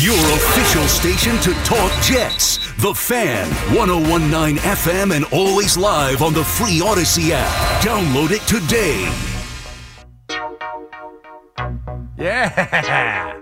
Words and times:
Your 0.00 0.14
official 0.14 0.88
station 0.88 1.38
to 1.40 1.52
talk 1.62 1.92
Jets. 2.02 2.56
The 2.80 2.94
Fan, 2.94 3.46
1019 3.76 4.56
FM, 4.56 5.14
and 5.14 5.26
always 5.26 5.76
live 5.76 6.22
on 6.22 6.32
the 6.32 6.42
free 6.42 6.80
Audacy 6.80 7.32
app. 7.32 7.82
Download 7.82 8.30
it 8.30 8.40
today. 8.48 9.04
Yeah. 12.16 13.36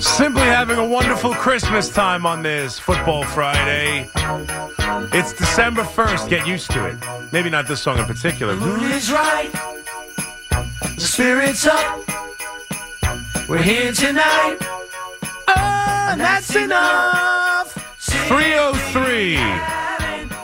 Simply 0.00 0.42
having 0.42 0.78
a 0.78 0.84
wonderful 0.86 1.34
Christmas 1.34 1.88
time 1.88 2.24
on 2.24 2.42
this 2.42 2.78
Football 2.78 3.24
Friday. 3.24 4.08
It's 5.12 5.32
December 5.32 5.82
1st. 5.82 6.28
Get 6.28 6.46
used 6.46 6.70
to 6.70 6.86
it. 6.86 6.96
Maybe 7.32 7.50
not 7.50 7.66
this 7.66 7.82
song 7.82 7.98
in 7.98 8.04
particular. 8.04 8.54
The 8.54 8.64
mood 8.64 8.92
is 8.92 9.10
right. 9.10 9.50
The 10.94 11.00
spirit's 11.00 11.66
up. 11.66 12.04
We're 13.48 13.62
here 13.62 13.92
tonight. 13.92 14.58
Oh, 15.48 16.08
and 16.10 16.20
that's 16.20 16.54
enough. 16.54 17.72
303. 17.98 19.77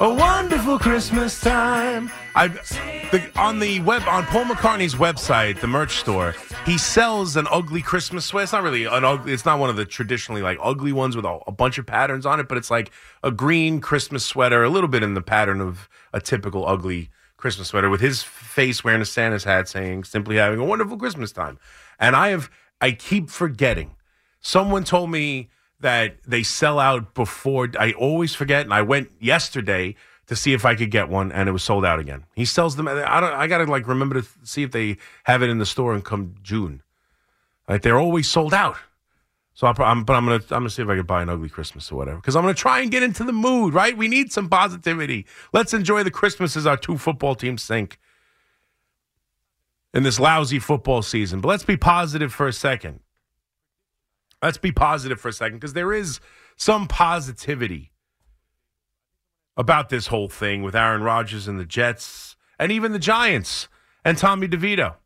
A 0.05 0.15
wonderful 0.15 0.79
Christmas 0.79 1.41
time. 1.41 2.11
I 2.35 2.49
the, 2.49 3.27
on 3.37 3.59
the 3.59 3.81
web 3.81 4.03
on 4.07 4.25
Paul 4.27 4.45
McCartney's 4.45 4.97
website, 4.97 5.63
the 5.63 5.67
merch 5.67 5.97
store, 5.97 6.35
he 6.67 6.77
sells 6.77 7.37
an 7.37 7.47
ugly 7.51 7.81
Christmas 7.81 8.27
sweater. 8.27 8.43
It's 8.43 8.53
not 8.53 8.63
really 8.63 8.85
an 8.85 9.03
ugly. 9.03 9.33
It's 9.33 9.47
not 9.47 9.59
one 9.59 9.71
of 9.71 9.77
the 9.77 9.87
traditionally 9.87 10.43
like 10.43 10.59
ugly 10.61 10.93
ones 10.93 11.17
with 11.17 11.25
a, 11.25 11.39
a 11.47 11.53
bunch 11.53 11.79
of 11.79 11.87
patterns 11.87 12.27
on 12.27 12.39
it, 12.39 12.49
but 12.49 12.59
it's 12.59 12.71
like 12.71 12.93
a 13.23 13.31
green 13.31 13.81
Christmas 13.81 14.27
sweater, 14.27 14.63
a 14.63 14.69
little 14.69 14.89
bit 14.89 15.03
in 15.03 15.15
the 15.15 15.23
pattern 15.23 15.63
of 15.63 15.89
a 16.13 16.21
typical 16.21 16.69
ugly 16.69 17.09
Christmas 17.39 17.69
sweater, 17.69 17.89
with 17.89 18.03
his 18.03 18.23
face 18.23 18.85
wearing 18.85 19.01
a 19.01 19.07
Santa's 19.07 19.45
hat, 19.45 19.71
saying 19.71 20.05
"Simply 20.05 20.37
having 20.37 20.61
a 20.61 20.67
wonderful 20.67 20.99
Christmas 20.99 21.33
time." 21.33 21.59
And 21.99 22.15
I 22.15 22.29
have 22.29 22.51
I 22.79 22.93
keep 22.93 23.31
forgetting. 23.31 23.93
Someone 24.43 24.85
told 24.85 25.11
me 25.11 25.49
that 25.81 26.17
they 26.27 26.43
sell 26.43 26.79
out 26.79 27.15
before. 27.15 27.69
I 27.79 27.93
always 27.93 28.35
forget, 28.35 28.63
and 28.63 28.73
I 28.73 28.83
went 28.83 29.11
yesterday 29.21 29.97
to 30.27 30.37
see 30.37 30.53
if 30.53 30.65
I 30.65 30.75
could 30.75 30.91
get 30.91 31.09
one, 31.09 31.33
and 31.33 31.49
it 31.49 31.53
was 31.53 31.63
sold 31.63 31.85
out 31.85 31.99
again. 31.99 32.25
He 32.35 32.45
sells 32.45 32.77
them. 32.77 32.89
I 32.89 33.21
don't. 33.21 33.33
I 33.33 33.47
gotta 33.47 33.65
like 33.65 33.87
remember 33.87 34.21
to 34.21 34.29
see 34.43 34.63
if 34.63 34.71
they 34.71 34.97
have 35.25 35.43
it 35.43 35.51
in 35.51 35.59
the 35.59 35.67
store 35.67 35.95
and 35.95 36.05
come 36.05 36.35
June. 36.43 36.83
Like 37.69 37.83
they're 37.83 37.99
always 37.99 38.29
sold 38.29 38.55
out. 38.55 38.77
So 39.55 39.69
I'll, 39.69 39.75
I'm, 39.85 40.05
but 40.05 40.15
I'm 40.15 40.25
gonna 40.25 40.37
I'm 40.37 40.61
gonna 40.61 40.71
see 40.71 40.83
if 40.83 40.89
I 40.89 40.97
can 40.97 41.07
buy 41.07 41.23
an 41.23 41.29
ugly 41.29 41.49
Christmas 41.49 41.91
or 41.93 41.97
whatever 41.97 42.17
because 42.17 42.35
I'm 42.35 42.43
gonna 42.43 42.55
try 42.55 42.81
and 42.81 42.91
get 42.91 43.03
into 43.03 43.25
the 43.25 43.33
mood. 43.33 43.73
Right? 43.73 43.97
We 43.97 44.09
need 44.09 44.33
some 44.33 44.49
positivity. 44.49 45.27
Let's 45.53 45.73
enjoy 45.73 46.03
the 46.03 46.11
Christmases 46.11 46.67
our 46.67 46.77
two 46.77 46.99
football 46.99 47.35
teams 47.35 47.67
think 47.67 47.99
in 49.95 50.03
this 50.03 50.19
lousy 50.19 50.59
football 50.59 51.03
season. 51.03 51.41
But 51.41 51.49
let's 51.49 51.63
be 51.63 51.77
positive 51.77 52.33
for 52.33 52.49
a 52.49 52.53
second. 52.53 53.01
Let's 54.45 54.59
be 54.59 54.73
positive 54.73 55.19
for 55.19 55.29
a 55.29 55.33
second 55.33 55.57
because 55.57 55.73
there 55.73 55.95
is 55.95 56.21
some 56.55 56.87
positivity 56.87 57.93
about 59.57 59.89
this 59.89 60.09
whole 60.09 60.29
thing 60.29 60.63
with 60.63 60.77
Aaron 60.77 61.03
Rodgers 61.03 61.49
and 61.49 61.59
the 61.59 61.65
Jets 61.65 62.37
and 62.59 62.71
even 62.71 62.93
the 62.93 62.99
Giants 62.99 63.69
and 64.05 64.19
Tommy 64.19 64.47
DeVito. 64.47 64.97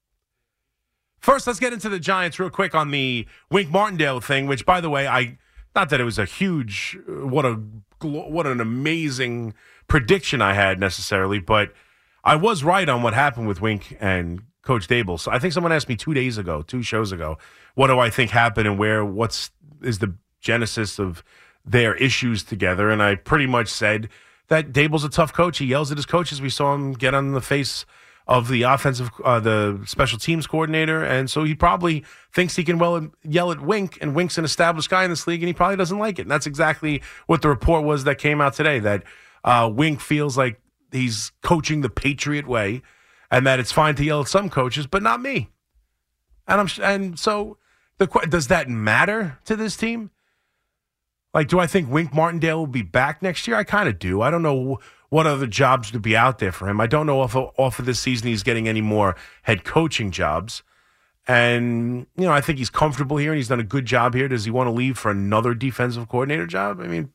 First, 1.20 1.47
let's 1.47 1.61
get 1.61 1.72
into 1.72 1.89
the 1.89 2.00
Giants 2.00 2.41
real 2.41 2.50
quick 2.50 2.75
on 2.75 2.91
the 2.91 3.28
Wink 3.48 3.70
Martindale 3.70 4.20
thing, 4.20 4.48
which, 4.48 4.66
by 4.66 4.81
the 4.81 4.91
way, 4.91 5.06
I 5.06 5.39
not 5.72 5.89
that 5.91 6.00
it 6.00 6.05
was 6.05 6.19
a 6.19 6.25
huge, 6.25 6.98
uh, 7.09 7.25
what 7.25 7.47
a 7.47 7.61
what 8.03 8.48
an 8.48 8.61
amazing 8.61 9.55
prediction 9.86 10.42
I 10.42 10.55
had 10.55 10.81
necessarily, 10.81 11.39
but 11.39 11.72
I 12.25 12.34
was 12.34 12.64
right 12.64 12.89
on 12.89 13.05
what 13.05 13.14
happened 13.14 13.47
with 13.47 13.61
Wink 13.61 13.97
and 14.00 14.42
Coach 14.69 14.86
Daboll. 14.86 15.19
So 15.19 15.33
I 15.33 15.38
think 15.38 15.55
someone 15.55 15.72
asked 15.72 15.88
me 15.88 15.97
two 15.97 16.12
days 16.12 16.36
ago, 16.36 16.61
two 16.61 16.83
shows 16.83 17.11
ago, 17.11 17.38
what 17.74 17.86
do 17.86 17.98
I 17.98 18.11
think 18.11 18.30
happened 18.30 18.69
and 18.69 18.78
where 18.78 19.02
what's 19.02 19.50
is 19.83 19.98
the 19.98 20.14
genesis 20.41 20.98
of 20.98 21.25
their 21.65 21.94
issues 21.94 22.42
together, 22.42 22.91
and 22.91 23.03
I 23.03 23.15
pretty 23.15 23.47
much 23.47 23.69
said 23.69 24.10
that 24.48 24.72
Daboll's 24.72 25.04
a 25.04 25.09
tough 25.09 25.32
coach. 25.32 25.56
He 25.59 25.65
yells 25.65 25.91
at 25.91 25.97
his 25.97 26.04
coaches. 26.06 26.42
We 26.42 26.50
saw 26.50 26.75
him 26.75 26.92
get 26.92 27.15
on 27.15 27.32
the 27.32 27.41
face 27.41 27.87
of 28.26 28.48
the 28.48 28.62
offensive, 28.62 29.10
uh, 29.25 29.41
the 29.41 29.81
special 29.87 30.19
teams 30.19 30.47
coordinator, 30.47 31.03
and 31.03 31.31
so 31.31 31.44
he 31.44 31.54
probably 31.54 32.04
thinks 32.34 32.56
he 32.56 32.65
can 32.65 32.78
well 32.78 33.09
yell 33.22 33.50
at 33.50 33.62
Wink, 33.62 33.97
and 34.03 34.15
Wink's 34.15 34.37
an 34.37 34.44
established 34.44 34.91
guy 34.91 35.04
in 35.04 35.10
this 35.10 35.26
league, 35.26 35.42
and 35.42 35.48
he 35.48 35.54
probably 35.54 35.76
doesn't 35.76 35.98
like 35.98 36.19
it. 36.19 36.22
And 36.22 36.31
that's 36.31 36.47
exactly 36.47 37.00
what 37.26 37.41
the 37.41 37.48
report 37.48 37.84
was 37.84 38.04
that 38.04 38.19
came 38.19 38.42
out 38.42 38.53
today. 38.53 38.81
That 38.81 39.04
uh, 39.44 39.71
Wink 39.72 40.00
feels 40.00 40.37
like 40.37 40.60
he's 40.92 41.32
coaching 41.42 41.81
the 41.81 41.91
Patriot 41.91 42.47
way, 42.47 42.82
and 43.31 43.47
that 43.47 43.61
it's 43.61 43.72
fine 43.72 43.94
to 43.97 44.05
yell 44.05 44.22
at 44.22 44.28
some 44.28 44.50
coaches, 44.50 44.87
but 44.87 45.03
not 45.03 45.21
me. 45.21 45.50
And 46.47 46.61
I'm 46.61 46.69
and 46.83 47.19
so 47.19 47.59
the 47.99 48.06
does 48.28 48.49
that 48.49 48.69
matter 48.69 49.39
to 49.44 49.56
this 49.56 49.77
team? 49.77 50.11
Like, 51.34 51.49
do 51.49 51.59
I 51.59 51.66
think 51.66 51.91
Wink 51.91 52.15
Martindale 52.15 52.59
will 52.59 52.66
be 52.66 52.83
back 52.83 53.22
next 53.22 53.47
year? 53.47 53.56
I 53.56 53.65
kind 53.65 53.89
of 53.89 53.99
do. 53.99 54.22
I 54.22 54.31
don't 54.31 54.43
know 54.43 54.78
what 55.11 55.27
other 55.27 55.47
jobs 55.47 55.93
would 55.93 56.03
be 56.03 56.16
out 56.16 56.39
there 56.39 56.53
for 56.53 56.69
him. 56.69 56.81
I 56.81 56.87
don't 56.87 57.06
know 57.06 57.22
if 57.22 57.37
off 57.37 57.78
of 57.78 57.84
this 57.84 58.00
season 58.00 58.28
he's 58.28 58.43
getting 58.43 58.66
any 58.66 58.81
more 58.81 59.15
head 59.43 59.65
coaching 59.65 60.10
jobs. 60.10 60.62
And, 61.27 62.06
you 62.16 62.25
know, 62.25 62.33
I 62.33 62.41
think 62.41 62.59
he's 62.59 62.71
comfortable 62.71 63.19
here 63.19 63.33
and 63.33 63.37
he's 63.37 63.49
done 63.49 63.60
a 63.60 63.65
good 63.65 63.84
job 63.84 64.15
here. 64.15 64.28
Does 64.28 64.47
he 64.47 64.50
want 64.50 64.66
to 64.69 64.72
leave 64.72 64.97
for 64.97 65.10
another 65.10 65.53
defensive 65.53 66.09
coordinator 66.09 66.47
job? 66.47 66.81
I 66.81 66.87
mean, 66.87 67.10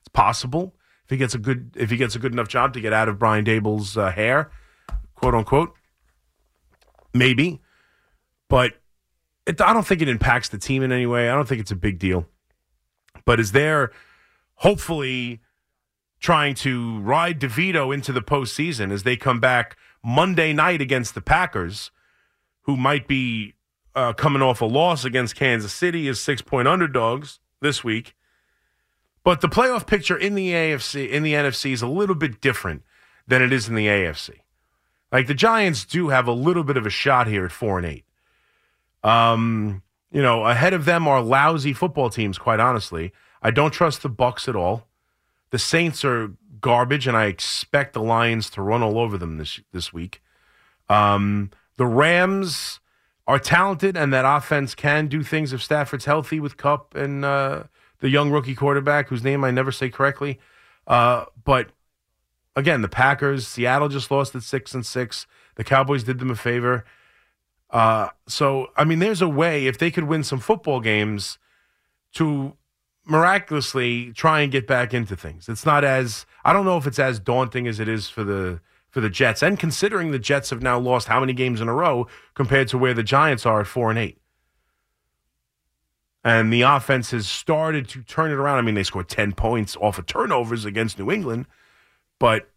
it's 0.00 0.08
possible 0.12 0.74
if 1.04 1.10
he 1.10 1.16
gets 1.16 1.34
a 1.34 1.38
good 1.38 1.70
if 1.76 1.90
he 1.90 1.96
gets 1.96 2.16
a 2.16 2.18
good 2.18 2.32
enough 2.32 2.48
job 2.48 2.72
to 2.74 2.80
get 2.80 2.92
out 2.92 3.08
of 3.08 3.18
Brian 3.18 3.44
Daboll's 3.44 3.96
uh, 3.96 4.10
hair, 4.10 4.50
quote 5.14 5.34
unquote. 5.34 5.74
Maybe, 7.12 7.60
but 8.48 8.72
it, 9.46 9.60
I 9.60 9.72
don't 9.72 9.86
think 9.86 10.02
it 10.02 10.08
impacts 10.08 10.48
the 10.48 10.58
team 10.58 10.82
in 10.82 10.90
any 10.90 11.06
way. 11.06 11.30
I 11.30 11.34
don't 11.34 11.46
think 11.46 11.60
it's 11.60 11.70
a 11.70 11.76
big 11.76 11.98
deal 11.98 12.26
but 13.24 13.40
is 13.40 13.52
there 13.52 13.90
hopefully 14.56 15.40
trying 16.20 16.54
to 16.54 17.00
ride 17.00 17.40
DeVito 17.40 17.92
into 17.92 18.12
the 18.12 18.22
postseason 18.22 18.90
as 18.90 19.02
they 19.02 19.16
come 19.16 19.40
back 19.40 19.76
Monday 20.02 20.52
night 20.52 20.80
against 20.80 21.14
the 21.14 21.20
Packers, 21.20 21.90
who 22.62 22.76
might 22.76 23.06
be 23.06 23.54
uh, 23.94 24.12
coming 24.12 24.42
off 24.42 24.60
a 24.60 24.64
loss 24.64 25.04
against 25.04 25.36
Kansas 25.36 25.72
City 25.72 26.08
as 26.08 26.20
six 26.20 26.42
point 26.42 26.68
underdogs 26.68 27.40
this 27.60 27.84
week. 27.84 28.14
But 29.22 29.40
the 29.40 29.48
playoff 29.48 29.86
picture 29.86 30.16
in 30.16 30.34
the 30.34 30.50
AFC, 30.50 31.08
in 31.08 31.22
the 31.22 31.32
NFC, 31.32 31.72
is 31.72 31.82
a 31.82 31.86
little 31.86 32.14
bit 32.14 32.40
different 32.40 32.82
than 33.26 33.40
it 33.40 33.52
is 33.52 33.68
in 33.68 33.74
the 33.74 33.86
AFC. 33.86 34.40
Like 35.14 35.28
the 35.28 35.34
Giants 35.34 35.84
do 35.84 36.08
have 36.08 36.26
a 36.26 36.32
little 36.32 36.64
bit 36.64 36.76
of 36.76 36.86
a 36.86 36.90
shot 36.90 37.28
here 37.28 37.44
at 37.44 37.52
four 37.52 37.78
and 37.78 37.86
eight. 37.86 38.04
Um, 39.04 39.84
you 40.10 40.20
know, 40.20 40.44
ahead 40.44 40.74
of 40.74 40.86
them 40.86 41.06
are 41.06 41.22
lousy 41.22 41.72
football 41.72 42.10
teams, 42.10 42.36
quite 42.36 42.58
honestly. 42.58 43.12
I 43.40 43.52
don't 43.52 43.70
trust 43.70 44.02
the 44.02 44.08
Bucks 44.08 44.48
at 44.48 44.56
all. 44.56 44.88
The 45.50 45.58
Saints 45.60 46.04
are 46.04 46.32
garbage, 46.60 47.06
and 47.06 47.16
I 47.16 47.26
expect 47.26 47.92
the 47.92 48.02
Lions 48.02 48.50
to 48.50 48.62
run 48.62 48.82
all 48.82 48.98
over 48.98 49.16
them 49.16 49.38
this 49.38 49.60
this 49.70 49.92
week. 49.92 50.20
Um, 50.88 51.52
the 51.76 51.86
Rams 51.86 52.80
are 53.28 53.38
talented, 53.38 53.96
and 53.96 54.12
that 54.12 54.24
offense 54.24 54.74
can 54.74 55.06
do 55.06 55.22
things 55.22 55.52
if 55.52 55.62
Stafford's 55.62 56.06
healthy 56.06 56.40
with 56.40 56.56
Kupp 56.56 56.96
and 56.96 57.24
uh, 57.24 57.64
the 58.00 58.08
young 58.08 58.32
rookie 58.32 58.56
quarterback, 58.56 59.10
whose 59.10 59.22
name 59.22 59.44
I 59.44 59.52
never 59.52 59.70
say 59.70 59.90
correctly. 59.90 60.40
Uh, 60.88 61.26
but 61.44 61.68
again, 62.56 62.82
the 62.82 62.88
Packers, 62.88 63.46
Seattle 63.46 63.88
just 63.88 64.10
lost 64.10 64.34
at 64.34 64.42
six 64.42 64.74
and 64.74 64.84
six. 64.84 65.26
The 65.56 65.64
Cowboys 65.64 66.04
did 66.04 66.18
them 66.18 66.30
a 66.30 66.36
favor. 66.36 66.84
Uh, 67.70 68.08
so, 68.26 68.68
I 68.76 68.84
mean, 68.84 68.98
there's 68.98 69.22
a 69.22 69.28
way 69.28 69.66
if 69.66 69.78
they 69.78 69.90
could 69.90 70.04
win 70.04 70.22
some 70.22 70.38
football 70.38 70.80
games 70.80 71.38
to 72.14 72.56
miraculously 73.06 74.12
try 74.12 74.40
and 74.40 74.50
get 74.50 74.66
back 74.66 74.94
into 74.94 75.16
things. 75.16 75.48
It's 75.48 75.66
not 75.66 75.84
as 75.84 76.26
I 76.44 76.52
don't 76.52 76.64
know 76.64 76.76
if 76.76 76.86
it's 76.86 76.98
as 76.98 77.18
daunting 77.18 77.66
as 77.66 77.80
it 77.80 77.88
is 77.88 78.08
for 78.08 78.24
the 78.24 78.60
for 78.90 79.00
the 79.00 79.10
Jets. 79.10 79.42
And 79.42 79.58
considering 79.58 80.12
the 80.12 80.18
Jets 80.18 80.50
have 80.50 80.62
now 80.62 80.78
lost 80.78 81.08
how 81.08 81.20
many 81.20 81.32
games 81.32 81.60
in 81.60 81.68
a 81.68 81.74
row 81.74 82.06
compared 82.34 82.68
to 82.68 82.78
where 82.78 82.94
the 82.94 83.02
Giants 83.02 83.44
are 83.44 83.60
at 83.60 83.66
four 83.66 83.90
and 83.90 83.98
eight. 83.98 84.18
And 86.22 86.52
the 86.52 86.62
offense 86.62 87.10
has 87.10 87.28
started 87.28 87.88
to 87.90 88.02
turn 88.02 88.30
it 88.30 88.34
around. 88.34 88.58
I 88.58 88.62
mean, 88.62 88.76
they 88.76 88.82
scored 88.82 89.08
10 89.08 89.32
points 89.32 89.76
off 89.76 89.98
of 89.98 90.06
turnovers 90.06 90.64
against 90.64 90.98
New 90.98 91.10
England, 91.10 91.46
but 92.18 92.48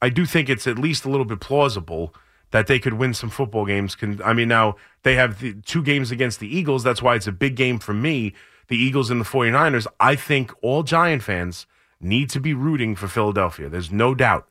I 0.00 0.08
do 0.08 0.26
think 0.26 0.48
it's 0.48 0.66
at 0.66 0.78
least 0.78 1.04
a 1.04 1.10
little 1.10 1.24
bit 1.24 1.40
plausible 1.40 2.14
that 2.50 2.66
they 2.66 2.78
could 2.78 2.94
win 2.94 3.14
some 3.14 3.30
football 3.30 3.64
games. 3.64 3.94
Can 3.94 4.20
I 4.22 4.32
mean 4.32 4.48
now 4.48 4.76
they 5.02 5.14
have 5.14 5.40
the 5.40 5.54
two 5.54 5.82
games 5.82 6.10
against 6.10 6.40
the 6.40 6.54
Eagles. 6.54 6.82
That's 6.82 7.02
why 7.02 7.14
it's 7.14 7.26
a 7.26 7.32
big 7.32 7.56
game 7.56 7.78
for 7.78 7.94
me. 7.94 8.34
The 8.68 8.76
Eagles 8.76 9.10
and 9.10 9.20
the 9.20 9.24
49ers. 9.24 9.86
I 10.00 10.14
think 10.14 10.52
all 10.62 10.82
Giant 10.82 11.22
fans 11.22 11.66
need 12.00 12.30
to 12.30 12.40
be 12.40 12.54
rooting 12.54 12.96
for 12.96 13.08
Philadelphia. 13.08 13.68
There's 13.68 13.90
no 13.90 14.14
doubt. 14.14 14.48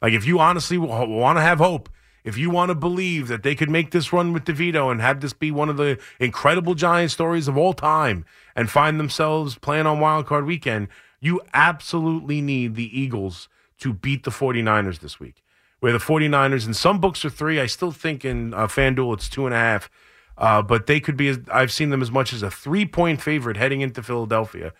Like 0.00 0.12
if 0.12 0.26
you 0.26 0.38
honestly 0.38 0.78
want 0.78 1.36
to 1.38 1.42
have 1.42 1.58
hope, 1.58 1.88
if 2.24 2.36
you 2.36 2.50
want 2.50 2.70
to 2.70 2.74
believe 2.74 3.28
that 3.28 3.42
they 3.42 3.54
could 3.54 3.70
make 3.70 3.92
this 3.92 4.12
run 4.12 4.32
with 4.32 4.44
DeVito 4.44 4.90
and 4.90 5.00
have 5.00 5.20
this 5.20 5.32
be 5.32 5.50
one 5.50 5.68
of 5.68 5.76
the 5.76 5.98
incredible 6.18 6.74
Giant 6.74 7.10
stories 7.10 7.48
of 7.48 7.56
all 7.56 7.72
time 7.72 8.24
and 8.54 8.70
find 8.70 8.98
themselves 8.98 9.56
playing 9.56 9.86
on 9.86 10.00
Wild 10.00 10.26
Card 10.26 10.44
Weekend, 10.44 10.88
you 11.20 11.40
absolutely 11.54 12.40
need 12.40 12.74
the 12.74 12.98
Eagles 12.98 13.48
to 13.80 13.92
beat 13.92 14.24
the 14.24 14.30
49ers 14.30 15.00
this 15.00 15.18
week. 15.20 15.42
where 15.80 15.92
the 15.92 15.98
49ers, 15.98 16.64
and 16.64 16.74
some 16.74 17.00
books 17.00 17.24
are 17.24 17.30
three. 17.30 17.60
I 17.60 17.66
still 17.66 17.92
think 17.92 18.24
in 18.24 18.54
uh, 18.54 18.66
FanDuel 18.66 19.14
it's 19.14 19.28
two 19.28 19.44
and 19.46 19.54
a 19.54 19.58
half. 19.58 19.90
Uh, 20.38 20.60
but 20.62 20.86
they 20.86 21.00
could 21.00 21.16
be, 21.16 21.34
I've 21.50 21.72
seen 21.72 21.90
them 21.90 22.02
as 22.02 22.10
much 22.10 22.32
as 22.32 22.42
a 22.42 22.50
three 22.50 22.84
point 22.86 23.22
favorite 23.22 23.56
heading 23.56 23.80
into 23.80 24.02
Philadelphia. 24.02 24.72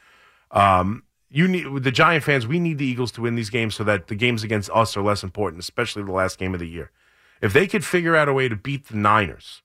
Um, 0.50 1.04
you 1.30 1.48
need 1.48 1.82
the 1.82 1.90
Giant 1.90 2.24
fans. 2.24 2.46
We 2.46 2.58
need 2.58 2.78
the 2.78 2.86
Eagles 2.86 3.10
to 3.12 3.22
win 3.22 3.34
these 3.34 3.50
games 3.50 3.74
so 3.74 3.84
that 3.84 4.08
the 4.08 4.14
games 4.14 4.42
against 4.42 4.70
us 4.70 4.96
are 4.96 5.02
less 5.02 5.22
important, 5.22 5.60
especially 5.60 6.02
the 6.02 6.12
last 6.12 6.38
game 6.38 6.54
of 6.54 6.60
the 6.60 6.68
year. 6.68 6.90
If 7.42 7.52
they 7.52 7.66
could 7.66 7.84
figure 7.84 8.16
out 8.16 8.28
a 8.28 8.32
way 8.32 8.48
to 8.48 8.56
beat 8.56 8.88
the 8.88 8.96
Niners, 8.96 9.62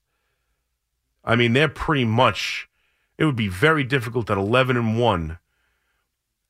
I 1.24 1.36
mean, 1.36 1.52
they're 1.52 1.68
pretty 1.68 2.04
much. 2.04 2.68
It 3.18 3.24
would 3.24 3.36
be 3.36 3.48
very 3.48 3.84
difficult 3.84 4.30
at 4.30 4.38
eleven 4.38 4.76
and 4.76 4.98
one, 4.98 5.38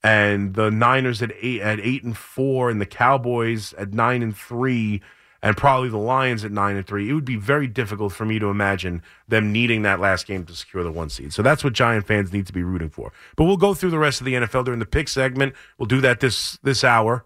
and 0.02 0.54
the 0.54 0.70
Niners 0.70 1.22
at 1.22 1.32
eight 1.40 1.60
at 1.60 1.80
eight 1.80 2.02
and 2.02 2.16
four, 2.16 2.70
and 2.70 2.80
the 2.80 2.86
Cowboys 2.86 3.72
at 3.74 3.92
nine 3.92 4.22
and 4.22 4.36
three, 4.36 5.00
and 5.42 5.56
probably 5.56 5.88
the 5.88 5.98
Lions 5.98 6.44
at 6.44 6.50
nine 6.52 6.76
and 6.76 6.86
three. 6.86 7.08
It 7.08 7.12
would 7.12 7.24
be 7.24 7.36
very 7.36 7.66
difficult 7.66 8.12
for 8.12 8.24
me 8.24 8.38
to 8.38 8.46
imagine 8.46 9.02
them 9.28 9.52
needing 9.52 9.82
that 9.82 10.00
last 10.00 10.26
game 10.26 10.44
to 10.46 10.54
secure 10.54 10.82
the 10.82 10.92
one 10.92 11.08
seed. 11.08 11.32
So 11.32 11.42
that's 11.42 11.62
what 11.62 11.72
Giant 11.72 12.06
fans 12.06 12.32
need 12.32 12.46
to 12.46 12.52
be 12.52 12.62
rooting 12.62 12.90
for. 12.90 13.12
But 13.36 13.44
we'll 13.44 13.56
go 13.56 13.74
through 13.74 13.90
the 13.90 13.98
rest 13.98 14.20
of 14.20 14.24
the 14.24 14.34
NFL 14.34 14.64
during 14.64 14.80
the 14.80 14.86
pick 14.86 15.08
segment. 15.08 15.54
We'll 15.78 15.86
do 15.86 16.00
that 16.00 16.20
this 16.20 16.58
this 16.62 16.82
hour 16.82 17.24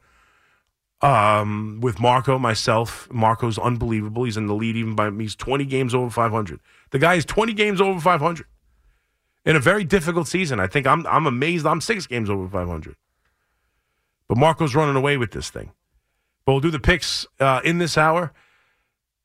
um, 1.01 1.81
with 1.81 2.01
Marco, 2.01 2.39
myself. 2.39 3.09
Marco's 3.11 3.59
unbelievable. 3.59 4.25
He's 4.25 4.37
in 4.37 4.47
the 4.47 4.55
lead 4.55 4.77
even 4.77 4.95
by 4.95 5.11
he's 5.11 5.37
20 5.37 5.65
games 5.65 5.95
over 5.95 6.11
500. 6.11 6.61
The 6.91 6.99
guy 6.99 7.15
is 7.15 7.25
20 7.25 7.53
games 7.55 7.81
over 7.81 8.01
500 8.01 8.47
in 9.47 9.55
a 9.57 9.61
very 9.61 9.85
difficult 9.85 10.27
season. 10.29 10.61
I 10.61 10.67
think 10.67 10.87
I'm 10.87 11.07
I'm 11.07 11.27
amazed. 11.27 11.65
I'm 11.65 11.81
six 11.81 12.07
games 12.07 12.29
over 12.29 12.49
500. 12.49 12.97
But 14.29 14.37
Marco's 14.37 14.75
running 14.75 14.97
away 14.97 15.17
with 15.17 15.31
this 15.31 15.49
thing. 15.49 15.71
But 16.45 16.53
we'll 16.53 16.61
do 16.61 16.71
the 16.71 16.81
picks 16.81 17.27
uh, 17.39 17.61
in 17.65 17.79
this 17.79 17.97
hour. 17.97 18.33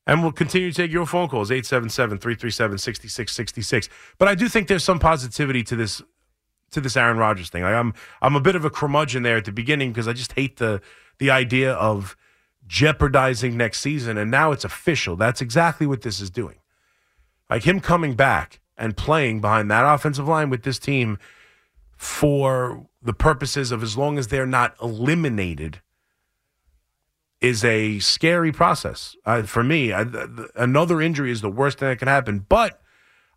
And 0.07 0.23
we'll 0.23 0.31
continue 0.31 0.71
to 0.71 0.75
take 0.75 0.91
your 0.91 1.05
phone 1.05 1.29
calls, 1.29 1.51
877 1.51 2.17
337 2.17 2.77
6666. 2.77 3.89
But 4.17 4.27
I 4.27 4.35
do 4.35 4.49
think 4.49 4.67
there's 4.67 4.83
some 4.83 4.99
positivity 4.99 5.63
to 5.63 5.75
this 5.75 6.01
to 6.71 6.81
this 6.81 6.95
Aaron 6.95 7.17
Rodgers 7.17 7.49
thing. 7.49 7.63
Like 7.63 7.73
I'm 7.73 7.93
I'm 8.21 8.35
a 8.35 8.41
bit 8.41 8.55
of 8.55 8.63
a 8.63 8.69
curmudgeon 8.69 9.23
there 9.23 9.37
at 9.37 9.45
the 9.45 9.51
beginning 9.51 9.91
because 9.91 10.07
I 10.07 10.13
just 10.13 10.33
hate 10.33 10.57
the 10.57 10.81
the 11.17 11.31
idea 11.31 11.73
of 11.73 12.15
jeopardizing 12.67 13.57
next 13.57 13.79
season. 13.79 14.17
And 14.17 14.31
now 14.31 14.51
it's 14.51 14.63
official. 14.63 15.15
That's 15.15 15.41
exactly 15.41 15.85
what 15.85 16.01
this 16.01 16.19
is 16.19 16.29
doing. 16.29 16.57
Like 17.49 17.63
him 17.63 17.79
coming 17.79 18.15
back 18.15 18.60
and 18.77 18.97
playing 18.97 19.41
behind 19.41 19.69
that 19.69 19.85
offensive 19.85 20.27
line 20.27 20.49
with 20.49 20.63
this 20.63 20.79
team 20.79 21.17
for 21.97 22.87
the 23.01 23.13
purposes 23.13 23.71
of 23.71 23.83
as 23.83 23.97
long 23.97 24.17
as 24.17 24.27
they're 24.27 24.45
not 24.45 24.75
eliminated 24.81 25.81
is 27.41 27.65
a 27.65 27.99
scary 27.99 28.51
process 28.51 29.15
uh, 29.25 29.43
for 29.43 29.63
me. 29.63 29.93
I, 29.93 30.03
th- 30.03 30.27
another 30.55 31.01
injury 31.01 31.31
is 31.31 31.41
the 31.41 31.49
worst 31.49 31.79
thing 31.79 31.89
that 31.89 31.99
can 31.99 32.07
happen, 32.07 32.45
but 32.47 32.81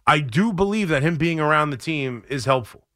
I 0.06 0.20
do 0.20 0.52
believe 0.52 0.88
that 0.88 1.02
him 1.02 1.16
being 1.16 1.40
around 1.40 1.70
the 1.70 1.76
team 1.78 2.22
is 2.28 2.44
helpful, 2.44 2.86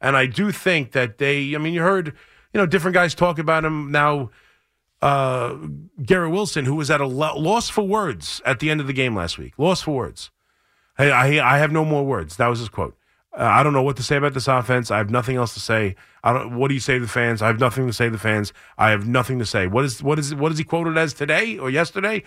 and 0.00 0.16
I 0.16 0.26
do 0.26 0.52
think 0.52 0.92
that 0.92 1.16
they. 1.18 1.54
I 1.54 1.58
mean, 1.58 1.72
you 1.72 1.80
heard 1.80 2.14
you 2.52 2.58
know, 2.58 2.66
different 2.66 2.94
guys 2.94 3.14
talk 3.14 3.38
about 3.38 3.64
him 3.64 3.90
now. 3.90 4.30
Uh, 5.00 5.56
Garrett 6.04 6.30
Wilson, 6.30 6.66
who 6.66 6.74
was 6.74 6.90
at 6.90 7.00
a 7.00 7.06
lo- 7.06 7.38
loss 7.38 7.70
for 7.70 7.86
words 7.86 8.42
at 8.44 8.60
the 8.60 8.70
end 8.70 8.82
of 8.82 8.86
the 8.86 8.92
game 8.92 9.16
last 9.16 9.38
week, 9.38 9.54
lost 9.56 9.84
for 9.84 9.92
words. 9.92 10.30
Hey, 11.00 11.12
I, 11.12 11.54
I 11.54 11.56
have 11.56 11.72
no 11.72 11.82
more 11.82 12.04
words. 12.04 12.36
That 12.36 12.48
was 12.48 12.58
his 12.58 12.68
quote. 12.68 12.94
Uh, 13.32 13.44
I 13.44 13.62
don't 13.62 13.72
know 13.72 13.82
what 13.82 13.96
to 13.96 14.02
say 14.02 14.16
about 14.16 14.34
this 14.34 14.48
offense. 14.48 14.90
I 14.90 14.98
have 14.98 15.08
nothing 15.08 15.36
else 15.36 15.54
to 15.54 15.60
say. 15.60 15.96
I 16.22 16.34
don't. 16.34 16.56
What 16.56 16.68
do 16.68 16.74
you 16.74 16.80
say 16.80 16.94
to 16.94 17.00
the 17.00 17.08
fans? 17.08 17.40
I 17.40 17.46
have 17.46 17.58
nothing 17.58 17.86
to 17.86 17.92
say 17.94 18.04
to 18.04 18.10
the 18.10 18.18
fans. 18.18 18.52
I 18.76 18.90
have 18.90 19.08
nothing 19.08 19.38
to 19.38 19.46
say. 19.46 19.66
What 19.66 19.86
is 19.86 20.02
what 20.02 20.18
is 20.18 20.34
what 20.34 20.52
is 20.52 20.58
he 20.58 20.64
quoted 20.64 20.98
as 20.98 21.14
today 21.14 21.56
or 21.56 21.70
yesterday? 21.70 22.22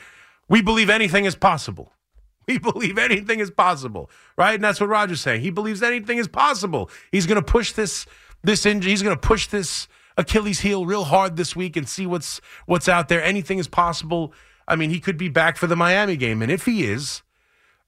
We 0.50 0.64
believe 0.64 0.90
anything 0.90 1.26
is 1.26 1.36
possible. 1.36 1.94
We 2.46 2.58
believe 2.58 2.98
anything 2.98 3.40
is 3.40 3.50
possible, 3.52 4.10
right? 4.38 4.56
And 4.56 4.64
that's 4.66 4.82
what 4.82 4.90
Roger's 4.90 5.22
saying. 5.22 5.40
He 5.40 5.50
believes 5.50 5.82
anything 5.82 6.18
is 6.18 6.28
possible. 6.28 6.90
He's 7.10 7.26
going 7.26 7.42
to 7.42 7.52
push 7.52 7.72
this 7.72 8.06
this 8.44 8.66
injury. 8.66 8.92
He's 8.92 9.02
going 9.02 9.16
to 9.16 9.28
push 9.28 9.48
this 9.48 9.88
Achilles 10.18 10.60
heel 10.60 10.86
real 10.86 11.06
hard 11.06 11.38
this 11.38 11.56
week 11.56 11.78
and 11.78 11.88
see 11.88 12.06
what's 12.06 12.42
what's 12.66 12.90
out 12.90 13.08
there. 13.08 13.24
Anything 13.24 13.60
is 13.60 13.70
possible. 13.70 14.34
I 14.68 14.76
mean, 14.76 14.90
he 14.90 15.00
could 15.00 15.18
be 15.18 15.30
back 15.30 15.56
for 15.56 15.68
the 15.68 15.78
Miami 15.78 16.18
game, 16.18 16.42
and 16.42 16.52
if 16.52 16.66
he 16.66 16.84
is, 16.84 17.22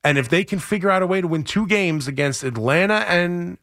and 0.05 0.19
if 0.19 0.29
they 0.29 0.43
can 0.43 0.59
figure 0.59 0.91
out 0.91 1.01
a 1.01 1.07
way 1.07 1.19
to 1.19 1.27
win 1.27 1.43
two 1.43 1.65
games 1.65 2.07
against 2.07 2.43
Atlanta 2.43 3.05
and 3.09 3.57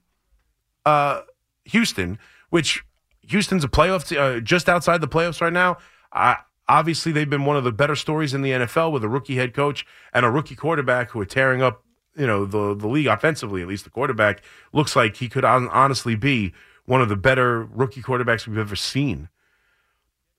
uh, 0.84 1.20
Houston, 1.66 2.18
which 2.50 2.84
Houston's 3.28 3.62
a 3.62 3.68
playoff 3.68 4.08
t- 4.08 4.18
uh, 4.18 4.40
just 4.40 4.68
outside 4.68 5.00
the 5.00 5.06
playoffs 5.06 5.40
right 5.40 5.52
now. 5.52 5.78
I, 6.12 6.38
obviously, 6.68 7.12
they've 7.12 7.30
been 7.30 7.44
one 7.44 7.56
of 7.56 7.62
the 7.62 7.70
better 7.70 7.94
stories 7.94 8.34
in 8.34 8.42
the 8.42 8.50
NFL 8.50 8.90
with 8.90 9.04
a 9.04 9.08
rookie 9.08 9.36
head 9.36 9.54
coach 9.54 9.86
and 10.12 10.26
a 10.26 10.30
rookie 10.30 10.56
quarterback 10.56 11.10
who 11.10 11.20
are 11.20 11.24
tearing 11.24 11.62
up, 11.62 11.84
you 12.16 12.26
know, 12.26 12.44
the 12.44 12.74
the 12.74 12.88
league 12.88 13.06
offensively. 13.06 13.62
At 13.62 13.68
least 13.68 13.84
the 13.84 13.90
quarterback 13.90 14.42
looks 14.72 14.96
like 14.96 15.18
he 15.18 15.28
could 15.28 15.44
on, 15.44 15.68
honestly 15.68 16.16
be 16.16 16.52
one 16.86 17.00
of 17.00 17.08
the 17.08 17.16
better 17.16 17.62
rookie 17.66 18.02
quarterbacks 18.02 18.48
we've 18.48 18.58
ever 18.58 18.74
seen. 18.74 19.28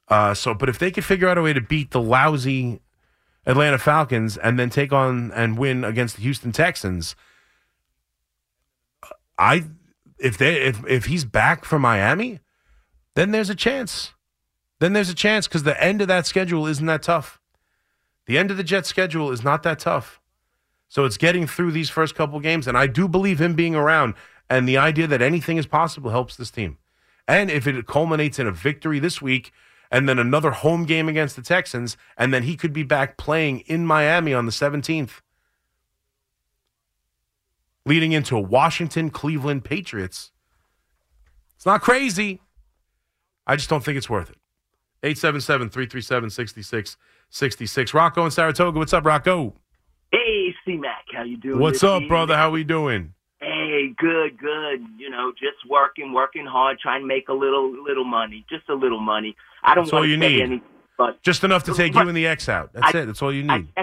Uh, 0.10 0.34
so, 0.34 0.54
but 0.54 0.68
if 0.68 0.78
they 0.80 0.92
could 0.92 1.06
figure 1.06 1.30
out 1.30 1.38
a 1.38 1.42
way 1.42 1.54
to 1.54 1.62
beat 1.62 1.92
the 1.92 2.02
lousy 2.02 2.82
Atlanta 3.46 3.78
Falcons 3.78 4.38
and 4.38 4.58
then 4.58 4.70
take 4.70 4.94
on 4.94 5.32
and 5.34 5.58
win 5.58 5.84
against 5.84 6.16
the 6.16 6.22
Houston 6.22 6.52
Texans, 6.52 7.16
I 9.38 9.66
if 10.18 10.38
they 10.38 10.62
if 10.62 10.86
if 10.88 11.06
he's 11.06 11.26
back 11.26 11.66
for 11.66 11.80
Miami, 11.80 12.40
then 13.16 13.32
there's 13.32 13.50
a 13.50 13.56
chance. 13.56 14.14
Then 14.80 14.94
there's 14.94 15.10
a 15.10 15.16
chance 15.16 15.48
because 15.48 15.64
the 15.64 15.82
end 15.82 16.02
of 16.02 16.08
that 16.08 16.26
schedule 16.26 16.68
isn't 16.68 16.86
that 16.86 17.04
tough. 17.04 17.40
The 18.26 18.38
end 18.38 18.52
of 18.52 18.58
the 18.58 18.64
Jet 18.64 18.86
schedule 18.86 19.32
is 19.32 19.44
not 19.44 19.64
that 19.64 19.80
tough. 19.80 20.20
So 20.88 21.06
it's 21.06 21.18
getting 21.18 21.48
through 21.48 21.72
these 21.72 21.90
first 21.90 22.16
couple 22.16 22.40
games, 22.40 22.68
and 22.68 22.78
I 22.78 22.88
do 22.88 23.08
believe 23.08 23.42
him 23.42 23.56
being 23.56 23.76
around 23.76 24.14
and 24.50 24.68
the 24.68 24.78
idea 24.78 25.08
that 25.08 25.22
anything 25.22 25.58
is 25.58 25.66
possible 25.66 26.12
helps 26.12 26.36
this 26.36 26.52
team. 26.52 26.78
And 27.28 27.50
if 27.50 27.66
it 27.66 27.88
culminates 27.88 28.40
in 28.40 28.48
a 28.48 28.52
victory 28.52 29.00
this 29.00 29.22
week 29.22 29.52
and 29.94 30.10
then 30.10 30.18
another 30.18 30.50
home 30.50 30.86
game 30.86 31.08
against 31.08 31.36
the 31.36 31.42
Texans, 31.44 31.96
and 32.18 32.34
then 32.34 32.44
he 32.44 32.58
could 32.58 32.74
be 32.74 32.82
back 32.82 33.16
playing 33.16 33.60
in 33.60 33.86
Miami 33.86 34.34
on 34.34 34.48
the 34.48 34.52
17th, 34.52 35.22
leading 37.86 38.12
into 38.12 38.36
a 38.36 38.42
Washington 38.42 39.12
Cleveland 39.12 39.64
Patriots. 39.64 40.32
It's 41.56 41.66
not 41.68 41.82
crazy. 41.82 42.42
I 43.46 43.56
just 43.56 43.70
don't 43.70 43.86
think 43.86 43.96
it's 43.96 44.10
worth 44.10 44.32
it. 44.32 44.38
877 45.04 45.70
337 45.70 46.30
6666. 46.32 47.94
Rocco 47.94 48.26
in 48.26 48.32
Saratoga. 48.32 48.80
What's 48.80 48.94
up, 48.94 49.06
Rocco? 49.06 49.54
Hey, 50.12 50.56
C 50.66 50.76
Mac. 50.76 51.06
How 51.14 51.24
you 51.24 51.38
doing? 51.38 51.60
What's 51.60 51.84
up, 51.84 52.02
brother? 52.08 52.36
How 52.36 52.50
we 52.50 52.64
doing? 52.64 53.14
Hey, 53.40 53.94
good, 53.96 54.40
good. 54.40 54.80
You 54.98 55.12
know, 55.12 55.34
just 55.34 55.70
working, 55.70 56.14
working 56.14 56.48
hard, 56.48 56.80
trying 56.80 57.02
to 57.02 57.08
make 57.08 57.30
a 57.30 57.34
little, 57.34 57.72
little 57.84 58.06
money, 58.06 58.44
just 58.50 58.70
a 58.70 58.74
little 58.74 59.00
money. 59.00 59.36
I 59.64 59.76
don't 59.76 59.86
That's 59.86 59.94
want 59.94 60.04
all 60.04 60.10
you 60.10 60.18
need. 60.18 60.42
any, 60.42 60.62
but 60.98 61.22
Just 61.24 61.44
enough 61.44 61.64
to 61.66 61.74
take 61.74 61.94
But- 61.94 62.04
you 62.04 62.08
and 62.10 62.18
the 62.18 62.28
X 62.28 62.50
out. 62.50 62.72
That's 62.74 62.94
I- 62.96 63.00
it. 63.00 63.06
That's 63.06 63.22
all 63.22 63.34
you 63.34 63.46
I, 63.50 63.58
need. 63.60 63.74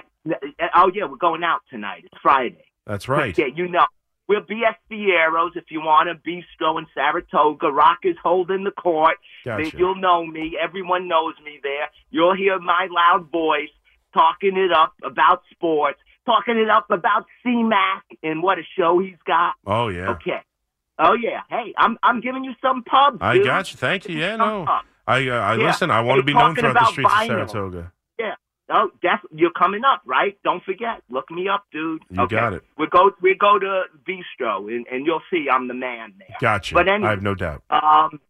oh 0.74 0.90
yeah, 0.94 1.04
we're 1.06 1.16
going 1.16 1.42
out 1.44 1.60
tonight. 1.70 2.02
It's 2.04 2.20
Friday. 2.22 2.64
That's 2.86 3.08
right. 3.08 3.36
Yeah, 3.36 3.46
you 3.46 3.68
know. 3.68 3.86
We'll 4.28 4.42
be 4.42 4.62
at 4.64 4.76
Fiero's 4.88 5.52
if 5.56 5.64
you 5.70 5.80
want 5.80 6.08
a 6.08 6.14
bistro 6.14 6.78
in 6.78 6.86
Saratoga. 6.94 7.66
Rock 7.72 7.98
is 8.04 8.14
holding 8.22 8.62
the 8.62 8.70
court. 8.70 9.16
Gotcha. 9.44 9.76
You'll 9.76 9.96
know 9.96 10.24
me. 10.24 10.56
Everyone 10.62 11.08
knows 11.08 11.34
me 11.44 11.58
there. 11.64 11.88
You'll 12.10 12.36
hear 12.36 12.60
my 12.60 12.86
loud 12.92 13.28
voice 13.32 13.70
talking 14.14 14.56
it 14.56 14.70
up 14.72 14.92
about 15.02 15.42
sports, 15.50 15.98
talking 16.26 16.58
it 16.58 16.70
up 16.70 16.86
about 16.92 17.24
C-Mac 17.42 18.04
and 18.22 18.40
what 18.40 18.58
a 18.60 18.62
show 18.78 19.00
he's 19.00 19.16
got. 19.26 19.54
Oh 19.66 19.88
yeah. 19.88 20.10
Okay. 20.10 20.42
Oh 21.00 21.14
yeah. 21.14 21.40
Hey, 21.48 21.74
I'm 21.76 21.98
I'm 22.02 22.20
giving 22.20 22.44
you 22.44 22.52
some 22.62 22.84
pubs. 22.84 23.18
I 23.20 23.38
got 23.38 23.72
you. 23.72 23.78
Thank 23.78 24.08
you. 24.08 24.16
Yeah, 24.16 24.36
no. 24.36 24.64
pubs. 24.64 24.86
I 25.06 25.28
uh, 25.28 25.34
I 25.34 25.56
Yeah. 25.56 25.64
listen. 25.66 25.90
I 25.90 26.00
want 26.00 26.18
to 26.18 26.22
be 26.24 26.34
known 26.34 26.54
throughout 26.54 26.74
the 26.74 26.84
streets 26.86 27.10
of. 27.12 27.26
Saratoga. 27.26 27.92
Yeah. 28.18 28.34
Oh, 28.68 28.90
def- 29.02 29.26
you're 29.34 29.50
coming 29.50 29.82
up, 29.84 30.02
right? 30.04 30.38
Don't 30.44 30.62
forget. 30.62 31.02
Look 31.10 31.30
me 31.30 31.48
up, 31.48 31.64
dude. 31.72 32.02
You 32.10 32.22
okay. 32.22 32.36
got 32.36 32.52
it. 32.52 32.62
We 32.78 32.86
go 32.86 33.10
we 33.20 33.34
go 33.34 33.58
to 33.58 33.84
Bistro 34.06 34.72
and, 34.74 34.86
and 34.90 35.06
you'll 35.06 35.22
see 35.30 35.48
I'm 35.52 35.66
the 35.68 35.74
man 35.74 36.14
there. 36.18 36.36
Gotcha. 36.40 36.74
But 36.74 36.88
anyway- 36.88 37.08
I 37.08 37.10
have 37.10 37.22
no 37.22 37.34
doubt. 37.34 37.62
Um, 37.70 38.20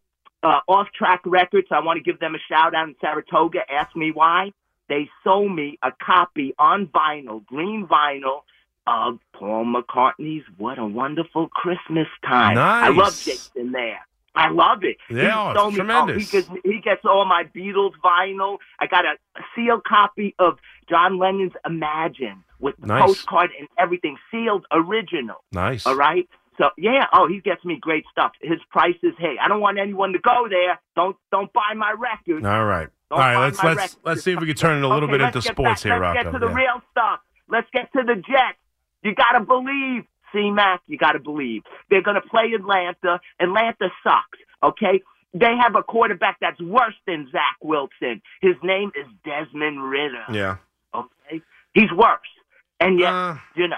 uh, 0.43 0.59
Off 0.67 0.87
Track 0.97 1.21
Records, 1.25 1.67
I 1.71 1.79
want 1.81 1.97
to 1.97 2.03
give 2.03 2.19
them 2.19 2.33
a 2.33 2.39
shout 2.49 2.73
out 2.73 2.87
in 2.87 2.95
Saratoga. 2.99 3.59
Ask 3.71 3.95
me 3.95 4.11
why. 4.11 4.51
They 4.89 5.07
sold 5.23 5.53
me 5.55 5.77
a 5.83 5.91
copy 6.03 6.53
on 6.57 6.87
vinyl, 6.87 7.45
green 7.45 7.87
vinyl, 7.87 8.41
of 8.87 9.19
Paul 9.33 9.65
McCartney's 9.65 10.43
What 10.57 10.79
a 10.79 10.85
Wonderful 10.85 11.47
Christmas 11.49 12.07
Time. 12.25 12.55
Nice. 12.55 12.85
I 12.85 12.89
love 12.89 13.15
Jason 13.21 13.71
there. 13.71 13.99
I 14.35 14.49
love 14.49 14.83
it. 14.83 14.97
Yeah, 15.09 15.33
oh, 15.37 15.43
he 15.45 15.49
it's 15.51 15.59
sold 15.59 15.73
me- 15.73 15.77
tremendous. 15.77 16.31
he, 16.31 16.37
gets, 16.41 16.49
he 16.63 16.79
gets 16.81 17.01
all 17.05 17.25
my 17.25 17.43
Beatles 17.55 17.91
vinyl. 18.03 18.57
I 18.79 18.87
got 18.87 19.03
a, 19.05 19.15
a 19.35 19.41
sealed 19.55 19.83
copy 19.83 20.33
of 20.39 20.57
John 20.89 21.17
Lennon's 21.19 21.51
Imagine 21.65 22.43
with 22.59 22.75
the 22.79 22.87
Nice. 22.87 23.01
postcard 23.03 23.49
and 23.59 23.67
everything, 23.77 24.17
sealed 24.31 24.65
original. 24.71 25.43
Nice. 25.51 25.85
All 25.85 25.95
right. 25.95 26.27
So 26.57 26.69
yeah, 26.77 27.05
oh, 27.13 27.27
he 27.27 27.39
gets 27.41 27.63
me 27.65 27.77
great 27.79 28.05
stuff. 28.11 28.31
His 28.41 28.59
price 28.69 28.95
is 29.03 29.13
hey, 29.17 29.35
I 29.41 29.47
don't 29.47 29.61
want 29.61 29.79
anyone 29.79 30.13
to 30.13 30.19
go 30.19 30.47
there. 30.49 30.79
Don't 30.95 31.15
don't 31.31 31.51
buy 31.53 31.73
my 31.75 31.91
record. 31.91 32.45
All 32.45 32.65
right. 32.65 32.87
All 33.09 33.17
right, 33.19 33.37
let's 33.41 33.61
let's 33.63 33.77
record. 33.77 33.95
let's 34.05 34.23
see 34.23 34.31
if 34.33 34.39
we 34.39 34.45
can 34.47 34.55
turn 34.55 34.77
it 34.77 34.83
a 34.85 34.87
little 34.87 35.09
Okay, 35.09 35.17
bit 35.17 35.21
into 35.21 35.41
sports 35.41 35.83
back, 35.83 35.91
here, 35.91 35.99
Let's 35.99 36.15
Rocco. 36.17 36.23
get 36.23 36.31
to 36.31 36.39
the 36.39 36.47
Yeah. 36.51 36.55
real 36.55 36.81
stuff. 36.91 37.19
Let's 37.49 37.67
get 37.73 37.91
to 37.93 38.03
the 38.03 38.15
Jets. 38.15 38.57
You 39.03 39.15
got 39.15 39.31
to 39.31 39.39
believe, 39.43 40.03
C-Mac. 40.33 40.81
You 40.87 40.97
got 40.97 41.13
to 41.13 41.19
believe. 41.19 41.63
They're 41.89 42.01
going 42.01 42.15
to 42.21 42.27
play 42.29 42.51
Atlanta. 42.55 43.19
Atlanta 43.39 43.89
sucks, 44.03 44.39
okay? 44.63 45.01
They 45.33 45.55
have 45.61 45.75
a 45.75 45.83
quarterback 45.83 46.37
that's 46.41 46.59
worse 46.61 46.95
than 47.07 47.27
Zach 47.31 47.55
Wilson. 47.61 48.21
His 48.41 48.55
name 48.63 48.91
is 48.99 49.05
Desmond 49.23 49.81
Ridder, 49.89 50.25
yeah, 50.31 50.57
okay? 50.93 51.41
He's 51.73 51.91
worse. 51.95 52.19
And 52.81 52.99
yet, 52.99 53.13
Uh, 53.13 53.35
you 53.55 53.67
know, 53.69 53.77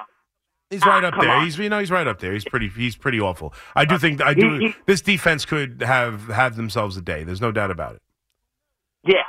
he's 0.72 0.82
Ah, 0.84 0.90
right 0.90 1.04
up 1.04 1.14
there. 1.20 1.30
on. 1.30 1.44
He's 1.44 1.58
you 1.60 1.70
know 1.70 1.78
he's 1.80 1.92
right 1.92 2.08
up 2.08 2.20
there. 2.20 2.34
He's 2.34 2.44
pretty 2.46 2.70
he's 2.70 2.96
pretty 2.96 3.20
awful. 3.20 3.54
I 3.76 3.86
do 3.86 4.00
think 4.00 4.20
I 4.22 4.34
do. 4.34 4.58
He- 4.58 4.68
he- 4.70 4.76
this 4.88 5.02
defense 5.02 5.46
could 5.46 5.84
have 5.84 6.28
have 6.30 6.56
themselves 6.56 6.98
a 6.98 7.02
day. 7.02 7.24
There's 7.24 7.42
no 7.42 7.52
doubt 7.52 7.70
about 7.70 7.96
it. 7.96 8.02
Yeah, 9.04 9.24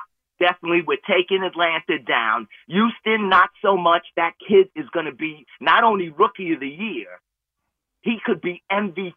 definitely. 0.46 0.82
We're 0.86 0.96
taking 1.08 1.42
Atlanta 1.42 1.98
down. 2.06 2.48
Houston, 2.68 3.28
not 3.28 3.50
so 3.62 3.76
much. 3.76 4.06
That 4.16 4.32
kid 4.48 4.68
is 4.76 4.86
going 4.92 5.06
to 5.06 5.12
be 5.14 5.46
not 5.60 5.84
only 5.84 6.10
rookie 6.10 6.52
of 6.52 6.60
the 6.60 6.68
year, 6.68 7.06
he 8.02 8.16
could 8.24 8.40
be 8.40 8.62
MVP. 8.70 9.12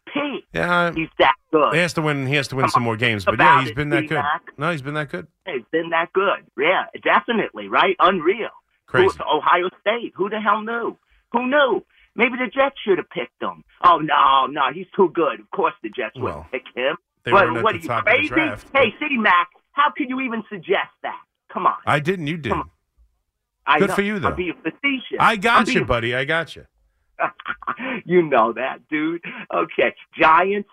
Yeah, 0.54 0.92
He's 0.94 1.08
that 1.18 1.34
good. 1.52 1.74
he 1.74 1.78
has 1.80 1.92
to 1.94 2.02
win. 2.02 2.26
He 2.26 2.34
has 2.36 2.48
to 2.48 2.56
win 2.56 2.64
Come 2.64 2.70
some 2.70 2.82
more 2.82 2.96
games. 2.96 3.24
But 3.24 3.38
yeah, 3.38 3.60
he's 3.60 3.70
it, 3.70 3.76
been 3.76 3.90
that 3.90 4.02
good. 4.08 4.16
D-Mac. 4.22 4.42
No, 4.56 4.70
he's 4.72 4.82
been 4.82 4.94
that 4.94 5.10
good. 5.10 5.26
He's 5.46 5.64
been 5.70 5.90
that 5.90 6.12
good. 6.12 6.40
Yeah, 6.58 6.84
definitely. 7.02 7.68
Right? 7.68 7.96
Unreal. 8.00 8.48
Crazy. 8.86 9.18
Who, 9.18 9.36
Ohio 9.38 9.68
State. 9.82 10.12
Who 10.16 10.30
the 10.30 10.40
hell 10.40 10.62
knew? 10.62 10.96
Who 11.32 11.46
knew? 11.48 11.84
Maybe 12.16 12.36
the 12.38 12.46
Jets 12.50 12.76
should 12.84 12.96
have 12.98 13.10
picked 13.10 13.40
him. 13.42 13.62
Oh 13.84 13.98
no, 13.98 14.46
no, 14.50 14.72
he's 14.72 14.86
too 14.96 15.10
good. 15.14 15.38
Of 15.40 15.50
course, 15.50 15.74
the 15.82 15.90
Jets 15.90 16.16
Well, 16.16 16.46
wouldn't 16.50 16.50
pick 16.50 16.62
him. 16.74 16.96
They 17.24 17.30
at 17.32 17.34
what 17.34 17.62
the 17.62 17.68
are 17.68 17.74
you 17.74 17.80
top 17.88 18.06
crazy? 18.06 18.28
draft. 18.28 18.66
hey, 18.72 18.94
C 18.98 19.16
Mac, 19.18 19.48
how 19.78 19.90
can 19.96 20.08
you 20.08 20.20
even 20.20 20.42
suggest 20.50 20.90
that? 21.02 21.20
Come 21.52 21.66
on. 21.66 21.76
I 21.86 22.00
didn't. 22.00 22.26
You 22.26 22.36
did. 22.36 22.52
I 23.66 23.78
Good 23.78 23.90
know. 23.90 23.94
for 23.94 24.02
you, 24.02 24.18
though. 24.18 24.28
I'm 24.28 24.36
being 24.36 24.54
facetious. 24.62 25.18
I 25.20 25.36
got 25.36 25.68
you, 25.68 25.84
buddy. 25.84 26.14
I 26.14 26.24
got 26.24 26.56
you. 26.56 26.66
you 28.04 28.22
know 28.22 28.52
that, 28.52 28.88
dude. 28.88 29.22
Okay, 29.54 29.94
Giants. 30.18 30.68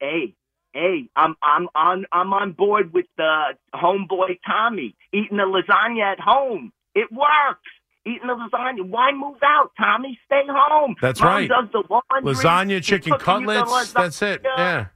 Hey, 0.00 0.34
hey, 0.72 1.08
I'm 1.16 1.34
I'm 1.42 1.68
on 1.74 2.04
I'm 2.12 2.32
on 2.32 2.52
board 2.52 2.92
with 2.92 3.06
the 3.16 3.54
homeboy 3.74 4.38
Tommy 4.46 4.94
eating 5.12 5.38
the 5.38 5.44
lasagna 5.44 6.12
at 6.12 6.20
home. 6.20 6.72
It 6.94 7.10
works. 7.10 7.70
Eating 8.06 8.26
the 8.26 8.34
lasagna. 8.34 8.86
Why 8.86 9.12
move 9.12 9.38
out, 9.42 9.70
Tommy? 9.78 10.18
Stay 10.26 10.42
home. 10.46 10.94
That's 11.00 11.20
Mom 11.20 11.28
right. 11.28 11.48
Does 11.48 11.68
the 11.72 11.82
laundry. 11.88 12.34
Lasagna, 12.34 12.82
chicken 12.82 13.12
cooking 13.18 13.48
you 13.48 13.54
the 13.54 13.64
cutlets. 13.64 13.92
That's 13.92 14.20
it. 14.20 14.42
Yeah. 14.44 14.86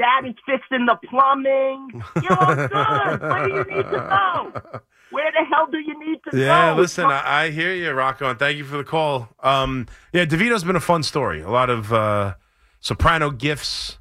Dad 0.00 0.26
is 0.26 0.34
fixing 0.46 0.86
the 0.86 0.96
plumbing. 1.10 1.90
You're 2.22 2.68
good. 2.68 2.72
What 2.72 3.44
do 3.44 3.52
you 3.52 3.76
need 3.76 3.82
to 3.82 3.98
know? 3.98 4.80
Where 5.10 5.30
the 5.30 5.44
hell 5.52 5.66
do 5.70 5.76
you 5.78 5.98
need 5.98 6.20
to 6.24 6.30
go? 6.30 6.38
Yeah, 6.38 6.74
go? 6.74 6.80
listen, 6.80 7.04
I, 7.04 7.42
I 7.44 7.50
hear 7.50 7.74
you, 7.74 7.90
Rocco, 7.90 8.30
and 8.30 8.38
thank 8.38 8.56
you 8.56 8.64
for 8.64 8.78
the 8.78 8.84
call. 8.84 9.28
Um, 9.40 9.88
yeah, 10.14 10.24
DeVito's 10.24 10.64
been 10.64 10.76
a 10.76 10.80
fun 10.80 11.02
story. 11.02 11.42
A 11.42 11.50
lot 11.50 11.68
of 11.68 11.92
uh, 11.92 12.34
soprano 12.80 13.30
gifts, 13.30 13.98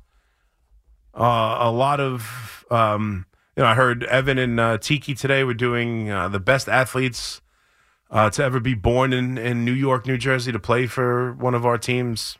uh, 1.13 1.57
a 1.59 1.69
lot 1.69 1.99
of, 1.99 2.65
um, 2.71 3.25
you 3.57 3.63
know, 3.63 3.67
I 3.67 3.75
heard 3.75 4.05
Evan 4.05 4.37
and 4.37 4.57
uh, 4.57 4.77
Tiki 4.77 5.13
today 5.13 5.43
were 5.43 5.53
doing 5.53 6.09
uh, 6.09 6.29
the 6.29 6.39
best 6.39 6.69
athletes 6.69 7.41
uh, 8.09 8.29
to 8.29 8.41
ever 8.41 8.61
be 8.61 8.73
born 8.73 9.11
in, 9.11 9.37
in 9.37 9.65
New 9.65 9.73
York, 9.73 10.07
New 10.07 10.17
Jersey 10.17 10.53
to 10.53 10.59
play 10.59 10.87
for 10.87 11.33
one 11.33 11.55
of 11.55 11.65
our 11.65 11.77
teams. 11.77 12.37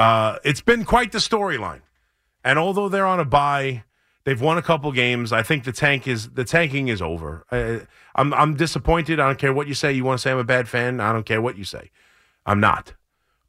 Uh, 0.00 0.38
it's 0.42 0.60
been 0.60 0.84
quite 0.84 1.12
the 1.12 1.18
storyline. 1.18 1.82
And 2.46 2.60
although 2.60 2.88
they're 2.88 3.06
on 3.06 3.18
a 3.18 3.24
bye, 3.24 3.82
they've 4.22 4.40
won 4.40 4.56
a 4.56 4.62
couple 4.62 4.92
games. 4.92 5.32
I 5.32 5.42
think 5.42 5.64
the 5.64 5.72
tank 5.72 6.06
is 6.06 6.30
the 6.30 6.44
tanking 6.44 6.86
is 6.86 7.02
over. 7.02 7.44
I, 7.50 7.80
I'm 8.14 8.32
I'm 8.32 8.54
disappointed. 8.54 9.18
I 9.18 9.26
don't 9.26 9.38
care 9.38 9.52
what 9.52 9.66
you 9.66 9.74
say. 9.74 9.92
You 9.92 10.04
want 10.04 10.20
to 10.20 10.22
say 10.22 10.30
I'm 10.30 10.38
a 10.38 10.44
bad 10.44 10.68
fan? 10.68 11.00
I 11.00 11.12
don't 11.12 11.26
care 11.26 11.42
what 11.42 11.58
you 11.58 11.64
say. 11.64 11.90
I'm 12.46 12.60
not. 12.60 12.94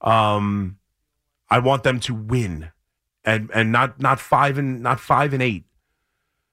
Um, 0.01 0.79
I 1.47 1.59
want 1.59 1.83
them 1.83 1.99
to 2.01 2.15
win, 2.15 2.71
and 3.23 3.51
and 3.53 3.71
not 3.71 4.01
not 4.01 4.19
five 4.19 4.57
and 4.57 4.81
not 4.81 4.99
five 4.99 5.31
and 5.31 5.43
eight. 5.43 5.65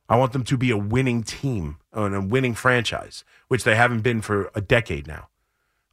I 0.07 0.19
want 0.19 0.35
them 0.35 0.45
to 0.45 0.59
be 0.59 0.71
a 0.71 0.77
winning 0.77 1.23
team 1.23 1.79
and 1.95 2.15
a 2.15 2.21
winning 2.21 2.53
franchise, 2.53 3.25
which 3.49 3.65
they 3.65 3.75
haven't 3.75 4.03
been 4.03 4.21
for 4.21 4.51
a 4.55 4.61
decade 4.61 5.07
now. 5.07 5.29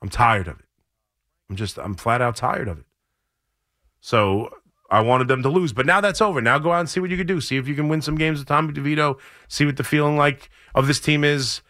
I'm 0.01 0.09
tired 0.09 0.49
of 0.49 0.59
it. 0.59 0.65
I'm 1.49 1.55
just 1.55 1.77
I'm 1.77 1.95
flat 1.95 2.21
out 2.21 2.35
tired 2.35 2.67
of 2.67 2.79
it. 2.79 2.85
So 4.01 4.53
I 4.91 4.99
wanted 4.99 5.29
them 5.29 5.41
to 5.43 5.49
lose, 5.49 5.71
but 5.71 5.85
now 5.85 6.01
that's 6.01 6.21
over. 6.21 6.41
Now 6.41 6.59
go 6.59 6.73
out 6.73 6.81
and 6.81 6.89
see 6.89 6.99
what 6.99 7.09
you 7.09 7.17
can 7.17 7.25
do. 7.25 7.39
See 7.39 7.55
if 7.55 7.67
you 7.67 7.75
can 7.75 7.87
win 7.87 8.01
some 8.01 8.15
games 8.15 8.39
with 8.39 8.47
Tommy 8.49 8.73
DeVito. 8.73 9.17
See 9.47 9.65
what 9.65 9.77
the 9.77 9.85
feeling 9.85 10.17
like 10.17 10.49
of 10.75 10.85
this 10.85 10.99
team 10.99 11.23
is. 11.23 11.61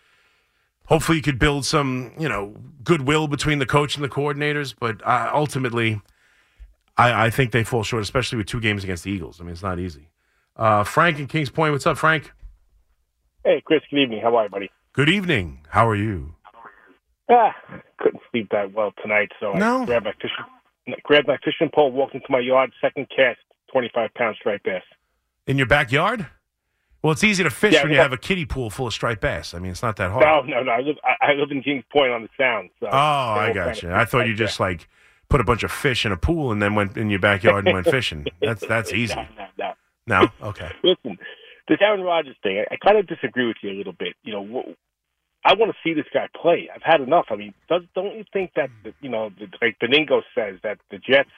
Hopefully, 0.87 1.17
you 1.19 1.21
could 1.21 1.37
build 1.39 1.63
some, 1.65 2.11
you 2.17 2.27
know, 2.27 2.55
goodwill 2.83 3.27
between 3.27 3.59
the 3.59 3.65
coach 3.65 3.95
and 3.95 4.03
the 4.03 4.09
coordinators. 4.09 4.73
But 4.77 5.05
uh, 5.05 5.31
ultimately, 5.33 6.01
I, 6.97 7.27
I 7.27 7.29
think 7.29 7.51
they 7.51 7.63
fall 7.63 7.83
short, 7.83 8.01
especially 8.01 8.39
with 8.39 8.47
two 8.47 8.59
games 8.59 8.83
against 8.83 9.03
the 9.03 9.11
Eagles. 9.11 9.39
I 9.39 9.43
mean, 9.43 9.53
it's 9.53 9.63
not 9.63 9.79
easy. 9.79 10.09
Uh, 10.57 10.83
Frank 10.83 11.19
in 11.19 11.27
Kings 11.27 11.49
Point, 11.51 11.71
what's 11.71 11.85
up, 11.85 11.97
Frank? 11.97 12.31
Hey, 13.45 13.61
Chris, 13.65 13.81
good 13.89 13.99
evening. 14.01 14.21
How 14.21 14.35
are 14.35 14.43
you, 14.45 14.49
buddy? 14.49 14.71
Good 14.93 15.09
evening. 15.09 15.59
How 15.69 15.87
are 15.87 15.95
you? 15.95 16.35
Ah, 17.29 17.55
couldn't 17.99 18.21
sleep 18.31 18.49
that 18.51 18.73
well 18.73 18.93
tonight, 19.01 19.31
so 19.39 19.53
No? 19.53 19.83
I 19.83 19.85
grabbed 19.85 20.05
my 20.05 20.13
fishing, 20.13 20.45
grabbed 21.03 21.27
my 21.27 21.37
fishing 21.43 21.69
pole, 21.73 21.91
walked 21.91 22.15
into 22.15 22.27
my 22.29 22.39
yard, 22.39 22.71
second 22.81 23.07
cast, 23.15 23.39
25 23.71 24.13
pound 24.13 24.35
striped 24.39 24.63
bass. 24.65 24.83
In 25.47 25.57
your 25.57 25.67
backyard? 25.67 26.27
Well, 27.01 27.13
it's 27.13 27.23
easy 27.23 27.43
to 27.43 27.49
fish 27.49 27.73
Yeah, 27.73 27.83
when 27.83 27.91
you 27.91 27.97
have 27.97 28.13
a 28.13 28.17
kiddie 28.17 28.45
pool 28.45 28.69
full 28.69 28.87
of 28.87 28.93
striped 28.93 29.21
bass. 29.21 29.55
I 29.55 29.59
mean, 29.59 29.71
it's 29.71 29.81
not 29.81 29.95
that 29.95 30.11
hard. 30.11 30.23
No, 30.23 30.41
no, 30.41 30.63
no. 30.63 30.71
I 30.71 30.81
live, 30.81 30.97
I, 31.03 31.31
I 31.31 31.33
live 31.33 31.49
in 31.49 31.63
Kings 31.63 31.83
Point 31.91 32.11
on 32.11 32.21
the 32.21 32.29
Sound. 32.37 32.69
So 32.79 32.87
Oh, 32.87 32.91
I 32.91 33.51
got 33.53 33.81
you. 33.81 33.91
I 33.91 34.05
thought 34.05 34.27
you 34.27 34.35
just 34.35 34.59
like 34.59 34.87
put 35.29 35.41
a 35.41 35.43
bunch 35.43 35.63
of 35.63 35.71
fish 35.71 36.05
in 36.05 36.11
a 36.11 36.17
pool 36.17 36.51
and 36.51 36.61
then 36.61 36.75
went 36.75 36.97
in 36.97 37.09
your 37.09 37.19
backyard 37.19 37.65
and 37.65 37.73
went 37.73 37.87
fishing. 37.89 38.27
That's 38.39 38.65
that's 38.67 38.93
easy. 38.93 39.15
No, 39.15 39.25
no, 39.37 39.47
no. 39.57 39.73
No, 40.07 40.47
okay. 40.49 40.71
Listen, 40.83 41.17
this 41.67 41.77
Aaron 41.81 42.01
Rodgers 42.01 42.35
thing, 42.43 42.59
I, 42.69 42.73
I 42.73 42.77
kind 42.77 42.99
of 42.99 43.07
disagree 43.07 43.47
with 43.47 43.57
you 43.63 43.71
a 43.71 43.77
little 43.77 43.93
bit. 43.93 44.13
You 44.23 44.33
know, 44.33 44.73
I 45.43 45.53
want 45.55 45.71
to 45.71 45.77
see 45.83 45.93
this 45.93 46.05
guy 46.13 46.27
play. 46.39 46.69
I've 46.73 46.83
had 46.83 47.01
enough. 47.01 47.25
I 47.29 47.35
mean, 47.35 47.53
does, 47.67 47.81
don't 47.95 48.15
you 48.15 48.23
think 48.31 48.51
that, 48.55 48.69
the- 48.83 48.93
you 49.01 49.09
know, 49.09 49.29
the, 49.39 49.47
like 49.61 49.77
Benigno 49.79 50.21
says, 50.35 50.59
that 50.63 50.77
the 50.91 50.97
Jets, 50.97 51.29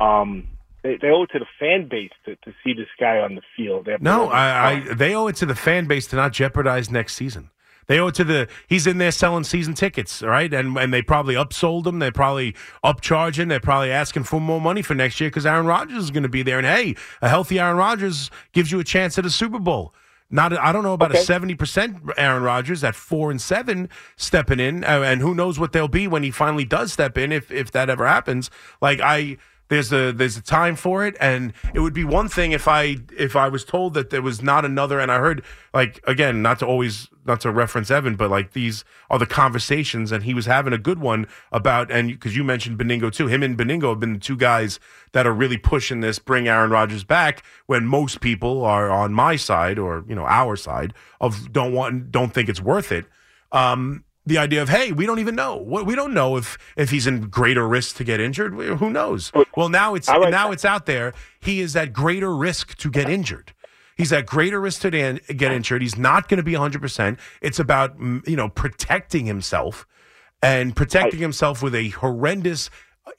um, 0.00 0.48
they, 0.82 0.98
they 1.00 1.08
owe 1.08 1.22
it 1.24 1.30
to 1.32 1.38
the 1.38 1.46
fan 1.58 1.88
base 1.88 2.12
to, 2.26 2.36
to 2.36 2.52
see 2.62 2.72
this 2.74 2.88
guy 3.00 3.18
on 3.18 3.34
the 3.34 3.42
field. 3.56 3.88
No, 4.00 4.28
I, 4.28 4.70
I 4.70 4.94
they 4.94 5.14
owe 5.14 5.26
it 5.26 5.36
to 5.36 5.46
the 5.46 5.54
fan 5.54 5.86
base 5.86 6.06
to 6.08 6.16
not 6.16 6.32
jeopardize 6.32 6.90
next 6.90 7.14
season. 7.14 7.50
They 7.88 7.98
owe 8.00 8.08
it 8.08 8.14
to 8.16 8.24
the 8.24 8.48
he's 8.68 8.86
in 8.86 8.98
there 8.98 9.12
selling 9.12 9.44
season 9.44 9.74
tickets, 9.74 10.20
right? 10.22 10.52
And 10.52 10.76
and 10.76 10.92
they 10.92 11.02
probably 11.02 11.34
upsold 11.34 11.86
him. 11.86 11.98
They're 12.00 12.12
probably 12.12 12.54
upcharging. 12.84 13.48
They're 13.48 13.60
probably 13.60 13.92
asking 13.92 14.24
for 14.24 14.40
more 14.40 14.60
money 14.60 14.82
for 14.82 14.94
next 14.94 15.20
year 15.20 15.30
because 15.30 15.46
Aaron 15.46 15.66
Rodgers 15.66 16.04
is 16.04 16.10
going 16.10 16.24
to 16.24 16.28
be 16.28 16.42
there. 16.42 16.58
And 16.58 16.66
hey, 16.66 16.96
a 17.22 17.28
healthy 17.28 17.58
Aaron 17.60 17.76
Rodgers 17.76 18.30
gives 18.52 18.70
you 18.72 18.80
a 18.80 18.84
chance 18.84 19.18
at 19.18 19.24
a 19.26 19.30
Super 19.30 19.58
Bowl. 19.60 19.94
Not, 20.28 20.52
I 20.52 20.72
don't 20.72 20.82
know 20.82 20.94
about 20.94 21.14
a 21.14 21.18
seventy 21.18 21.54
percent 21.54 21.98
Aaron 22.16 22.42
Rodgers 22.42 22.82
at 22.82 22.96
four 22.96 23.30
and 23.30 23.40
seven 23.40 23.88
stepping 24.16 24.58
in, 24.58 24.82
uh, 24.82 25.02
and 25.02 25.20
who 25.20 25.34
knows 25.34 25.60
what 25.60 25.72
they'll 25.72 25.86
be 25.86 26.08
when 26.08 26.24
he 26.24 26.32
finally 26.32 26.64
does 26.64 26.92
step 26.92 27.16
in, 27.16 27.30
if 27.30 27.52
if 27.52 27.70
that 27.70 27.88
ever 27.88 28.06
happens. 28.06 28.50
Like 28.80 29.00
I, 29.00 29.36
there's 29.68 29.92
a 29.92 30.12
there's 30.12 30.36
a 30.36 30.42
time 30.42 30.76
for 30.76 31.04
it, 31.04 31.16
and 31.20 31.52
it 31.74 31.80
would 31.80 31.92
be 31.92 32.04
one 32.04 32.28
thing 32.28 32.52
if 32.52 32.68
I 32.68 32.96
if 33.18 33.34
I 33.34 33.48
was 33.48 33.64
told 33.64 33.94
that 33.94 34.10
there 34.10 34.22
was 34.22 34.40
not 34.42 34.64
another, 34.64 35.00
and 35.00 35.10
I 35.10 35.18
heard 35.18 35.44
like 35.74 36.00
again, 36.06 36.40
not 36.42 36.60
to 36.60 36.66
always 36.66 37.08
not 37.24 37.40
to 37.40 37.50
reference 37.50 37.90
Evan, 37.90 38.14
but 38.14 38.30
like 38.30 38.52
these 38.52 38.84
are 39.10 39.18
the 39.18 39.26
conversations, 39.26 40.12
and 40.12 40.22
he 40.22 40.34
was 40.34 40.46
having 40.46 40.72
a 40.72 40.78
good 40.78 41.00
one 41.00 41.26
about, 41.50 41.90
and 41.90 42.08
because 42.08 42.36
you 42.36 42.44
mentioned 42.44 42.78
Benigno 42.78 43.12
too, 43.12 43.26
him 43.26 43.42
and 43.42 43.58
Benigno 43.58 43.90
have 43.90 44.00
been 44.00 44.14
the 44.14 44.20
two 44.20 44.36
guys 44.36 44.78
that 45.12 45.26
are 45.26 45.34
really 45.34 45.58
pushing 45.58 46.00
this, 46.00 46.18
bring 46.18 46.46
Aaron 46.46 46.70
Rodgers 46.70 47.02
back, 47.02 47.42
when 47.66 47.86
most 47.86 48.20
people 48.20 48.64
are 48.64 48.90
on 48.90 49.12
my 49.12 49.34
side 49.34 49.78
or 49.78 50.04
you 50.08 50.14
know 50.14 50.26
our 50.26 50.54
side 50.56 50.94
of 51.20 51.52
don't 51.52 51.72
want 51.72 52.12
don't 52.12 52.32
think 52.32 52.48
it's 52.48 52.60
worth 52.60 52.92
it. 52.92 53.06
Um, 53.50 54.04
the 54.26 54.38
idea 54.38 54.60
of 54.60 54.68
hey, 54.68 54.92
we 54.92 55.06
don't 55.06 55.20
even 55.20 55.34
know. 55.34 55.56
We 55.56 55.82
we 55.82 55.94
don't 55.94 56.12
know 56.12 56.36
if 56.36 56.58
if 56.76 56.90
he's 56.90 57.06
in 57.06 57.28
greater 57.28 57.66
risk 57.66 57.96
to 57.96 58.04
get 58.04 58.20
injured. 58.20 58.54
Who 58.54 58.90
knows? 58.90 59.32
Well, 59.56 59.68
now 59.68 59.94
it's 59.94 60.08
like 60.08 60.30
now 60.30 60.48
that. 60.48 60.54
it's 60.54 60.64
out 60.64 60.86
there. 60.86 61.14
He 61.40 61.60
is 61.60 61.76
at 61.76 61.92
greater 61.92 62.34
risk 62.34 62.76
to 62.78 62.90
get 62.90 63.08
injured. 63.08 63.52
He's 63.96 64.12
at 64.12 64.26
greater 64.26 64.60
risk 64.60 64.82
to 64.82 64.90
get 64.90 65.52
injured. 65.52 65.80
He's 65.80 65.96
not 65.96 66.28
going 66.28 66.36
to 66.36 66.42
be 66.42 66.52
100%. 66.52 67.18
It's 67.40 67.58
about, 67.58 67.98
mm, 67.98 68.28
you 68.28 68.36
know, 68.36 68.50
protecting 68.50 69.24
himself 69.24 69.86
and 70.42 70.76
protecting 70.76 71.18
himself 71.18 71.62
with 71.62 71.74
a 71.74 71.88
horrendous 71.88 72.68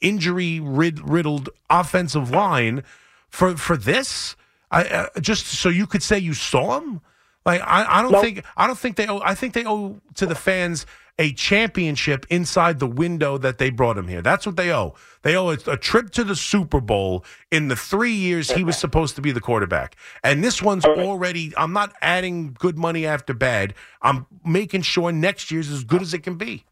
injury 0.01 0.59
riddled 0.59 1.49
offensive 1.69 2.29
line 2.29 2.83
for 3.29 3.57
for 3.57 3.75
this. 3.75 4.35
I, 4.69 4.83
uh, 4.83 5.19
just 5.19 5.47
so 5.47 5.69
you 5.69 5.87
could 5.87 6.03
say 6.03 6.19
you 6.19 6.33
saw 6.33 6.79
him. 6.79 7.01
Like 7.47 7.61
I, 7.61 7.99
I 7.99 8.01
don't 8.03 8.11
Nope. 8.11 8.21
think 8.23 8.45
I 8.57 8.67
don't 8.67 8.77
think 8.77 8.97
they 8.97 9.07
owe. 9.07 9.21
I 9.23 9.33
think 9.33 9.53
they 9.55 9.65
owe 9.65 10.01
to 10.15 10.25
the 10.27 10.35
fans 10.35 10.85
a 11.17 11.33
championship 11.33 12.27
inside 12.29 12.77
the 12.79 12.85
window 12.87 13.39
that 13.39 13.57
they 13.57 13.71
brought 13.71 13.97
him 13.97 14.07
here. 14.07 14.21
That's 14.21 14.45
what 14.45 14.55
they 14.57 14.71
owe. 14.71 14.93
They 15.23 15.35
owe 15.35 15.49
a, 15.49 15.57
a 15.65 15.77
trip 15.77 16.11
to 16.11 16.23
the 16.23 16.35
Super 16.35 16.79
Bowl 16.79 17.25
in 17.49 17.69
the 17.69 17.75
three 17.75 18.11
years 18.13 18.51
he 18.51 18.63
was 18.63 18.77
supposed 18.77 19.15
to 19.15 19.21
be 19.21 19.31
the 19.31 19.39
quarterback. 19.41 19.95
And 20.23 20.43
this 20.43 20.61
one's 20.61 20.85
right. 20.85 20.99
already. 20.99 21.53
I'm 21.57 21.73
not 21.73 21.95
adding 22.03 22.53
good 22.59 22.77
money 22.77 23.07
after 23.07 23.33
bad. 23.33 23.73
I'm 24.03 24.27
making 24.45 24.83
sure 24.83 25.11
next 25.11 25.49
year's 25.49 25.71
as 25.71 25.83
good 25.85 26.03
as 26.03 26.13
it 26.13 26.19
can 26.19 26.35
be. 26.35 26.65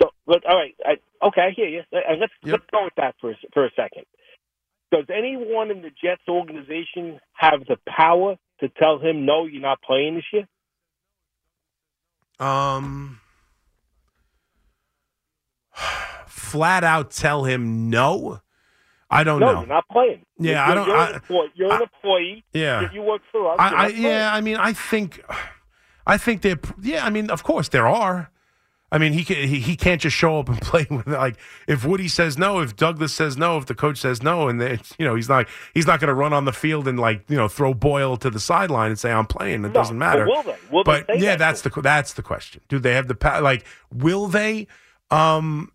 So, 0.00 0.10
look, 0.26 0.42
all 0.48 0.56
right, 0.56 0.74
I, 0.84 1.26
okay, 1.26 1.40
I 1.42 1.50
hear 1.50 1.68
you. 1.68 1.80
Uh, 1.92 1.98
Let's 2.18 2.32
Yep. 2.44 2.52
let's 2.52 2.64
go 2.72 2.84
with 2.84 2.94
that 2.96 3.16
for 3.20 3.34
for 3.52 3.66
a 3.66 3.70
second. 3.76 4.04
Does 4.92 5.06
anyone 5.14 5.70
in 5.70 5.82
the 5.82 5.90
Jets 5.90 6.22
organization 6.28 7.18
have 7.34 7.60
the 7.68 7.76
power 7.88 8.36
to 8.60 8.68
tell 8.68 8.98
him 8.98 9.24
no, 9.26 9.44
you're 9.46 9.60
not 9.62 9.80
playing 9.82 10.14
this 10.16 10.24
year? 10.32 10.46
Um, 12.38 13.20
flat 16.26 16.84
out 16.84 17.10
tell 17.10 17.44
him 17.44 17.90
no. 17.90 18.40
I 19.08 19.22
don't 19.24 19.40
no, 19.40 19.52
know. 19.52 19.58
you're 19.60 19.68
not 19.68 19.84
playing. 19.90 20.24
Yeah, 20.38 20.50
you're, 20.52 20.72
I 20.72 20.74
don't- 20.74 20.86
You're, 20.88 20.96
I- 20.96 21.08
an, 21.08 21.14
employee, 21.14 21.50
you're 21.54 21.74
an 21.74 21.82
employee. 21.82 22.44
Yeah. 22.52 22.90
You- 22.92 23.02
work 23.02 23.22
for 23.30 23.52
us. 23.52 23.56
I, 23.58 23.84
I 23.84 23.86
yeah, 23.88 24.34
I 24.34 24.40
mean, 24.40 24.56
I 24.56 24.72
think, 24.72 25.22
I 26.06 26.18
think 26.18 26.42
they, 26.42 26.56
yeah, 26.82 27.04
I 27.06 27.10
mean, 27.10 27.30
of 27.30 27.42
course 27.44 27.68
there 27.68 27.86
are. 27.86 28.30
I 28.92 28.98
mean, 28.98 29.12
he 29.12 29.24
can, 29.24 29.36
he, 29.48 29.58
he 29.58 29.74
can't 29.76 30.00
just 30.00 30.16
show 30.16 30.38
up 30.38 30.48
and 30.48 30.60
play 30.62 30.86
with 30.90 31.06
like 31.08 31.36
if 31.66 31.84
Woody 31.84 32.08
says 32.08 32.38
no, 32.38 32.60
if 32.60 32.76
Douglas 32.76 33.12
says 33.12 33.36
no, 33.36 33.58
if 33.58 33.66
the 33.66 33.74
coach 33.74 33.98
says 33.98 34.22
no, 34.22 34.48
and 34.48 34.60
they, 34.60 34.78
you 34.98 35.04
know 35.04 35.14
he's 35.14 35.28
not 35.28 35.48
he's 35.74 35.86
not 35.86 35.98
going 36.00 36.08
to 36.08 36.14
run 36.14 36.32
on 36.32 36.44
the 36.44 36.52
field 36.52 36.86
and 36.86 36.98
like 36.98 37.24
you 37.28 37.36
know 37.36 37.48
throw 37.48 37.74
Boyle 37.74 38.16
to 38.18 38.30
the 38.30 38.40
sideline 38.40 38.90
and 38.90 38.98
say 38.98 39.10
I'm 39.10 39.26
playing. 39.26 39.64
It 39.64 39.68
No, 39.68 39.74
doesn't 39.74 39.98
but 39.98 40.04
matter. 40.06 40.26
will 40.26 40.42
they? 40.44 40.56
Will 40.70 40.84
they 40.84 41.02
but 41.02 41.06
say 41.08 41.18
yeah, 41.18 41.30
that? 41.36 41.38
that's 41.38 41.60
the 41.62 41.70
that's 41.82 42.12
the 42.12 42.22
question. 42.22 42.60
Do 42.68 42.78
they 42.78 42.94
have 42.94 43.08
the 43.08 43.14
pa- 43.16 43.38
like? 43.40 43.64
Will 43.92 44.28
they? 44.28 44.66
Um, 45.10 45.72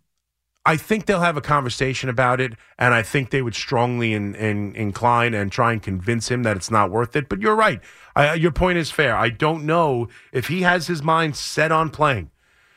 I 0.64 0.76
think 0.76 1.06
they'll 1.06 1.20
have 1.20 1.36
a 1.36 1.40
conversation 1.42 2.08
about 2.08 2.40
it, 2.40 2.52
and 2.78 2.94
I 2.94 3.02
think 3.02 3.30
they 3.30 3.42
would 3.42 3.56
strongly 3.56 4.12
in, 4.12 4.36
in, 4.36 4.76
incline 4.76 5.34
and 5.34 5.50
try 5.50 5.72
and 5.72 5.82
convince 5.82 6.30
him 6.30 6.44
that 6.44 6.56
it's 6.56 6.70
not 6.70 6.88
worth 6.90 7.16
it. 7.16 7.28
But 7.28 7.40
you're 7.40 7.56
right. 7.56 7.80
I, 8.14 8.34
your 8.34 8.52
point 8.52 8.78
is 8.78 8.88
fair. 8.90 9.16
I 9.16 9.28
don't 9.28 9.64
know 9.64 10.06
if 10.32 10.46
he 10.46 10.62
has 10.62 10.86
his 10.86 11.02
mind 11.02 11.34
set 11.34 11.72
on 11.72 11.90
playing, 11.90 12.30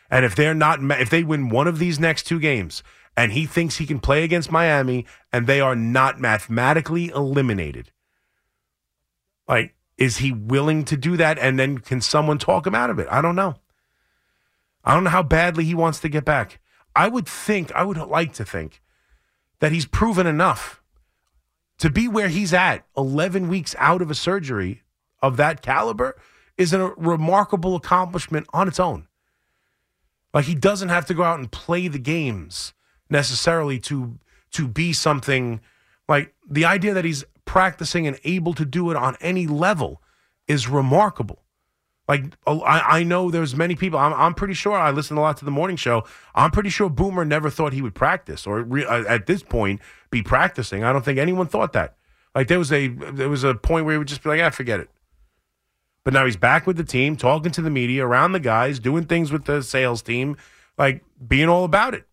and 0.09 0.25
if 0.25 0.35
they're 0.35 0.53
not, 0.53 0.79
if 0.99 1.09
they 1.09 1.23
win 1.23 1.49
one 1.49 1.67
of 1.67 1.79
these 1.79 1.99
next 1.99 2.23
two 2.23 2.39
games, 2.39 2.83
and 3.17 3.31
he 3.31 3.45
thinks 3.45 3.77
he 3.77 3.85
can 3.85 3.99
play 3.99 4.23
against 4.23 4.51
Miami, 4.51 5.05
and 5.31 5.47
they 5.47 5.61
are 5.61 5.75
not 5.75 6.19
mathematically 6.19 7.09
eliminated. 7.09 7.91
Like, 9.47 9.75
is 9.97 10.17
he 10.17 10.31
willing 10.31 10.83
to 10.85 10.97
do 10.97 11.15
that? 11.17 11.39
And 11.39 11.57
then 11.57 11.77
can 11.77 12.01
someone 12.01 12.37
talk 12.37 12.67
him 12.67 12.75
out 12.75 12.89
of 12.89 12.99
it? 12.99 13.07
I 13.09 13.21
don't 13.21 13.35
know. 13.35 13.55
I 14.83 14.93
don't 14.93 15.03
know 15.03 15.09
how 15.09 15.23
badly 15.23 15.63
he 15.63 15.75
wants 15.75 15.99
to 16.01 16.09
get 16.09 16.25
back. 16.25 16.59
I 16.95 17.07
would 17.07 17.27
think, 17.27 17.71
I 17.73 17.83
would 17.83 17.97
like 17.97 18.33
to 18.33 18.45
think 18.45 18.81
that 19.59 19.71
he's 19.71 19.85
proven 19.85 20.27
enough 20.27 20.81
to 21.79 21.89
be 21.89 22.07
where 22.07 22.29
he's 22.29 22.53
at 22.53 22.85
11 22.97 23.47
weeks 23.47 23.75
out 23.79 24.01
of 24.01 24.11
a 24.11 24.15
surgery 24.15 24.83
of 25.21 25.37
that 25.37 25.61
caliber 25.61 26.15
is 26.57 26.71
a 26.71 26.93
remarkable 26.97 27.75
accomplishment 27.75 28.47
on 28.53 28.67
its 28.67 28.79
own. 28.79 29.07
Like 30.35 30.45
he 30.45 30.53
doesn't 30.53 30.89
have 30.89 31.05
to 31.05 31.13
go 31.13 31.23
out 31.23 31.39
and 31.39 31.49
play 31.49 31.87
the 31.87 31.97
games 31.97 32.73
necessarily 33.09 33.79
to 33.79 34.19
to 34.51 34.67
be 34.67 34.91
something 34.91 35.61
like 36.09 36.35
the 36.47 36.65
idea 36.65 36.93
that 36.93 37.05
he's 37.05 37.23
practicing 37.45 38.05
and 38.05 38.19
able 38.25 38.53
to 38.53 38.65
do 38.65 38.91
it 38.91 38.97
on 38.97 39.15
any 39.21 39.47
level 39.47 40.01
is 40.47 40.67
remarkable. 40.67 41.41
Like 42.07 42.35
I, 42.45 42.99
I 42.99 43.03
know 43.03 43.31
there's 43.31 43.55
many 43.55 43.75
people. 43.75 43.97
I'm, 43.97 44.13
I'm 44.13 44.33
pretty 44.33 44.53
sure. 44.53 44.73
I 44.73 44.91
listen 44.91 45.17
a 45.17 45.21
lot 45.21 45.37
to 45.37 45.45
the 45.45 45.51
morning 45.51 45.77
show. 45.77 46.03
I'm 46.35 46.51
pretty 46.51 46.69
sure 46.69 46.89
Boomer 46.89 47.23
never 47.23 47.49
thought 47.49 47.71
he 47.71 47.81
would 47.81 47.95
practice 47.95 48.45
or 48.45 48.61
re, 48.61 48.85
uh, 48.85 49.05
at 49.05 49.27
this 49.27 49.41
point 49.41 49.79
be 50.11 50.21
practicing. 50.21 50.83
I 50.83 50.91
don't 50.91 51.03
think 51.03 51.17
anyone 51.17 51.47
thought 51.47 51.71
that. 51.73 51.95
Like 52.35 52.49
there 52.49 52.59
was 52.59 52.73
a 52.73 52.89
there 52.89 53.29
was 53.29 53.45
a 53.45 53.55
point 53.55 53.85
where 53.85 53.93
he 53.93 53.97
would 53.97 54.09
just 54.09 54.21
be 54.21 54.29
like, 54.29 54.41
"Ah, 54.41 54.49
forget 54.49 54.81
it." 54.81 54.89
But 56.05 56.13
now 56.13 56.23
he's 56.23 56.37
back 56.37 56.65
with 56.65 56.77
the 56.77 56.83
team, 56.85 57.17
talking 57.17 57.51
to 57.51 57.61
the 57.61 57.69
media, 57.69 58.05
around 58.05 58.31
the 58.31 58.39
guys, 58.39 58.79
doing 58.79 59.05
things 59.05 59.31
with 59.31 59.43
the 59.43 59.61
sales 59.61 60.01
team, 60.01 60.37
like 60.77 61.03
being 61.27 61.49
all 61.49 61.65
about 61.65 61.93
it. 61.93 62.05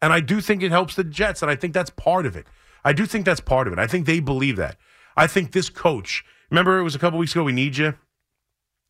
And 0.00 0.12
I 0.12 0.20
do 0.20 0.40
think 0.40 0.62
it 0.62 0.70
helps 0.70 0.94
the 0.94 1.02
Jets, 1.02 1.42
and 1.42 1.50
I 1.50 1.56
think 1.56 1.74
that's 1.74 1.90
part 1.90 2.26
of 2.26 2.36
it. 2.36 2.46
I 2.84 2.92
do 2.92 3.06
think 3.06 3.24
that's 3.24 3.40
part 3.40 3.66
of 3.66 3.72
it. 3.72 3.80
I 3.80 3.88
think 3.88 4.06
they 4.06 4.20
believe 4.20 4.56
that. 4.56 4.76
I 5.16 5.26
think 5.26 5.50
this 5.50 5.68
coach. 5.68 6.24
Remember, 6.50 6.78
it 6.78 6.84
was 6.84 6.94
a 6.94 6.98
couple 7.00 7.18
weeks 7.18 7.32
ago. 7.32 7.42
We 7.42 7.52
need 7.52 7.76
you 7.76 7.94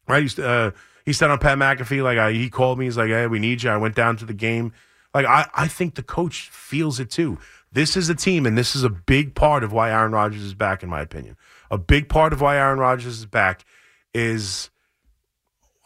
right? 0.09 0.23
He's, 0.23 0.39
uh, 0.39 0.73
he 1.05 1.13
said 1.13 1.31
on 1.31 1.39
Pat 1.39 1.59
McAfee, 1.59 2.03
like 2.03 2.19
I, 2.19 2.33
he 2.33 2.49
called 2.49 2.79
me. 2.79 2.85
He's 2.85 2.97
like, 2.97 3.09
"Hey, 3.09 3.27
we 3.27 3.39
need 3.39 3.63
you." 3.63 3.71
I 3.71 3.77
went 3.77 3.95
down 3.95 4.17
to 4.19 4.25
the 4.25 4.35
game. 4.35 4.73
Like 5.15 5.27
I, 5.27 5.49
I 5.55 5.69
think 5.69 5.95
the 5.95 6.03
coach 6.03 6.49
feels 6.51 7.01
it 7.01 7.11
too. 7.11 7.39
This 7.73 7.97
is 7.97 8.09
a 8.09 8.15
team, 8.15 8.47
and 8.47 8.57
this 8.57 8.77
is 8.77 8.85
a 8.85 8.91
big 8.91 9.35
part 9.35 9.65
of 9.65 9.73
why 9.73 9.91
Aaron 9.91 10.13
Rodgers 10.13 10.43
is 10.43 10.55
back, 10.55 10.83
in 10.83 10.89
my 10.89 11.01
opinion. 11.01 11.37
A 11.71 11.79
big 11.79 12.09
part 12.09 12.33
of 12.33 12.41
why 12.41 12.57
Aaron 12.57 12.79
Rodgers 12.79 13.19
is 13.19 13.27
back 13.27 13.65
is 14.15 14.71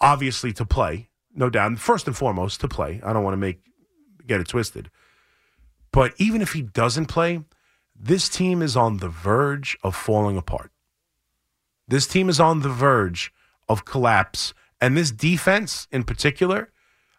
obviously 0.00 0.52
to 0.54 0.64
play, 0.64 1.08
no 1.34 1.50
doubt. 1.50 1.78
First 1.78 2.06
and 2.06 2.16
foremost, 2.16 2.60
to 2.60 2.68
play. 2.68 3.00
I 3.04 3.12
don't 3.12 3.24
want 3.24 3.34
to 3.34 3.38
make 3.38 3.60
get 4.26 4.40
it 4.40 4.48
twisted. 4.48 4.90
But 5.92 6.12
even 6.18 6.42
if 6.42 6.52
he 6.52 6.62
doesn't 6.62 7.06
play, 7.06 7.42
this 7.98 8.28
team 8.28 8.60
is 8.60 8.76
on 8.76 8.98
the 8.98 9.08
verge 9.08 9.78
of 9.82 9.94
falling 9.94 10.36
apart. 10.36 10.70
This 11.88 12.06
team 12.06 12.28
is 12.28 12.40
on 12.40 12.60
the 12.60 12.68
verge 12.68 13.32
of 13.68 13.84
collapse. 13.84 14.52
And 14.80 14.96
this 14.96 15.10
defense 15.10 15.88
in 15.90 16.04
particular, 16.04 16.70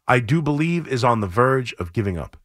I 0.08 0.20
do 0.20 0.41
believe 0.41 0.88
is 0.88 1.04
on 1.04 1.22
the 1.22 1.28
verge 1.28 1.74
of 1.74 1.93
giving 1.93 2.17
up. 2.17 2.38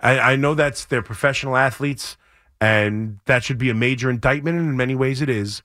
I, 0.00 0.18
I 0.18 0.36
know 0.36 0.54
that's 0.54 0.84
they're 0.84 1.02
professional 1.02 1.56
athletes, 1.56 2.16
and 2.60 3.18
that 3.24 3.42
should 3.42 3.58
be 3.58 3.70
a 3.70 3.74
major 3.74 4.10
indictment, 4.10 4.58
and 4.58 4.68
in 4.68 4.76
many 4.76 4.94
ways 4.94 5.20
it 5.22 5.28
is. 5.28 5.62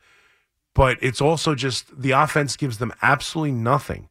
But 0.74 0.98
it's 1.02 1.22
also 1.22 1.54
just 1.56 2.02
the 2.02 2.12
offense 2.12 2.56
gives 2.56 2.78
them 2.78 2.94
absolutely 3.02 3.52
nothing. 3.52 4.10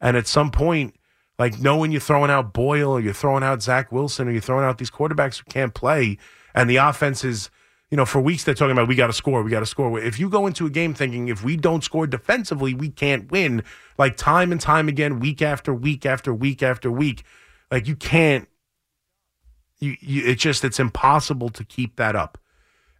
And 0.00 0.16
at 0.16 0.26
some 0.26 0.50
point, 0.50 0.94
like 1.38 1.58
knowing 1.58 1.92
you're 1.92 2.00
throwing 2.00 2.30
out 2.30 2.52
Boyle 2.52 2.90
or 2.90 3.00
you're 3.00 3.14
throwing 3.14 3.42
out 3.42 3.62
Zach 3.62 3.90
Wilson 3.90 4.28
or 4.28 4.32
you're 4.32 4.40
throwing 4.40 4.64
out 4.64 4.78
these 4.78 4.90
quarterbacks 4.90 5.38
who 5.38 5.44
can't 5.50 5.74
play, 5.74 6.18
and 6.54 6.68
the 6.68 6.76
offense 6.76 7.24
is, 7.24 7.50
you 7.90 7.96
know, 7.96 8.04
for 8.04 8.20
weeks 8.20 8.44
they're 8.44 8.54
talking 8.54 8.72
about 8.72 8.88
we 8.88 8.94
got 8.94 9.06
to 9.06 9.12
score, 9.12 9.42
we 9.42 9.50
got 9.50 9.60
to 9.60 9.66
score. 9.66 9.98
If 9.98 10.18
you 10.20 10.28
go 10.28 10.46
into 10.46 10.66
a 10.66 10.70
game 10.70 10.92
thinking 10.92 11.28
if 11.28 11.42
we 11.42 11.56
don't 11.56 11.82
score 11.82 12.06
defensively, 12.06 12.74
we 12.74 12.90
can't 12.90 13.30
win, 13.30 13.64
like 13.96 14.16
time 14.16 14.52
and 14.52 14.60
time 14.60 14.88
again, 14.88 15.20
week 15.20 15.40
after 15.40 15.72
week 15.72 16.04
after 16.04 16.34
week 16.34 16.62
after 16.62 16.90
week, 16.90 17.24
like 17.70 17.88
you 17.88 17.96
can't. 17.96 18.48
You, 19.78 19.96
you, 19.98 20.24
it's 20.26 20.40
just 20.40 20.64
it's 20.64 20.78
impossible 20.78 21.48
to 21.48 21.64
keep 21.64 21.96
that 21.96 22.14
up, 22.14 22.38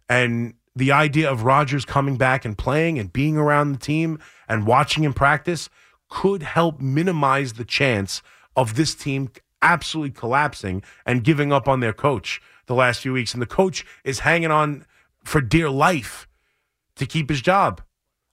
and 0.09 0.55
the 0.75 0.91
idea 0.91 1.29
of 1.29 1.43
Rodgers 1.43 1.85
coming 1.85 2.17
back 2.17 2.45
and 2.45 2.57
playing 2.57 2.97
and 2.97 3.13
being 3.13 3.37
around 3.37 3.73
the 3.73 3.79
team 3.79 4.19
and 4.47 4.65
watching 4.65 5.03
him 5.03 5.13
practice 5.13 5.69
could 6.09 6.43
help 6.43 6.81
minimize 6.81 7.53
the 7.53 7.65
chance 7.65 8.21
of 8.55 8.75
this 8.75 8.95
team 8.95 9.29
absolutely 9.61 10.11
collapsing 10.11 10.83
and 11.05 11.23
giving 11.23 11.51
up 11.51 11.67
on 11.67 11.79
their 11.79 11.93
coach 11.93 12.41
the 12.65 12.75
last 12.75 13.01
few 13.01 13.13
weeks. 13.13 13.33
And 13.33 13.41
the 13.41 13.47
coach 13.47 13.85
is 14.03 14.19
hanging 14.19 14.51
on 14.51 14.85
for 15.23 15.41
dear 15.41 15.69
life 15.69 16.27
to 16.95 17.05
keep 17.05 17.29
his 17.29 17.41
job. 17.41 17.81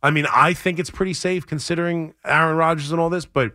I 0.03 0.11
mean, 0.11 0.27
I 0.35 0.55
think 0.55 0.79
it's 0.79 0.91
pretty 0.91 1.15
safe 1.15 1.47
considering 1.47 2.15
Aaron 2.25 2.57
Rodgers 2.57 2.91
and 2.91 3.01
all 3.01 3.11
this, 3.11 3.27
but 3.27 3.53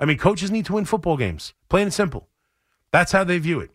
I 0.00 0.04
mean, 0.04 0.18
coaches 0.18 0.50
need 0.50 0.66
to 0.66 0.72
win 0.72 0.84
football 0.84 1.16
games, 1.16 1.54
plain 1.68 1.84
and 1.84 1.94
simple. 1.94 2.28
That's 2.90 3.12
how 3.12 3.24
they 3.24 3.38
view 3.38 3.60
it. 3.60 3.70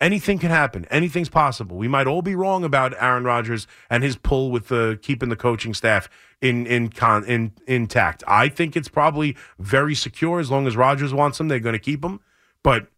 Anything 0.00 0.38
can 0.38 0.50
happen. 0.50 0.84
Anything's 0.90 1.30
possible. 1.30 1.76
We 1.76 1.88
might 1.88 2.06
all 2.06 2.20
be 2.20 2.34
wrong 2.34 2.64
about 2.64 2.94
Aaron 3.00 3.24
Rodgers 3.24 3.66
and 3.88 4.02
his 4.02 4.16
pull 4.16 4.50
with 4.50 4.68
the 4.68 4.98
keeping 5.00 5.30
the 5.30 5.36
coaching 5.36 5.72
staff 5.72 6.10
in 6.42 6.66
in 6.66 6.90
con 6.90 7.24
in 7.24 7.52
intact. 7.66 8.22
I 8.28 8.48
think 8.48 8.76
it's 8.76 8.88
probably 8.88 9.36
very 9.58 9.94
secure 9.94 10.38
as 10.38 10.50
long 10.50 10.66
as 10.66 10.76
Rodgers 10.76 11.14
wants 11.14 11.38
them. 11.38 11.48
They're 11.48 11.60
going 11.60 11.72
to 11.72 11.78
keep 11.78 12.04
him. 12.04 12.20
But 12.62 12.88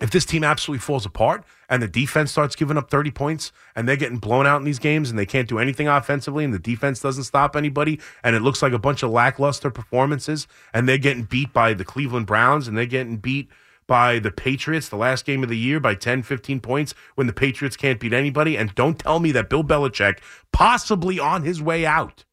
if 0.00 0.10
this 0.10 0.24
team 0.24 0.42
absolutely 0.42 0.80
falls 0.80 1.04
apart 1.06 1.44
and 1.68 1.82
the 1.82 1.88
defense 1.88 2.32
starts 2.32 2.56
giving 2.56 2.76
up 2.76 2.90
30 2.90 3.10
points 3.10 3.52
and 3.76 3.86
they're 3.86 3.96
getting 3.96 4.18
blown 4.18 4.46
out 4.46 4.56
in 4.56 4.64
these 4.64 4.80
games 4.80 5.10
and 5.10 5.18
they 5.18 5.26
can't 5.26 5.48
do 5.48 5.58
anything 5.58 5.86
offensively 5.86 6.44
and 6.44 6.52
the 6.52 6.58
defense 6.58 7.00
doesn't 7.00 7.24
stop 7.24 7.54
anybody 7.54 8.00
and 8.24 8.34
it 8.34 8.42
looks 8.42 8.62
like 8.62 8.72
a 8.72 8.78
bunch 8.78 9.02
of 9.02 9.10
lackluster 9.10 9.70
performances 9.70 10.48
and 10.72 10.88
they're 10.88 10.98
getting 10.98 11.22
beat 11.22 11.52
by 11.52 11.72
the 11.72 11.84
Cleveland 11.84 12.26
Browns 12.26 12.66
and 12.66 12.76
they're 12.76 12.86
getting 12.86 13.18
beat 13.18 13.48
by 13.86 14.18
the 14.18 14.30
Patriots 14.30 14.88
the 14.88 14.96
last 14.96 15.24
game 15.24 15.42
of 15.42 15.48
the 15.48 15.58
year 15.58 15.80
by 15.80 15.94
10, 15.94 16.22
15 16.22 16.60
points 16.60 16.94
when 17.14 17.26
the 17.26 17.32
Patriots 17.32 17.76
can't 17.76 18.00
beat 18.00 18.12
anybody. 18.12 18.56
And 18.56 18.74
don't 18.74 18.98
tell 18.98 19.20
me 19.20 19.32
that 19.32 19.50
Bill 19.50 19.64
Belichick, 19.64 20.18
possibly 20.52 21.18
on 21.18 21.42
his 21.42 21.60
way 21.60 21.84
out 21.84 22.24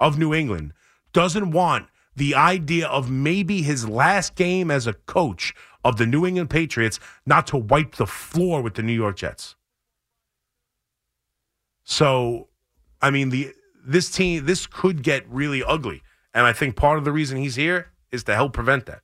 of 0.00 0.18
New 0.18 0.34
England, 0.34 0.72
doesn't 1.12 1.50
want 1.50 1.86
the 2.14 2.34
idea 2.34 2.86
of 2.88 3.10
maybe 3.10 3.62
his 3.62 3.88
last 3.88 4.34
game 4.34 4.70
as 4.70 4.86
a 4.86 4.94
coach 4.94 5.54
of 5.84 5.98
the 5.98 6.06
New 6.06 6.26
England 6.26 6.50
Patriots 6.50 6.98
not 7.24 7.46
to 7.48 7.56
wipe 7.56 7.96
the 7.96 8.06
floor 8.06 8.60
with 8.60 8.74
the 8.74 8.82
New 8.82 8.92
York 8.92 9.16
Jets. 9.16 9.54
So, 11.84 12.48
I 13.00 13.10
mean, 13.10 13.30
the 13.30 13.52
this 13.86 14.10
team, 14.10 14.46
this 14.46 14.66
could 14.66 15.02
get 15.04 15.24
really 15.28 15.62
ugly. 15.62 16.02
And 16.34 16.44
I 16.44 16.52
think 16.52 16.74
part 16.74 16.98
of 16.98 17.04
the 17.04 17.12
reason 17.12 17.38
he's 17.38 17.54
here 17.54 17.92
is 18.10 18.24
to 18.24 18.34
help 18.34 18.52
prevent 18.52 18.86
that. 18.86 19.02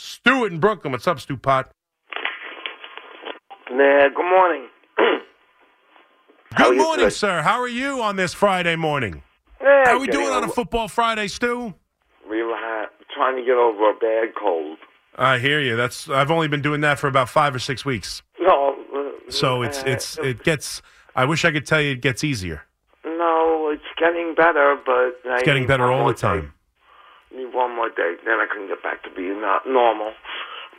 Stuart 0.00 0.52
in 0.52 0.60
Brooklyn. 0.60 0.92
What's 0.92 1.08
up, 1.08 1.18
Stu 1.18 1.38
Pot? 1.38 1.70
Nah, 3.70 4.08
good 4.14 4.28
morning. 4.28 4.68
Good 6.56 6.76
morning, 6.76 7.04
today? 7.06 7.10
sir. 7.14 7.42
How 7.42 7.60
are 7.60 7.68
you 7.68 8.00
on 8.02 8.16
this 8.16 8.32
Friday 8.32 8.76
morning? 8.76 9.22
How 9.60 9.92
are 9.96 9.98
we 9.98 10.06
doing 10.06 10.28
on 10.28 10.44
a 10.44 10.48
football 10.48 10.88
Friday, 10.88 11.28
Stu? 11.28 11.74
Relax. 12.26 12.92
Trying 13.14 13.36
to 13.36 13.42
get 13.42 13.56
over 13.56 13.90
a 13.90 13.94
bad 13.94 14.34
cold. 14.38 14.78
I 15.16 15.38
hear 15.38 15.60
you. 15.60 15.76
That's 15.76 16.08
I've 16.10 16.30
only 16.30 16.48
been 16.48 16.62
doing 16.62 16.82
that 16.82 16.98
for 16.98 17.08
about 17.08 17.28
five 17.30 17.54
or 17.54 17.58
six 17.58 17.84
weeks. 17.84 18.22
No. 18.38 18.76
uh, 18.94 19.30
So 19.30 19.62
it's 19.62 19.78
uh, 19.80 19.86
it's 19.86 20.18
it 20.18 20.44
gets. 20.44 20.82
I 21.14 21.24
wish 21.24 21.44
I 21.46 21.50
could 21.52 21.64
tell 21.66 21.80
you 21.80 21.92
it 21.92 22.02
gets 22.02 22.22
easier. 22.22 22.62
No, 23.04 23.70
it's 23.72 23.82
getting 23.98 24.34
better, 24.34 24.76
but 24.84 25.16
I 25.30 25.36
It's 25.36 25.42
getting 25.44 25.66
better 25.66 25.90
all 25.90 26.06
the 26.06 26.14
time. 26.14 26.52
Need 27.34 27.52
one 27.52 27.74
more 27.74 27.88
day, 27.88 28.14
then 28.24 28.34
I 28.38 28.46
can 28.52 28.68
get 28.68 28.82
back 28.82 29.02
to 29.02 29.10
being 29.10 29.40
not 29.40 29.66
normal, 29.66 30.12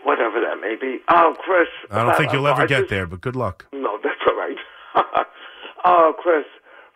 whatever 0.03 0.39
that 0.39 0.59
may 0.61 0.75
be. 0.79 0.99
Oh, 1.09 1.35
Chris. 1.39 1.67
I 1.91 2.03
don't 2.03 2.15
think 2.15 2.31
you'll 2.31 2.47
ever 2.47 2.65
get 2.67 2.89
there, 2.89 3.05
but 3.05 3.21
good 3.21 3.35
luck. 3.35 3.65
No, 3.73 3.99
that's 4.03 4.21
all 4.27 4.35
right. 4.35 4.57
Oh, 5.85 6.11
Chris, 6.19 6.43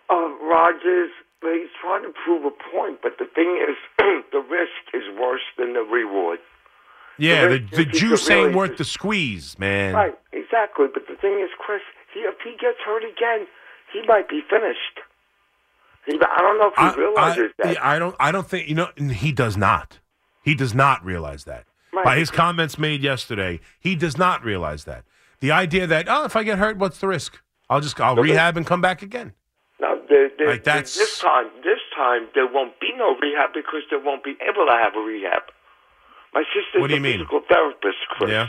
uh, 0.09 0.27
Rodgers, 0.43 1.11
he's 1.41 1.69
trying 1.79 2.03
to 2.03 2.11
prove 2.25 2.43
a 2.43 2.51
point, 2.75 2.99
but 3.01 3.13
the 3.19 3.25
thing 3.33 3.55
is, 3.55 3.77
the 4.33 4.39
risk 4.39 4.83
is 4.93 5.03
worse 5.17 5.47
than 5.57 5.73
the 5.73 5.81
reward. 5.81 6.39
Yeah, 7.17 7.47
the, 7.47 7.59
risk 7.59 7.73
the 7.73 7.85
juice 7.85 8.29
ain't 8.29 8.47
really 8.47 8.55
worth 8.55 8.77
the 8.77 8.83
squeeze, 8.83 9.57
man. 9.57 9.93
Right, 9.93 10.17
exactly. 10.33 10.87
But 10.93 11.07
the 11.07 11.15
thing 11.15 11.39
is, 11.39 11.49
Chris, 11.57 11.81
he, 12.13 12.21
if 12.21 12.35
he 12.43 12.51
gets 12.59 12.79
hurt 12.83 13.03
again, 13.03 13.47
he 13.93 14.01
might 14.07 14.27
be 14.27 14.41
finished. 14.49 14.99
I 16.07 16.37
don't 16.41 16.57
know 16.59 16.67
if 16.67 16.73
he 16.75 16.81
I, 16.83 16.95
realizes 16.95 17.51
I, 17.63 17.67
that. 17.73 17.85
I 17.85 17.99
don't. 17.99 18.15
I 18.19 18.31
don't 18.31 18.47
think 18.47 18.67
you 18.67 18.75
know. 18.75 18.89
He 18.97 19.31
does 19.31 19.57
not. 19.57 19.99
He 20.43 20.55
does 20.55 20.73
not 20.73 21.03
realize 21.05 21.43
that. 21.45 21.65
Right. 21.93 22.05
By 22.05 22.17
his 22.17 22.31
comments 22.31 22.79
made 22.79 23.03
yesterday, 23.03 23.59
he 23.79 23.95
does 23.95 24.17
not 24.17 24.43
realize 24.43 24.85
that. 24.85 25.03
The 25.39 25.51
idea 25.51 25.87
that 25.87 26.07
oh, 26.09 26.25
if 26.25 26.35
I 26.35 26.43
get 26.43 26.57
hurt, 26.57 26.77
what's 26.77 26.99
the 26.99 27.07
risk? 27.07 27.39
I'll 27.69 27.81
just 27.81 27.99
I'll 27.99 28.15
but- 28.15 28.23
rehab 28.23 28.57
and 28.57 28.65
come 28.65 28.81
back 28.81 29.01
again. 29.01 29.33
the, 29.79 30.29
Like, 30.45 30.63
that's- 30.63 30.95
this 30.95 31.19
time, 31.19 31.47
this 31.63 31.79
time 31.95 32.27
there 32.35 32.47
won't 32.47 32.79
be 32.79 32.91
no 32.97 33.15
rehab 33.21 33.53
because 33.53 33.81
they 33.89 33.97
won't 33.97 34.23
be 34.23 34.35
able 34.41 34.65
to 34.65 34.71
have 34.73 34.95
a 34.95 34.99
rehab. 34.99 35.43
My 36.33 36.43
sister's 36.53 36.81
What 36.81 36.87
do 36.87 36.93
you 36.95 36.99
a 36.99 37.03
mean? 37.03 37.19
physical 37.19 37.41
therapist, 37.47 37.97
Chris. 38.09 38.31
Yeah. 38.31 38.47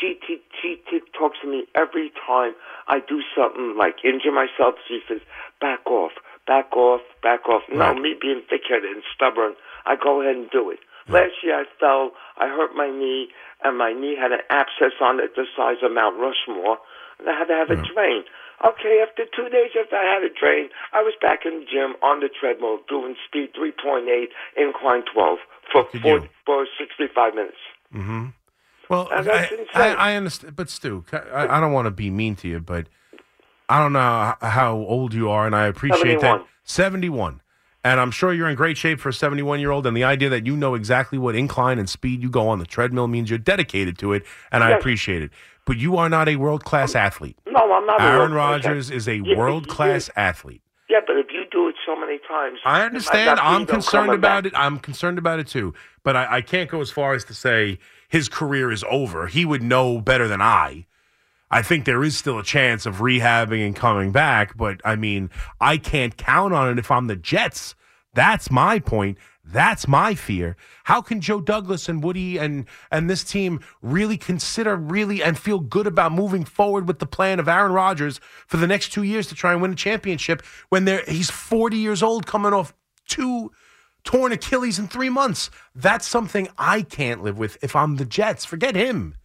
She 0.00 0.18
she, 0.26 0.40
she 0.60 0.82
she 0.90 1.00
talks 1.16 1.38
to 1.42 1.46
me 1.48 1.64
every 1.74 2.10
time 2.26 2.54
I 2.88 2.98
do 3.00 3.20
something 3.36 3.76
like 3.76 3.96
injure 4.04 4.32
myself. 4.32 4.74
She 4.88 5.00
says, 5.06 5.20
"Back 5.60 5.86
off, 5.86 6.12
back 6.46 6.76
off, 6.76 7.02
back 7.22 7.48
off." 7.48 7.62
No, 7.68 7.92
Right. 7.92 8.00
me 8.00 8.14
being 8.20 8.42
thick-headed 8.48 8.90
and 8.90 9.02
stubborn, 9.14 9.54
I 9.86 9.96
go 9.96 10.20
ahead 10.20 10.36
and 10.36 10.50
do 10.50 10.70
it. 10.70 10.80
Last 11.08 11.42
year 11.42 11.60
I 11.60 11.64
fell, 11.80 12.12
I 12.38 12.46
hurt 12.48 12.74
my 12.76 12.88
knee, 12.88 13.28
and 13.64 13.76
my 13.76 13.92
knee 13.92 14.14
had 14.14 14.32
an 14.32 14.40
abscess 14.50 14.94
on 15.00 15.18
it 15.20 15.34
the 15.34 15.46
size 15.56 15.82
of 15.82 15.92
Mount 15.92 16.16
Rushmore, 16.16 16.78
and 17.18 17.28
I 17.28 17.36
had 17.36 17.48
to 17.48 17.54
have 17.54 17.70
it 17.70 17.82
drained. 17.92 18.24
Okay, 18.64 19.02
after 19.02 19.24
two 19.26 19.48
days 19.48 19.72
after 19.78 19.96
I 19.96 20.04
had 20.14 20.22
it 20.22 20.34
drained, 20.36 20.70
I 20.92 21.02
was 21.02 21.14
back 21.20 21.44
in 21.44 21.60
the 21.60 21.66
gym 21.66 21.96
on 22.02 22.20
the 22.20 22.28
treadmill 22.28 22.78
doing 22.88 23.16
speed 23.26 23.54
3.8, 23.54 24.28
incline 24.56 25.02
12 25.12 25.38
for 25.72 25.88
for 26.46 26.66
65 26.78 27.34
minutes. 27.34 27.58
Mhm 27.92 28.32
well, 28.92 29.08
I. 29.10 29.48
I, 29.74 29.94
I 29.94 30.14
understand, 30.16 30.54
but 30.54 30.68
Stu, 30.68 31.04
I, 31.12 31.46
I 31.56 31.60
don't 31.60 31.72
want 31.72 31.86
to 31.86 31.90
be 31.90 32.10
mean 32.10 32.36
to 32.36 32.48
you, 32.48 32.60
but 32.60 32.88
I 33.72 33.78
don't 33.82 33.92
know 33.94 34.34
how 34.42 34.76
old 34.76 35.14
you 35.14 35.30
are, 35.30 35.46
and 35.46 35.56
I 35.56 35.66
appreciate 35.66 36.20
that. 36.20 36.44
71. 36.64 37.40
And 37.84 37.98
I'm 37.98 38.10
sure 38.10 38.32
you're 38.32 38.48
in 38.48 38.54
great 38.54 38.76
shape 38.76 39.00
for 39.00 39.08
a 39.08 39.12
71 39.12 39.58
year 39.60 39.70
old. 39.70 39.86
And 39.86 39.96
the 39.96 40.04
idea 40.04 40.28
that 40.28 40.46
you 40.46 40.56
know 40.56 40.74
exactly 40.74 41.18
what 41.18 41.34
incline 41.34 41.78
and 41.78 41.88
speed 41.88 42.22
you 42.22 42.28
go 42.30 42.48
on 42.48 42.58
the 42.58 42.66
treadmill 42.66 43.08
means 43.08 43.30
you're 43.30 43.38
dedicated 43.38 43.98
to 43.98 44.12
it, 44.12 44.24
and 44.52 44.62
I 44.62 44.70
appreciate 44.70 45.22
it. 45.22 45.30
But 45.64 45.78
you 45.78 45.96
are 45.96 46.08
not 46.08 46.28
a 46.28 46.36
world 46.36 46.64
class 46.64 46.94
athlete. 46.94 47.38
No, 47.46 47.72
I'm 47.72 47.86
not. 47.86 48.00
Aaron 48.00 48.32
Rodgers 48.32 48.90
is 48.90 49.08
a 49.08 49.16
Yeah, 49.24 49.36
world 49.36 49.68
class 49.68 50.10
Yeah, 50.14 50.22
athlete. 50.28 50.62
yeah, 50.90 50.98
but 51.06 51.16
if 51.16 51.28
you 51.32 51.44
do 51.50 51.68
it 51.68 51.74
so 51.86 51.96
many 51.96 52.18
times, 52.28 52.58
I 52.64 52.82
understand. 52.82 53.26
might 53.26 53.34
not 53.36 53.50
be 53.50 53.56
I'm 53.62 53.66
concerned 53.66 54.12
about 54.12 54.44
back. 54.44 54.52
it. 54.52 54.58
I'm 54.58 54.78
concerned 54.78 55.18
about 55.18 55.38
it 55.40 55.46
too. 55.46 55.72
But 56.04 56.14
I, 56.16 56.36
I 56.36 56.40
can't 56.42 56.68
go 56.70 56.80
as 56.82 56.90
far 56.90 57.14
as 57.14 57.24
to 57.24 57.34
say 57.34 57.78
his 58.08 58.28
career 58.28 58.70
is 58.70 58.84
over. 58.90 59.28
He 59.28 59.44
would 59.44 59.62
know 59.62 60.00
better 60.00 60.28
than 60.28 60.42
I. 60.42 60.86
I 61.52 61.60
think 61.60 61.84
there 61.84 62.02
is 62.02 62.16
still 62.16 62.38
a 62.38 62.42
chance 62.42 62.86
of 62.86 62.96
rehabbing 62.96 63.64
and 63.64 63.76
coming 63.76 64.10
back, 64.10 64.56
but 64.56 64.80
I 64.86 64.96
mean, 64.96 65.28
I 65.60 65.76
can't 65.76 66.16
count 66.16 66.54
on 66.54 66.70
it 66.70 66.78
if 66.78 66.90
I'm 66.90 67.08
the 67.08 67.16
Jets. 67.16 67.74
That's 68.14 68.50
my 68.50 68.78
point. 68.78 69.18
That's 69.44 69.86
my 69.86 70.14
fear. 70.14 70.56
How 70.84 71.02
can 71.02 71.20
Joe 71.20 71.42
Douglas 71.42 71.90
and 71.90 72.02
Woody 72.02 72.38
and 72.38 72.64
and 72.90 73.10
this 73.10 73.22
team 73.22 73.60
really 73.82 74.16
consider 74.16 74.76
really 74.76 75.22
and 75.22 75.38
feel 75.38 75.58
good 75.58 75.86
about 75.86 76.12
moving 76.12 76.44
forward 76.44 76.88
with 76.88 77.00
the 77.00 77.06
plan 77.06 77.38
of 77.38 77.48
Aaron 77.48 77.72
Rodgers 77.72 78.18
for 78.46 78.56
the 78.56 78.66
next 78.66 78.92
two 78.92 79.02
years 79.02 79.26
to 79.26 79.34
try 79.34 79.52
and 79.52 79.60
win 79.60 79.72
a 79.72 79.76
championship 79.76 80.42
when 80.70 80.86
they're 80.86 81.04
he's 81.06 81.30
40 81.30 81.76
years 81.76 82.02
old 82.02 82.26
coming 82.26 82.54
off 82.54 82.72
two 83.08 83.50
torn 84.04 84.32
Achilles 84.32 84.78
in 84.78 84.88
three 84.88 85.10
months? 85.10 85.50
That's 85.74 86.08
something 86.08 86.48
I 86.56 86.80
can't 86.80 87.22
live 87.22 87.36
with 87.36 87.58
if 87.62 87.76
I'm 87.76 87.96
the 87.96 88.06
Jets. 88.06 88.46
Forget 88.46 88.74
him. 88.74 89.16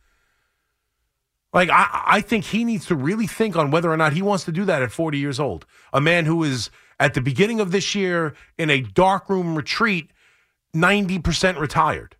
Like 1.58 1.72
I, 1.72 2.04
I 2.06 2.22
think 2.22 2.46
he 2.46 2.64
needs 2.64 2.86
to 2.86 2.96
really 2.96 3.26
think 3.26 3.56
on 3.56 3.72
whether 3.72 3.92
or 3.92 3.98
not 3.98 4.14
he 4.14 4.22
wants 4.22 4.44
to 4.44 4.52
do 4.52 4.64
that 4.66 4.84
at 4.84 4.92
40 4.92 5.18
years 5.18 5.40
old. 5.40 5.66
A 5.92 6.00
man 6.00 6.26
who 6.26 6.44
is 6.44 6.70
at 7.00 7.16
the 7.16 7.20
beginning 7.20 7.60
of 7.60 7.72
this 7.72 7.96
year 7.96 8.36
in 8.60 8.70
a 8.70 8.82
darkroom 8.82 9.56
retreat, 9.56 10.12
90% 10.76 11.60
retired. 11.60 12.16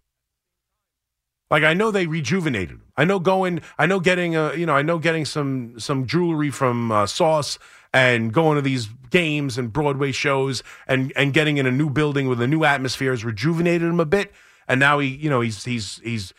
Like 1.52 1.62
I 1.62 1.76
know 1.76 1.92
they 1.92 2.08
rejuvenated 2.08 2.72
him. 2.72 2.84
I 2.98 3.06
know 3.06 3.20
going. 3.20 3.62
I 3.78 3.86
know 3.86 4.00
getting. 4.00 4.36
Uh, 4.36 4.54
you 4.54 4.66
know. 4.66 4.74
I 4.76 4.82
know 4.82 4.98
getting 4.98 5.24
some 5.24 5.80
some 5.80 6.08
jewelry 6.08 6.50
from 6.50 6.92
uh, 6.92 7.06
Sauce 7.06 7.60
and 7.94 8.34
going 8.34 8.56
to 8.56 8.64
these 8.64 8.88
games 9.12 9.60
and 9.60 9.72
Broadway 9.72 10.14
shows 10.14 10.64
and 10.88 11.14
and 11.16 11.32
getting 11.32 11.58
in 11.58 11.68
a 11.68 11.72
new 11.72 11.92
building 11.92 12.28
with 12.28 12.42
a 12.42 12.48
new 12.48 12.64
atmosphere 12.64 13.12
has 13.12 13.24
rejuvenated 13.24 13.88
him 13.88 14.00
a 14.00 14.06
bit. 14.06 14.34
And 14.68 14.80
now 14.80 14.98
he, 14.98 15.08
you 15.08 15.30
know, 15.30 15.42
he's 15.42 15.64
he's 15.64 16.02
he's 16.04 16.34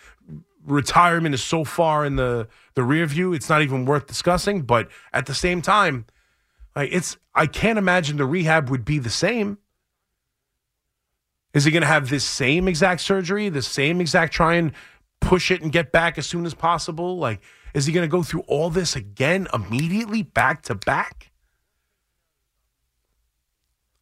retirement 0.70 1.34
is 1.34 1.42
so 1.42 1.64
far 1.64 2.04
in 2.04 2.16
the 2.16 2.48
the 2.74 2.82
rear 2.82 3.06
view. 3.06 3.32
It's 3.32 3.48
not 3.48 3.62
even 3.62 3.84
worth 3.84 4.06
discussing. 4.06 4.62
But 4.62 4.88
at 5.12 5.26
the 5.26 5.34
same 5.34 5.62
time, 5.62 6.06
like 6.76 6.90
it's 6.92 7.16
I 7.34 7.46
can't 7.46 7.78
imagine 7.78 8.16
the 8.16 8.26
rehab 8.26 8.70
would 8.70 8.84
be 8.84 8.98
the 8.98 9.10
same. 9.10 9.58
Is 11.54 11.64
he 11.64 11.70
going 11.70 11.82
to 11.82 11.88
have 11.88 12.10
this 12.10 12.24
same 12.24 12.68
exact 12.68 13.00
surgery, 13.00 13.48
the 13.48 13.62
same 13.62 14.00
exact 14.00 14.32
try 14.32 14.54
and 14.54 14.72
push 15.20 15.50
it 15.50 15.62
and 15.62 15.72
get 15.72 15.90
back 15.90 16.18
as 16.18 16.26
soon 16.26 16.44
as 16.46 16.54
possible? 16.54 17.18
Like, 17.18 17.40
is 17.74 17.86
he 17.86 17.92
going 17.92 18.06
to 18.06 18.10
go 18.10 18.22
through 18.22 18.42
all 18.42 18.70
this 18.70 18.94
again 18.94 19.48
immediately, 19.52 20.22
back 20.22 20.62
to 20.64 20.74
back? 20.74 21.32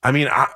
I 0.02 0.12
mean, 0.12 0.28
I 0.28 0.48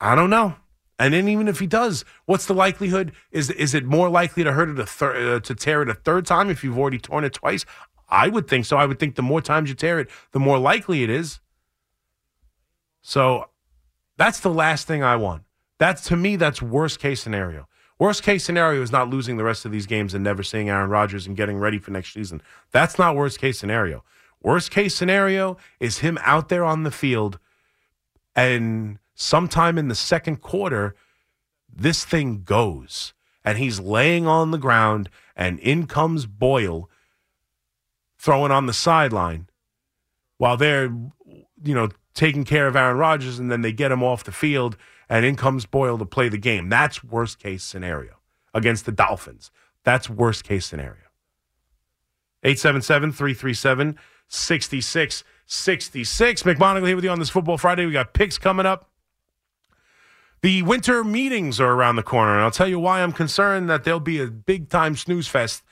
I 0.00 0.14
don't 0.14 0.30
know. 0.30 0.56
And 0.98 1.14
then 1.14 1.28
even 1.28 1.46
if 1.46 1.60
he 1.60 1.66
does, 1.66 2.04
what's 2.26 2.46
the 2.46 2.54
likelihood? 2.54 3.12
Is 3.30 3.50
is 3.50 3.74
it 3.74 3.84
more 3.84 4.08
likely 4.08 4.42
to 4.42 4.52
hurt 4.52 4.68
it 4.68 4.78
a 4.78 4.86
third 4.86 5.16
uh, 5.16 5.40
to 5.40 5.54
tear 5.54 5.82
it 5.82 5.88
a 5.88 5.94
third 5.94 6.26
time 6.26 6.50
if 6.50 6.64
you've 6.64 6.78
already 6.78 6.98
torn 6.98 7.24
it 7.24 7.34
twice? 7.34 7.64
I 8.08 8.28
would 8.28 8.48
think 8.48 8.64
so. 8.64 8.76
I 8.76 8.86
would 8.86 8.98
think 8.98 9.14
the 9.14 9.22
more 9.22 9.40
times 9.40 9.68
you 9.68 9.76
tear 9.76 10.00
it, 10.00 10.08
the 10.32 10.40
more 10.40 10.58
likely 10.58 11.02
it 11.02 11.10
is. 11.10 11.40
So 13.02 13.50
that's 14.16 14.40
the 14.40 14.50
last 14.50 14.86
thing 14.86 15.02
I 15.02 15.16
want. 15.16 15.44
That's 15.78 16.02
to 16.08 16.16
me, 16.16 16.36
that's 16.36 16.60
worst 16.60 16.98
case 16.98 17.22
scenario. 17.22 17.68
Worst 17.98 18.22
case 18.22 18.44
scenario 18.44 18.82
is 18.82 18.92
not 18.92 19.10
losing 19.10 19.36
the 19.36 19.44
rest 19.44 19.64
of 19.64 19.72
these 19.72 19.86
games 19.86 20.14
and 20.14 20.22
never 20.22 20.42
seeing 20.42 20.68
Aaron 20.68 20.90
Rodgers 20.90 21.26
and 21.26 21.36
getting 21.36 21.58
ready 21.58 21.78
for 21.78 21.90
next 21.90 22.12
season. 22.12 22.42
That's 22.70 22.98
not 22.98 23.16
worst 23.16 23.40
case 23.40 23.58
scenario. 23.58 24.04
Worst 24.40 24.70
case 24.70 24.94
scenario 24.94 25.56
is 25.80 25.98
him 25.98 26.18
out 26.22 26.48
there 26.48 26.64
on 26.64 26.84
the 26.84 26.90
field 26.90 27.38
and 28.36 28.98
sometime 29.18 29.76
in 29.76 29.88
the 29.88 29.94
second 29.94 30.40
quarter, 30.40 30.94
this 31.70 32.04
thing 32.04 32.42
goes. 32.44 33.12
And 33.44 33.58
he's 33.58 33.80
laying 33.80 34.26
on 34.26 34.50
the 34.50 34.58
ground, 34.58 35.10
and 35.36 35.58
in 35.60 35.86
comes 35.86 36.26
Boyle 36.26 36.90
throwing 38.18 38.52
on 38.52 38.66
the 38.66 38.72
sideline 38.72 39.48
while 40.38 40.56
they're, 40.56 40.92
you 41.62 41.74
know, 41.74 41.88
taking 42.14 42.44
care 42.44 42.66
of 42.66 42.76
Aaron 42.76 42.96
Rodgers, 42.96 43.38
and 43.38 43.50
then 43.50 43.62
they 43.62 43.72
get 43.72 43.92
him 43.92 44.02
off 44.02 44.24
the 44.24 44.32
field, 44.32 44.76
and 45.08 45.24
in 45.24 45.36
comes 45.36 45.66
Boyle 45.66 45.98
to 45.98 46.04
play 46.04 46.28
the 46.28 46.38
game. 46.38 46.68
That's 46.68 47.02
worst 47.02 47.38
case 47.38 47.64
scenario 47.64 48.18
against 48.52 48.86
the 48.86 48.92
Dolphins. 48.92 49.50
That's 49.84 50.10
worst 50.10 50.44
case 50.44 50.66
scenario. 50.66 51.04
877 52.44 53.12
337 53.12 53.98
6666. 54.28 56.42
McMonigle 56.42 56.86
here 56.86 56.96
with 56.96 57.04
you 57.04 57.10
on 57.10 57.18
this 57.18 57.30
Football 57.30 57.56
Friday. 57.56 57.86
We 57.86 57.92
got 57.92 58.12
picks 58.12 58.36
coming 58.36 58.66
up. 58.66 58.90
The 60.40 60.62
winter 60.62 61.02
meetings 61.02 61.60
are 61.60 61.72
around 61.72 61.96
the 61.96 62.02
corner, 62.02 62.34
and 62.34 62.42
I'll 62.42 62.50
tell 62.52 62.68
you 62.68 62.78
why 62.78 63.02
I'm 63.02 63.12
concerned 63.12 63.68
that 63.70 63.82
there'll 63.84 63.98
be 63.98 64.20
a 64.20 64.26
big 64.28 64.68
time 64.68 64.94
snooze 64.94 65.26
fest, 65.26 65.64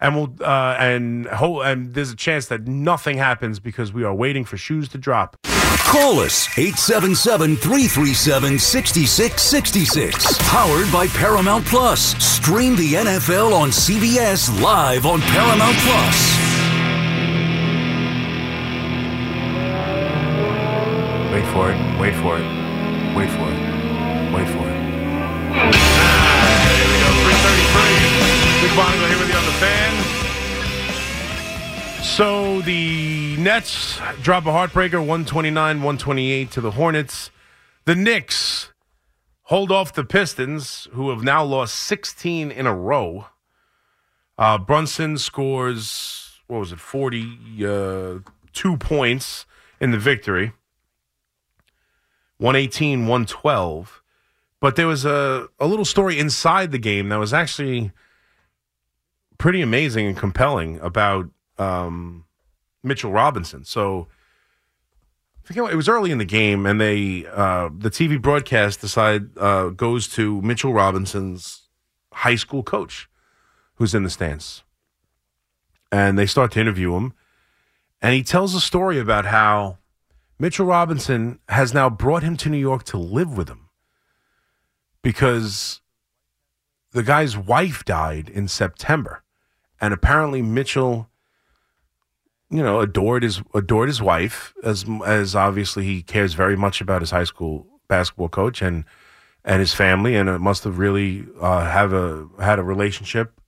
and 0.00 0.14
we'll 0.14 0.32
uh, 0.40 0.76
and 0.78 1.26
ho- 1.26 1.62
and 1.62 1.94
there's 1.94 2.10
a 2.12 2.16
chance 2.16 2.46
that 2.46 2.68
nothing 2.68 3.18
happens 3.18 3.58
because 3.58 3.92
we 3.92 4.04
are 4.04 4.14
waiting 4.14 4.44
for 4.44 4.56
shoes 4.56 4.88
to 4.90 4.98
drop. 4.98 5.36
Call 5.78 6.20
us 6.20 6.48
877 6.56 7.56
337 7.56 8.58
6666. 8.58 10.38
Powered 10.48 10.92
by 10.92 11.08
Paramount 11.08 11.64
Plus. 11.66 12.14
Stream 12.24 12.76
the 12.76 12.92
NFL 12.94 13.52
on 13.52 13.70
CBS 13.70 14.60
live 14.62 15.06
on 15.06 15.20
Paramount 15.22 15.76
Plus. 15.78 16.38
Wait 21.32 21.46
for 21.52 21.70
it. 21.72 21.98
Wait 22.00 22.14
for 22.14 22.38
it. 22.38 23.16
Wait 23.16 23.30
for 23.30 23.50
it. 23.52 23.73
Wait 24.34 24.48
for 24.48 24.58
it. 24.58 24.74
Here 25.54 25.66
we 26.90 26.98
go. 26.98 27.10
333. 27.22 28.66
Big 28.66 28.74
Bongo 28.74 29.06
here 29.06 29.18
with 29.18 29.28
you 29.28 29.36
on 29.36 29.46
the 29.46 29.52
fan. 29.62 29.94
So 32.02 32.60
the 32.62 33.36
Nets 33.36 34.00
drop 34.22 34.46
a 34.46 34.50
heartbreaker 34.50 34.98
129 34.98 35.76
128 35.76 36.50
to 36.50 36.60
the 36.60 36.72
Hornets. 36.72 37.30
The 37.84 37.94
Knicks 37.94 38.72
hold 39.42 39.70
off 39.70 39.92
the 39.92 40.02
Pistons, 40.02 40.88
who 40.92 41.10
have 41.10 41.22
now 41.22 41.44
lost 41.44 41.76
16 41.76 42.50
in 42.50 42.66
a 42.66 42.74
row. 42.74 43.26
Uh, 44.36 44.58
Brunson 44.58 45.16
scores, 45.16 46.40
what 46.48 46.58
was 46.58 46.72
it, 46.72 46.80
42 46.80 47.64
uh, 47.68 48.76
points 48.78 49.46
in 49.80 49.92
the 49.92 49.98
victory. 49.98 50.54
118, 52.38 53.06
112. 53.06 54.00
But 54.64 54.76
there 54.76 54.86
was 54.86 55.04
a, 55.04 55.46
a 55.60 55.66
little 55.66 55.84
story 55.84 56.18
inside 56.18 56.72
the 56.72 56.78
game 56.78 57.10
that 57.10 57.18
was 57.18 57.34
actually 57.34 57.92
pretty 59.36 59.60
amazing 59.60 60.06
and 60.06 60.16
compelling 60.16 60.80
about 60.80 61.28
um, 61.58 62.24
Mitchell 62.82 63.12
Robinson. 63.12 63.66
So 63.66 64.08
it 65.50 65.76
was 65.76 65.86
early 65.86 66.12
in 66.12 66.16
the 66.16 66.24
game, 66.24 66.64
and 66.64 66.80
they 66.80 67.26
uh, 67.26 67.68
the 67.76 67.90
TV 67.90 68.18
broadcast 68.18 68.80
decide 68.80 69.36
uh, 69.36 69.68
goes 69.68 70.08
to 70.14 70.40
Mitchell 70.40 70.72
Robinson's 70.72 71.68
high 72.14 72.36
school 72.36 72.62
coach, 72.62 73.06
who's 73.74 73.94
in 73.94 74.02
the 74.02 74.08
stands, 74.08 74.62
and 75.92 76.18
they 76.18 76.24
start 76.24 76.52
to 76.52 76.60
interview 76.60 76.96
him, 76.96 77.12
and 78.00 78.14
he 78.14 78.22
tells 78.22 78.54
a 78.54 78.62
story 78.62 78.98
about 78.98 79.26
how 79.26 79.76
Mitchell 80.38 80.64
Robinson 80.64 81.38
has 81.50 81.74
now 81.74 81.90
brought 81.90 82.22
him 82.22 82.38
to 82.38 82.48
New 82.48 82.56
York 82.56 82.84
to 82.84 82.96
live 82.96 83.36
with 83.36 83.50
him 83.50 83.63
because 85.04 85.80
the 86.92 87.04
guy's 87.04 87.36
wife 87.36 87.84
died 87.84 88.28
in 88.28 88.48
September, 88.48 89.22
and 89.80 89.94
apparently 89.94 90.42
Mitchell 90.42 91.08
you 92.50 92.62
know, 92.62 92.80
adored 92.80 93.22
his 93.22 93.42
adored 93.52 93.88
his 93.88 94.00
wife 94.00 94.54
as 94.62 94.84
as 95.04 95.34
obviously 95.34 95.84
he 95.84 96.02
cares 96.02 96.34
very 96.34 96.56
much 96.56 96.80
about 96.80 97.02
his 97.02 97.10
high 97.10 97.24
school 97.24 97.66
basketball 97.88 98.28
coach 98.28 98.62
and 98.62 98.84
and 99.44 99.60
his 99.60 99.74
family, 99.74 100.14
and 100.14 100.28
it 100.28 100.38
must 100.38 100.64
have 100.64 100.78
really 100.78 101.26
uh, 101.40 101.64
have 101.68 101.92
a 101.92 102.28
had 102.38 102.58
a 102.58 102.62
relationship 102.62 103.40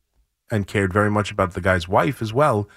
and 0.51 0.67
cared 0.67 0.93
very 0.93 1.11
much 1.11 1.31
about 1.31 1.55
the 1.55 1.61
guy's 1.61 1.89
wife 1.89 2.21
as 2.21 2.33
well. 2.33 2.69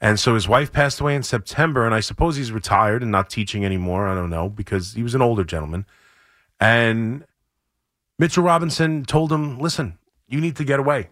And 0.00 0.18
so 0.18 0.34
his 0.34 0.48
wife 0.48 0.72
passed 0.72 1.00
away 1.00 1.14
in 1.14 1.22
September, 1.22 1.86
and 1.86 1.94
I 1.94 2.00
suppose 2.00 2.36
he's 2.36 2.52
retired 2.52 3.02
and 3.02 3.12
not 3.12 3.30
teaching 3.30 3.64
anymore. 3.64 4.08
I 4.08 4.14
don't 4.14 4.30
know 4.30 4.48
because 4.48 4.94
he 4.94 5.02
was 5.02 5.14
an 5.14 5.22
older 5.22 5.44
gentleman. 5.44 5.86
And 6.58 7.24
Mitchell 8.18 8.44
Robinson 8.44 9.04
told 9.04 9.32
him, 9.32 9.58
"Listen, 9.58 9.98
you 10.26 10.40
need 10.40 10.56
to 10.56 10.64
get 10.64 10.80
away. 10.80 11.10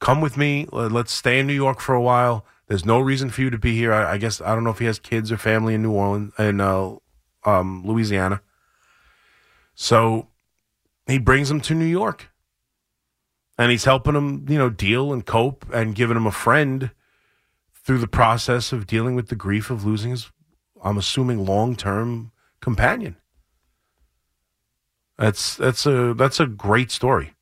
Come 0.00 0.20
with 0.20 0.36
me. 0.36 0.66
Let's 0.72 1.12
stay 1.12 1.38
in 1.38 1.46
New 1.46 1.54
York 1.54 1.80
for 1.80 1.94
a 1.94 2.02
while." 2.02 2.44
There's 2.68 2.84
no 2.84 2.98
reason 2.98 3.30
for 3.30 3.42
you 3.42 3.50
to 3.50 3.58
be 3.58 3.76
here. 3.76 3.92
I, 3.92 4.12
I 4.12 4.18
guess 4.18 4.40
I 4.40 4.54
don't 4.54 4.64
know 4.64 4.70
if 4.70 4.80
he 4.80 4.86
has 4.86 4.98
kids 4.98 5.30
or 5.30 5.36
family 5.36 5.74
in 5.74 5.82
New 5.82 5.92
Orleans 5.92 6.32
in 6.38 6.60
uh, 6.60 6.96
um, 7.44 7.82
Louisiana. 7.86 8.40
So 9.74 10.28
he 11.06 11.18
brings 11.18 11.50
him 11.50 11.60
to 11.62 11.74
New 11.74 11.84
York, 11.84 12.30
and 13.56 13.70
he's 13.70 13.84
helping 13.84 14.14
him, 14.14 14.46
you 14.48 14.58
know, 14.58 14.70
deal 14.70 15.12
and 15.12 15.24
cope, 15.24 15.64
and 15.72 15.94
giving 15.94 16.16
him 16.16 16.26
a 16.26 16.32
friend 16.32 16.90
through 17.72 17.98
the 17.98 18.08
process 18.08 18.72
of 18.72 18.86
dealing 18.86 19.14
with 19.14 19.28
the 19.28 19.36
grief 19.36 19.70
of 19.70 19.84
losing 19.84 20.10
his, 20.10 20.32
I'm 20.82 20.98
assuming, 20.98 21.44
long 21.44 21.76
term 21.76 22.32
companion. 22.60 23.16
That's 25.18 25.56
that's 25.56 25.86
a 25.86 26.14
that's 26.14 26.40
a 26.40 26.46
great 26.46 26.90
story. 26.90 27.34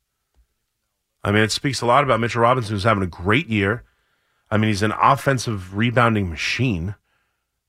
I 1.23 1.31
mean, 1.31 1.41
it 1.41 1.51
speaks 1.51 1.81
a 1.81 1.85
lot 1.85 2.03
about 2.03 2.19
Mitchell 2.19 2.41
Robinson, 2.41 2.75
who's 2.75 2.83
having 2.83 3.03
a 3.03 3.07
great 3.07 3.47
year. 3.47 3.83
I 4.51 4.57
mean, 4.57 4.69
he's 4.69 4.83
an 4.83 4.93
offensive 5.01 5.75
rebounding 5.75 6.29
machine. 6.29 6.95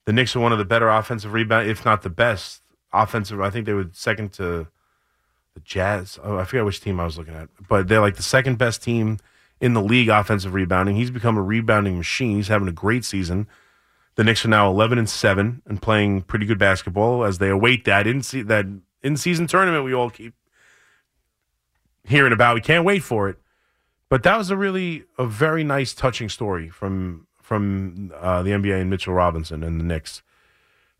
The 0.05 0.13
Knicks 0.13 0.35
are 0.35 0.39
one 0.39 0.51
of 0.51 0.59
the 0.59 0.65
better 0.65 0.89
offensive 0.89 1.33
rebound, 1.33 1.67
if 1.67 1.83
not 1.83 2.03
the 2.03 2.09
best 2.09 2.61
offensive. 2.93 3.41
I 3.41 3.49
think 3.49 3.65
they 3.65 3.73
were 3.73 3.89
second 3.91 4.31
to 4.33 4.67
the 5.53 5.59
Jazz. 5.61 6.19
Oh, 6.23 6.37
I 6.37 6.45
forget 6.45 6.65
which 6.65 6.81
team 6.81 6.99
I 6.99 7.05
was 7.05 7.17
looking 7.17 7.33
at, 7.33 7.49
but 7.67 7.87
they're 7.87 7.99
like 7.99 8.15
the 8.15 8.23
second 8.23 8.57
best 8.57 8.83
team 8.83 9.17
in 9.59 9.73
the 9.73 9.81
league 9.81 10.09
offensive 10.09 10.53
rebounding. 10.53 10.95
He's 10.95 11.11
become 11.11 11.37
a 11.37 11.41
rebounding 11.41 11.97
machine. 11.97 12.37
He's 12.37 12.47
having 12.47 12.67
a 12.67 12.73
great 12.73 13.03
season. 13.03 13.47
The 14.15 14.23
Knicks 14.23 14.45
are 14.45 14.49
now 14.49 14.69
11 14.69 14.97
and 14.97 15.09
7 15.09 15.61
and 15.65 15.81
playing 15.81 16.21
pretty 16.21 16.45
good 16.45 16.59
basketball 16.59 17.23
as 17.23 17.39
they 17.39 17.49
await 17.49 17.85
that 17.85 18.07
in 18.07 18.21
se- 18.21 18.43
that 18.43 18.65
in 19.07 19.17
season 19.17 19.47
tournament 19.47 19.85
we 19.85 19.93
all 19.93 20.09
keep 20.09 20.33
hearing 22.03 22.33
about. 22.33 22.55
We 22.55 22.61
can't 22.61 22.85
wait 22.85 23.03
for 23.03 23.29
it. 23.29 23.37
But 24.09 24.23
that 24.23 24.37
was 24.37 24.49
a 24.49 24.57
really 24.57 25.03
a 25.17 25.25
very 25.25 25.63
nice, 25.63 25.93
touching 25.93 26.29
story 26.29 26.69
from 26.69 27.27
from 27.41 28.13
uh, 28.15 28.43
the 28.43 28.51
NBA 28.51 28.81
and 28.81 28.89
Mitchell 28.89 29.13
Robinson 29.13 29.63
and 29.63 29.79
the 29.79 29.83
Knicks. 29.83 30.21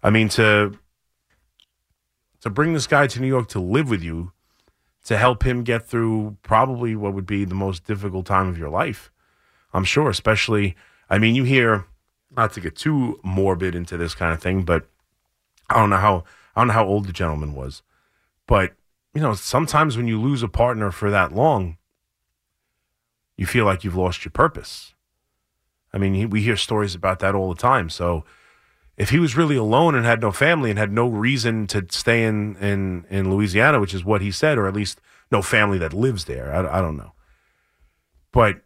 I 0.04 0.10
mean 0.10 0.30
to 0.30 0.78
to 2.41 2.50
bring 2.50 2.74
this 2.74 2.88
guy 2.88 3.08
to 3.08 3.20
New 3.20 3.28
York 3.28 3.48
to 3.50 3.60
live 3.60 3.89
with 3.89 4.04
you, 4.04 4.32
to 5.06 5.17
help 5.17 5.43
him 5.43 5.63
get 5.63 5.88
through 5.88 6.38
probably 6.43 6.96
what 6.96 7.13
would 7.13 7.26
be 7.26 7.46
the 7.46 7.56
most 7.56 7.86
difficult 7.86 8.26
time 8.26 8.48
of 8.48 8.58
your 8.58 8.70
life. 8.70 9.12
I'm 9.74 9.84
sure, 9.84 10.10
especially. 10.10 10.76
I 11.10 11.17
mean, 11.17 11.36
you 11.36 11.46
hear 11.46 11.86
not 12.36 12.52
to 12.54 12.60
get 12.60 12.76
too 12.76 13.20
morbid 13.24 13.74
into 13.74 13.96
this 13.96 14.13
kind 14.13 14.34
of 14.34 14.41
thing, 14.41 14.63
but 14.63 14.86
I 15.70 15.76
don't 15.76 15.89
know 15.89 15.98
how 15.98 16.26
I 16.56 16.62
don't 16.62 16.67
know 16.67 16.74
how 16.74 16.86
old 16.86 17.08
the 17.08 17.13
gentleman 17.13 17.54
was, 17.54 17.84
but 18.48 18.74
you 19.14 19.22
know, 19.22 19.34
sometimes 19.34 19.98
when 19.98 20.08
you 20.08 20.22
lose 20.22 20.44
a 20.44 20.48
partner 20.48 20.92
for 20.92 21.10
that 21.10 21.34
long, 21.34 21.78
you 23.36 23.46
feel 23.46 23.66
like 23.66 23.84
you've 23.84 23.96
lost 23.96 24.26
your 24.26 24.32
purpose. 24.32 24.94
I 25.94 25.98
mean, 25.98 26.30
we 26.30 26.42
hear 26.42 26.58
stories 26.58 26.96
about 26.96 27.20
that 27.20 27.34
all 27.34 27.50
the 27.50 27.60
time. 27.60 27.90
So 27.90 28.26
if 28.98 29.10
he 29.10 29.20
was 29.20 29.38
really 29.38 29.56
alone 29.56 29.96
and 29.96 30.06
had 30.06 30.22
no 30.22 30.32
family 30.32 30.70
and 30.70 30.78
had 30.78 30.92
no 30.92 31.08
reason 31.08 31.68
to 31.68 31.86
stay 31.90 32.26
in, 32.26 32.56
in, 32.58 33.06
in 33.10 33.32
Louisiana, 33.32 33.80
which 33.80 33.94
is 33.94 34.04
what 34.04 34.22
he 34.22 34.32
said, 34.32 34.58
or 34.58 34.68
at 34.68 34.74
least 34.74 35.00
no 35.32 35.42
family 35.42 35.78
that 35.78 35.94
lives 35.94 36.26
there, 36.26 36.54
I, 36.54 36.80
I 36.80 36.82
don't 36.82 36.98
know. 36.98 37.14
But 38.32 38.62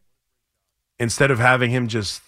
instead 1.00 1.32
of 1.32 1.40
having 1.40 1.72
him 1.72 1.88
just 1.88 2.22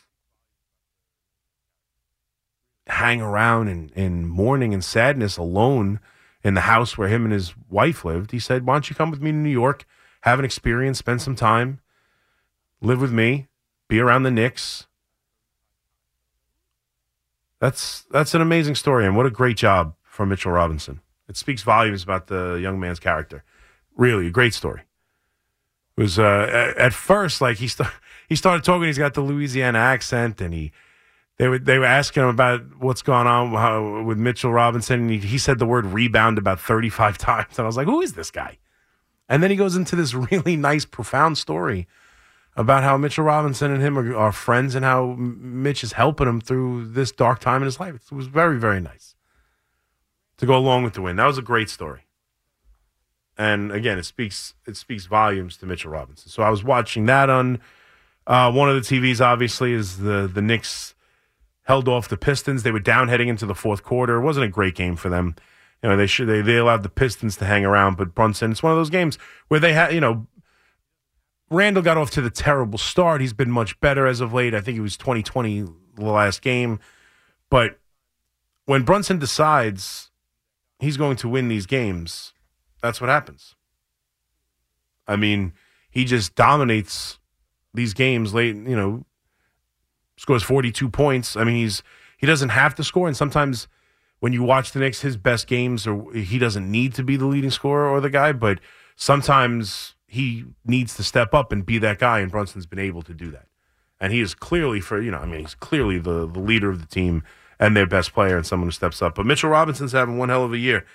hang 2.87 3.21
around 3.21 3.69
in, 3.69 3.89
in 3.95 4.27
mourning 4.27 4.73
and 4.73 4.83
sadness 4.83 5.37
alone 5.37 5.99
in 6.43 6.53
the 6.53 6.61
house 6.61 6.97
where 6.97 7.07
him 7.07 7.23
and 7.23 7.33
his 7.33 7.53
wife 7.69 8.03
lived, 8.03 8.31
he 8.31 8.39
said, 8.39 8.65
Why 8.65 8.75
don't 8.75 8.89
you 8.89 8.95
come 8.95 9.11
with 9.11 9.21
me 9.21 9.31
to 9.31 9.37
New 9.37 9.49
York, 9.49 9.85
have 10.21 10.39
an 10.39 10.45
experience, 10.45 10.97
spend 10.97 11.21
some 11.21 11.35
time? 11.35 11.79
live 12.83 13.01
with 13.01 13.11
me, 13.11 13.47
be 13.87 13.99
around 13.99 14.23
the 14.23 14.31
Knicks. 14.31 14.87
That's 17.59 18.01
that's 18.11 18.35
an 18.35 18.41
amazing 18.41 18.75
story, 18.75 19.05
and 19.05 19.15
what 19.15 19.25
a 19.25 19.31
great 19.31 19.57
job 19.57 19.95
from 20.03 20.29
Mitchell 20.29 20.51
Robinson. 20.51 20.99
It 21.29 21.37
speaks 21.37 21.63
volumes 21.63 22.03
about 22.03 22.27
the 22.27 22.55
young 22.55 22.79
man's 22.79 22.99
character. 22.99 23.43
Really, 23.95 24.27
a 24.27 24.31
great 24.31 24.53
story. 24.53 24.81
It 25.97 26.01
was 26.01 26.19
uh, 26.19 26.73
at 26.77 26.93
first 26.93 27.39
like 27.39 27.57
he 27.57 27.69
st- 27.69 27.89
he 28.27 28.35
started 28.35 28.65
talking. 28.65 28.87
He's 28.87 28.97
got 28.97 29.13
the 29.13 29.21
Louisiana 29.21 29.79
accent, 29.79 30.41
and 30.41 30.53
he 30.53 30.73
they 31.37 31.47
were 31.47 31.59
they 31.59 31.79
were 31.79 31.85
asking 31.85 32.23
him 32.23 32.29
about 32.29 32.61
what's 32.77 33.01
going 33.01 33.27
on 33.27 33.51
how, 33.51 34.03
with 34.03 34.17
Mitchell 34.17 34.51
Robinson, 34.51 35.01
and 35.01 35.09
he, 35.09 35.17
he 35.17 35.37
said 35.37 35.59
the 35.59 35.65
word 35.65 35.85
rebound 35.85 36.37
about 36.37 36.59
thirty 36.59 36.89
five 36.89 37.17
times, 37.29 37.57
and 37.57 37.65
I 37.65 37.67
was 37.67 37.77
like, 37.77 37.87
who 37.87 38.01
is 38.01 38.13
this 38.13 38.31
guy? 38.31 38.57
And 39.29 39.41
then 39.41 39.49
he 39.49 39.57
goes 39.57 39.75
into 39.75 39.95
this 39.95 40.13
really 40.31 40.55
nice, 40.55 40.85
profound 40.85 41.37
story 41.37 41.87
about 42.55 42.83
how 42.83 42.97
Mitchell 42.97 43.23
Robinson 43.23 43.71
and 43.71 43.81
him 43.81 43.97
are, 43.97 44.15
are, 44.15 44.31
friends 44.31 44.75
and 44.75 44.85
how 44.85 45.15
Mitch 45.17 45.83
is 45.83 45.93
helping 45.93 46.27
him 46.27 46.39
through 46.39 46.85
this 46.85 47.11
dark 47.11 47.39
time 47.39 47.63
in 47.63 47.65
his 47.65 47.79
life. 47.79 47.95
It 47.95 48.11
was 48.11 48.27
very, 48.27 48.59
very 48.59 48.79
nice 48.79 49.15
to 50.37 50.45
go 50.45 50.55
along 50.55 50.83
with 50.83 50.93
the 50.93 51.01
win. 51.01 51.15
That 51.15 51.25
was 51.25 51.39
a 51.39 51.41
great 51.41 51.69
story. 51.69 52.01
And 53.35 53.71
again, 53.71 53.97
it 53.97 54.03
speaks 54.03 54.53
it 54.67 54.77
speaks 54.77 55.05
volumes 55.07 55.57
to 55.57 55.65
Mitchell 55.65 55.89
Robinson. 55.89 56.29
So 56.29 56.43
I 56.43 56.49
was 56.49 56.63
watching 56.63 57.07
that 57.07 57.29
on 57.29 57.59
uh, 58.27 58.51
one 58.51 58.69
of 58.69 58.75
the 58.75 58.81
TVs. 58.81 59.19
Obviously, 59.19 59.73
is 59.73 59.97
the 59.97 60.29
the 60.31 60.41
Knicks 60.41 60.93
held 61.63 61.87
off 61.87 62.07
the 62.07 62.17
Pistons. 62.17 62.63
They 62.63 62.71
were 62.71 62.79
down 62.79 63.07
heading 63.07 63.27
into 63.27 63.45
the 63.45 63.55
fourth 63.55 63.83
quarter. 63.83 64.17
It 64.17 64.23
wasn't 64.23 64.45
a 64.45 64.49
great 64.49 64.75
game 64.75 64.95
for 64.95 65.09
them. 65.09 65.35
You 65.81 65.89
know, 65.89 65.97
they 65.97 66.07
should 66.07 66.27
they, 66.27 66.41
they 66.41 66.57
allowed 66.57 66.83
the 66.83 66.89
Pistons 66.89 67.37
to 67.37 67.45
hang 67.45 67.65
around, 67.65 67.97
but 67.97 68.15
Brunson. 68.15 68.51
It's 68.51 68.63
one 68.63 68.71
of 68.71 68.77
those 68.77 68.89
games 68.89 69.17
where 69.47 69.59
they 69.59 69.73
had 69.73 69.93
you 69.93 69.99
know 69.99 70.27
Randle 71.49 71.83
got 71.83 71.97
off 71.97 72.11
to 72.11 72.21
the 72.21 72.29
terrible 72.29 72.77
start. 72.77 73.21
He's 73.21 73.33
been 73.33 73.51
much 73.51 73.79
better 73.79 74.07
as 74.07 74.21
of 74.21 74.33
late. 74.33 74.53
I 74.53 74.61
think 74.61 74.77
it 74.77 74.81
was 74.81 74.97
2020 74.97 75.65
the 75.95 76.05
last 76.05 76.41
game. 76.41 76.79
But 77.49 77.79
when 78.65 78.83
Brunson 78.83 79.19
decides 79.19 80.09
he's 80.79 80.97
going 80.97 81.17
to 81.17 81.29
win 81.29 81.49
these 81.49 81.65
games, 81.65 82.33
that's 82.81 82.99
what 82.99 83.09
happens. 83.09 83.55
I 85.07 85.15
mean, 85.15 85.53
he 85.91 86.05
just 86.05 86.33
dominates 86.35 87.19
these 87.73 87.93
games 87.93 88.33
late, 88.33 88.55
you 88.55 88.75
know, 88.75 89.05
scores 90.23 90.41
42 90.41 90.87
points. 90.87 91.35
I 91.35 91.43
mean, 91.43 91.57
he's 91.57 91.83
he 92.17 92.25
doesn't 92.25 92.49
have 92.49 92.73
to 92.75 92.83
score 92.83 93.07
and 93.07 93.15
sometimes 93.15 93.67
when 94.21 94.31
you 94.31 94.41
watch 94.41 94.71
the 94.71 94.79
Knicks 94.79 95.01
his 95.01 95.17
best 95.17 95.47
games 95.47 95.85
or 95.85 96.13
he 96.13 96.39
doesn't 96.39 96.71
need 96.71 96.93
to 96.93 97.03
be 97.03 97.17
the 97.17 97.25
leading 97.25 97.51
scorer 97.51 97.89
or 97.89 97.99
the 97.99 98.09
guy, 98.09 98.31
but 98.31 98.59
sometimes 98.95 99.95
he 100.07 100.45
needs 100.65 100.95
to 100.95 101.03
step 101.03 101.33
up 101.33 101.51
and 101.51 101.65
be 101.65 101.77
that 101.77 101.99
guy 101.99 102.21
and 102.21 102.31
Brunson's 102.31 102.65
been 102.65 102.79
able 102.79 103.01
to 103.01 103.13
do 103.13 103.31
that. 103.31 103.47
And 103.99 104.13
he 104.13 104.21
is 104.21 104.33
clearly 104.33 104.79
for, 104.79 105.01
you 105.01 105.11
know, 105.11 105.17
I 105.17 105.25
mean, 105.25 105.41
he's 105.41 105.55
clearly 105.55 105.99
the 105.99 106.25
the 106.25 106.39
leader 106.39 106.69
of 106.69 106.79
the 106.79 106.87
team 106.87 107.23
and 107.59 107.75
their 107.75 107.85
best 107.85 108.13
player 108.13 108.37
and 108.37 108.45
someone 108.45 108.67
who 108.67 108.71
steps 108.71 109.01
up. 109.01 109.15
But 109.15 109.25
Mitchell 109.25 109.49
Robinson's 109.49 109.91
having 109.91 110.17
one 110.17 110.29
hell 110.29 110.45
of 110.45 110.53
a 110.53 110.57
year. 110.57 110.85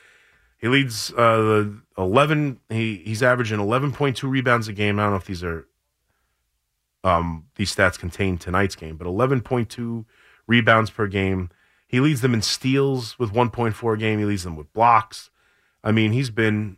He 0.57 0.69
leads 0.69 1.13
uh, 1.13 1.37
the 1.37 1.81
11. 1.99 2.61
He 2.71 3.03
he's 3.05 3.23
averaging 3.23 3.59
11.2 3.59 4.23
rebounds 4.29 4.69
a 4.69 4.73
game. 4.73 4.99
I 4.99 5.03
don't 5.03 5.13
know 5.13 5.17
if 5.19 5.27
these 5.27 5.45
are 5.45 5.68
um, 7.05 7.47
these 7.57 7.75
stats 7.75 7.99
contain 7.99 8.39
tonight's 8.39 8.75
game, 8.75 8.97
but 8.97 9.07
11.2 9.07 10.05
rebounds 10.47 10.91
per 10.91 11.07
game. 11.07 11.51
He 11.87 12.01
leads 12.01 12.21
them 12.21 12.35
in 12.35 12.43
steals 12.43 13.19
with 13.19 13.33
1.4 13.33 13.95
a 13.95 13.97
game. 13.97 14.19
He 14.19 14.25
leads 14.25 14.45
them 14.45 14.57
with 14.57 14.73
blocks. 14.73 15.31
I 15.83 15.93
mean, 15.93 16.13
he's 16.13 16.31
been 16.31 16.77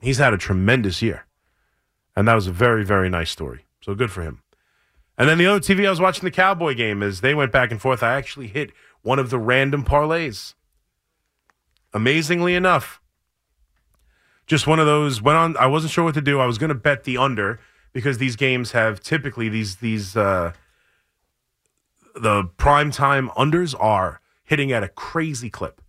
he's 0.00 0.18
had 0.18 0.34
a 0.34 0.38
tremendous 0.38 1.00
year, 1.00 1.26
and 2.16 2.26
that 2.26 2.34
was 2.34 2.46
a 2.46 2.52
very 2.52 2.84
very 2.84 3.08
nice 3.08 3.30
story. 3.30 3.66
So 3.80 3.94
good 3.94 4.10
for 4.10 4.22
him. 4.22 4.42
And 5.16 5.28
then 5.28 5.38
the 5.38 5.46
other 5.46 5.60
TV 5.60 5.86
I 5.86 5.90
was 5.90 6.00
watching 6.00 6.24
the 6.24 6.30
Cowboy 6.30 6.74
game 6.74 7.02
as 7.02 7.20
they 7.20 7.34
went 7.34 7.52
back 7.52 7.70
and 7.70 7.80
forth. 7.80 8.02
I 8.02 8.14
actually 8.14 8.48
hit 8.48 8.72
one 9.02 9.18
of 9.18 9.30
the 9.30 9.38
random 9.38 9.84
parlays. 9.84 10.54
Amazingly 11.92 12.54
enough, 12.54 13.00
just 14.46 14.66
one 14.66 14.78
of 14.78 14.86
those 14.86 15.22
went 15.22 15.38
on. 15.38 15.56
I 15.56 15.66
wasn't 15.66 15.92
sure 15.92 16.04
what 16.04 16.14
to 16.14 16.20
do. 16.20 16.40
I 16.40 16.46
was 16.46 16.58
going 16.58 16.68
to 16.68 16.74
bet 16.74 17.04
the 17.04 17.18
under 17.18 17.60
because 17.92 18.18
these 18.18 18.36
games 18.36 18.72
have 18.72 19.00
typically 19.00 19.48
these 19.48 19.76
these 19.76 20.16
uh, 20.16 20.52
the 22.14 22.44
prime 22.56 22.90
time 22.90 23.28
unders 23.30 23.74
are 23.78 24.20
hitting 24.44 24.72
at 24.72 24.82
a 24.82 24.88
crazy 24.88 25.50
clip. 25.50 25.80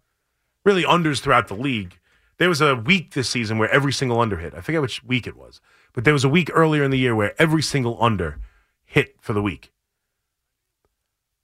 Really, 0.63 0.83
unders 0.83 1.21
throughout 1.21 1.47
the 1.47 1.55
league. 1.55 1.99
There 2.37 2.49
was 2.49 2.61
a 2.61 2.75
week 2.75 3.13
this 3.13 3.29
season 3.29 3.57
where 3.57 3.69
every 3.69 3.93
single 3.93 4.19
under 4.19 4.37
hit. 4.37 4.53
I 4.55 4.61
forget 4.61 4.81
which 4.81 5.03
week 5.03 5.27
it 5.27 5.35
was, 5.35 5.61
but 5.93 6.03
there 6.03 6.13
was 6.13 6.23
a 6.23 6.29
week 6.29 6.49
earlier 6.53 6.83
in 6.83 6.91
the 6.91 6.97
year 6.97 7.15
where 7.15 7.39
every 7.39 7.61
single 7.61 8.01
under 8.01 8.39
hit 8.85 9.15
for 9.21 9.33
the 9.33 9.41
week. 9.41 9.71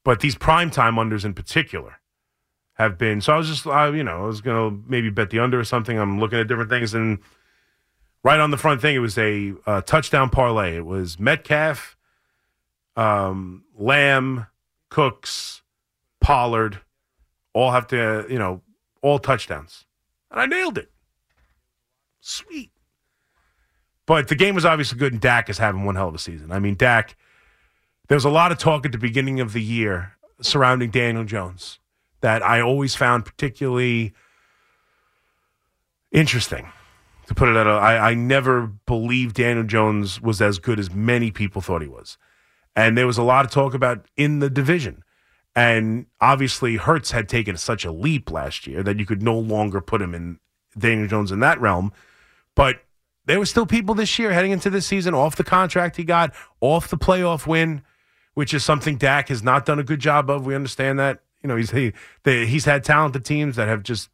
But 0.04 0.22
these 0.22 0.36
prime 0.36 0.72
time 0.72 0.96
unders 0.96 1.26
in 1.26 1.34
particular 1.34 2.00
have 2.74 2.98
been. 2.98 3.22
So 3.22 3.34
I 3.34 3.38
was 3.38 3.48
just, 3.48 3.66
uh, 3.66 3.92
you 3.92 4.04
know, 4.04 4.24
I 4.24 4.28
was 4.28 4.42
going 4.42 4.72
to 4.72 4.84
maybe 4.88 5.10
bet 5.10 5.32
the 5.32 5.40
under 5.40 5.60
or 5.60 5.64
something. 5.64 5.98
I'm 5.98 6.20
looking 6.20 6.40
at 6.40 6.48
different 6.48 6.70
things. 6.70 6.94
And 6.94 7.20
right 8.24 8.40
on 8.40 8.52
the 8.52 8.58
front 8.58 8.82
thing, 8.82 8.96
it 8.96 9.00
was 9.00 9.18
a 9.18 9.54
uh, 9.66 9.82
touchdown 9.82 10.30
parlay. 10.30 10.78
It 10.78 10.86
was 10.86 11.20
Metcalf, 11.20 11.98
um, 12.96 13.64
Lamb, 13.78 14.48
Cooks, 14.90 15.62
Pollard, 16.20 16.80
all 17.54 17.72
have 17.72 17.88
to, 17.88 18.26
you 18.30 18.40
know, 18.40 18.62
all 19.02 19.20
touchdowns. 19.20 19.86
And 20.32 20.40
I 20.40 20.46
nailed 20.46 20.78
it. 20.78 20.92
Sweet. 22.20 22.72
But 24.06 24.30
the 24.30 24.36
game 24.36 24.56
was 24.56 24.66
obviously 24.66 24.98
good, 24.98 25.14
and 25.14 25.22
Dak 25.22 25.50
is 25.50 25.58
having 25.58 25.84
one 25.84 25.96
hell 25.96 26.08
of 26.08 26.16
a 26.16 26.20
season. 26.20 26.52
I 26.52 26.60
mean, 26.60 26.76
Dak, 26.76 27.16
there 28.08 28.16
was 28.16 28.26
a 28.26 28.30
lot 28.30 28.52
of 28.52 28.58
talk 28.58 28.86
at 28.86 28.92
the 28.92 28.98
beginning 28.98 29.40
of 29.40 29.54
the 29.54 29.62
year 29.62 30.14
surrounding 30.42 30.90
Daniel 30.92 31.26
Jones 31.26 31.80
that 32.22 32.44
I 32.44 32.62
always 32.62 32.96
found 32.96 33.26
particularly 33.26 34.14
interesting. 36.12 36.70
To 37.28 37.36
put 37.36 37.50
it 37.50 37.58
out, 37.58 37.68
I, 37.68 38.12
I 38.12 38.14
never 38.14 38.68
believed 38.86 39.36
Daniel 39.36 39.66
Jones 39.66 40.22
was 40.22 40.42
as 40.42 40.60
good 40.60 40.80
as 40.80 40.92
many 40.92 41.30
people 41.30 41.62
thought 41.62 41.82
he 41.82 41.88
was. 41.88 42.18
And 42.76 42.98
there 42.98 43.08
was 43.08 43.18
a 43.18 43.24
lot 43.24 43.44
of 43.44 43.52
talk 43.52 43.74
about 43.74 44.06
in 44.16 44.40
the 44.40 44.50
division. 44.50 45.04
And 45.56 46.06
obviously, 46.22 46.76
Hurts 46.76 47.12
had 47.12 47.28
taken 47.28 47.58
such 47.58 47.84
a 47.84 47.92
leap 47.92 48.32
last 48.32 48.68
year 48.68 48.84
that 48.84 49.00
you 49.00 49.06
could 49.06 49.24
no 49.24 49.38
longer 49.38 49.82
put 49.82 50.02
him 50.02 50.14
in 50.14 50.40
Daniel 50.78 51.08
Jones 51.08 51.32
in 51.32 51.40
that 51.40 51.60
realm. 51.60 51.92
But 52.56 52.84
there 53.26 53.40
were 53.40 53.46
still 53.46 53.66
people 53.66 53.94
this 53.94 54.18
year 54.18 54.32
heading 54.32 54.52
into 54.52 54.70
this 54.70 54.86
season 54.86 55.14
off 55.14 55.36
the 55.36 55.44
contract 55.44 55.98
he 55.98 56.04
got, 56.04 56.34
off 56.62 56.90
the 56.90 56.98
playoff 56.98 57.46
win, 57.46 57.82
which 58.36 58.54
is 58.54 58.64
something 58.64 58.98
Dak 58.98 59.30
has 59.30 59.44
not 59.44 59.66
done 59.66 59.80
a 59.80 59.84
good 59.84 60.00
job 60.00 60.30
of. 60.30 60.46
We 60.46 60.56
understand 60.56 61.00
that. 61.00 61.22
You 61.44 61.50
know, 61.50 61.56
he's 61.56 61.72
he, 61.72 61.94
they, 62.24 62.46
he's 62.46 62.66
had 62.66 62.84
talented 62.84 63.26
teams 63.26 63.56
that 63.58 63.68
have 63.68 63.84
just 63.84 64.10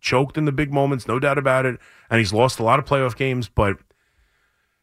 choked 0.00 0.36
in 0.36 0.44
the 0.44 0.52
big 0.52 0.72
moments, 0.72 1.08
no 1.08 1.18
doubt 1.18 1.38
about 1.38 1.66
it. 1.66 1.78
And 2.10 2.18
he's 2.18 2.32
lost 2.32 2.58
a 2.58 2.62
lot 2.62 2.78
of 2.78 2.84
playoff 2.84 3.16
games, 3.16 3.48
but 3.48 3.78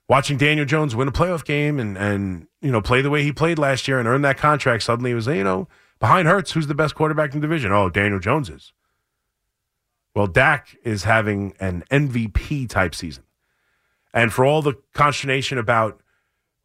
watching 0.09 0.37
Daniel 0.37 0.65
Jones 0.65 0.95
win 0.95 1.07
a 1.07 1.11
playoff 1.11 1.45
game 1.45 1.79
and 1.79 1.97
and 1.97 2.47
you 2.61 2.71
know 2.71 2.81
play 2.81 3.01
the 3.01 3.09
way 3.09 3.23
he 3.23 3.31
played 3.31 3.57
last 3.57 3.87
year 3.87 3.99
and 3.99 4.07
earn 4.07 4.21
that 4.23 4.37
contract, 4.37 4.83
suddenly 4.83 5.11
it 5.11 5.15
was 5.15 5.27
you 5.27 5.43
know 5.43 5.67
behind 5.99 6.27
Hurts, 6.27 6.51
who's 6.51 6.67
the 6.67 6.75
best 6.75 6.95
quarterback 6.95 7.33
in 7.33 7.39
the 7.39 7.47
division? 7.47 7.71
Oh, 7.71 7.89
Daniel 7.89 8.19
Jones 8.19 8.49
is. 8.49 8.73
Well, 10.15 10.27
Dak 10.27 10.77
is 10.83 11.03
having 11.03 11.53
an 11.59 11.83
MVP 11.89 12.69
type 12.69 12.93
season, 12.93 13.23
and 14.13 14.31
for 14.31 14.45
all 14.45 14.61
the 14.61 14.75
consternation 14.93 15.57
about 15.57 16.01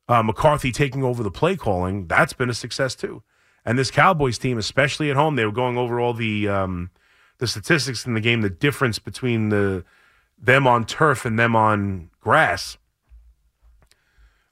uh, 0.09 0.22
McCarthy 0.22 0.72
taking 0.72 1.03
over 1.03 1.22
the 1.22 1.31
play 1.31 1.57
calling, 1.57 2.07
that's 2.07 2.33
been 2.33 2.51
a 2.51 2.55
success 2.55 2.94
too. 2.94 3.22
And 3.64 3.79
this 3.79 3.90
Cowboys 3.90 4.38
team, 4.38 4.59
especially 4.59 5.11
at 5.11 5.16
home, 5.16 5.37
they 5.37 5.44
were 5.44 5.53
going 5.53 5.77
over 5.77 6.01
all 6.01 6.14
the 6.14 6.48
um, 6.48 6.90
the 7.38 7.46
statistics 7.46 8.07
in 8.07 8.14
the 8.14 8.20
game, 8.20 8.42
the 8.42 8.51
difference 8.51 8.98
between 8.98 9.48
the 9.48 9.85
them 10.40 10.66
on 10.66 10.85
turf 10.85 11.24
and 11.24 11.38
them 11.38 11.57
on 11.57 12.11
grass. 12.20 12.79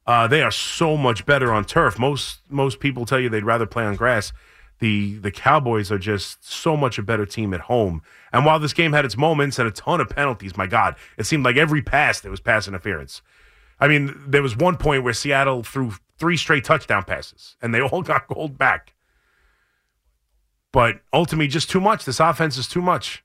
Uh, 0.07 0.27
they 0.27 0.42
are 0.42 0.51
so 0.51 0.96
much 0.96 1.27
better 1.27 1.53
on 1.53 1.64
turf. 1.64 1.99
Most 1.99 2.40
most 2.49 2.81
people 2.81 3.05
tell 3.05 3.18
you 3.18 3.29
they'd 3.29 3.44
rather 3.44 3.66
play 3.66 3.85
on 3.85 3.96
grass. 3.96 4.33
The 4.79 5.16
the 5.18 5.31
Cowboys 5.31 5.90
are 5.90 5.99
just 5.99 6.49
so 6.49 6.77
much 6.77 6.99
a 6.99 7.03
better 7.03 7.27
team 7.27 7.53
at 7.55 7.62
home. 7.62 8.03
And 8.33 8.44
while 8.44 8.59
this 8.59 8.72
game 8.72 8.92
had 8.92 9.05
its 9.05 9.16
moments 9.16 9.59
and 9.59 9.66
a 9.66 9.72
ton 9.72 10.01
of 10.01 10.09
penalties, 10.09 10.57
my 10.57 10.66
God, 10.66 10.96
it 11.16 11.25
seemed 11.25 11.44
like 11.44 11.57
every 11.57 11.83
pass 11.83 12.20
there 12.20 12.31
was 12.31 12.40
pass 12.40 12.68
interference. 12.68 13.22
I 13.81 13.88
mean, 13.88 14.14
there 14.27 14.42
was 14.42 14.57
one 14.57 14.77
point 14.77 15.03
where 15.03 15.12
Seattle 15.12 15.62
threw 15.62 15.92
three 16.18 16.37
straight 16.37 16.64
touchdown 16.64 17.05
passes, 17.05 17.57
and 17.61 17.75
they 17.75 17.81
all 17.81 18.03
got 18.12 18.29
called 18.29 18.57
back. 18.57 18.92
But 20.72 21.00
ultimately, 21.12 21.48
just 21.48 21.70
too 21.70 21.81
much. 21.81 22.05
This 22.05 22.20
offense 22.20 22.57
is 22.59 22.68
too 22.68 22.83
much. 22.83 23.24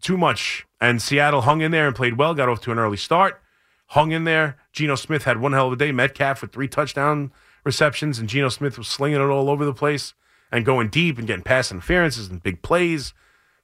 Too 0.00 0.16
much. 0.16 0.66
And 0.80 1.02
Seattle 1.02 1.42
hung 1.42 1.60
in 1.60 1.72
there 1.72 1.86
and 1.86 1.94
played 1.94 2.16
well, 2.16 2.34
got 2.34 2.48
off 2.48 2.60
to 2.62 2.72
an 2.72 2.78
early 2.78 2.96
start, 2.96 3.40
hung 3.88 4.12
in 4.12 4.24
there. 4.24 4.56
Geno 4.72 4.94
Smith 4.94 5.24
had 5.24 5.40
one 5.40 5.52
hell 5.52 5.66
of 5.66 5.74
a 5.74 5.76
day. 5.76 5.92
Metcalf 5.92 6.40
with 6.40 6.52
three 6.52 6.68
touchdown 6.68 7.32
receptions, 7.64 8.18
and 8.18 8.28
Geno 8.28 8.48
Smith 8.48 8.78
was 8.78 8.88
slinging 8.88 9.20
it 9.20 9.24
all 9.24 9.50
over 9.50 9.64
the 9.64 9.74
place 9.74 10.14
and 10.50 10.64
going 10.64 10.88
deep 10.88 11.18
and 11.18 11.26
getting 11.26 11.42
pass 11.42 11.70
interferences 11.70 12.28
and 12.28 12.42
big 12.42 12.62
plays. 12.62 13.12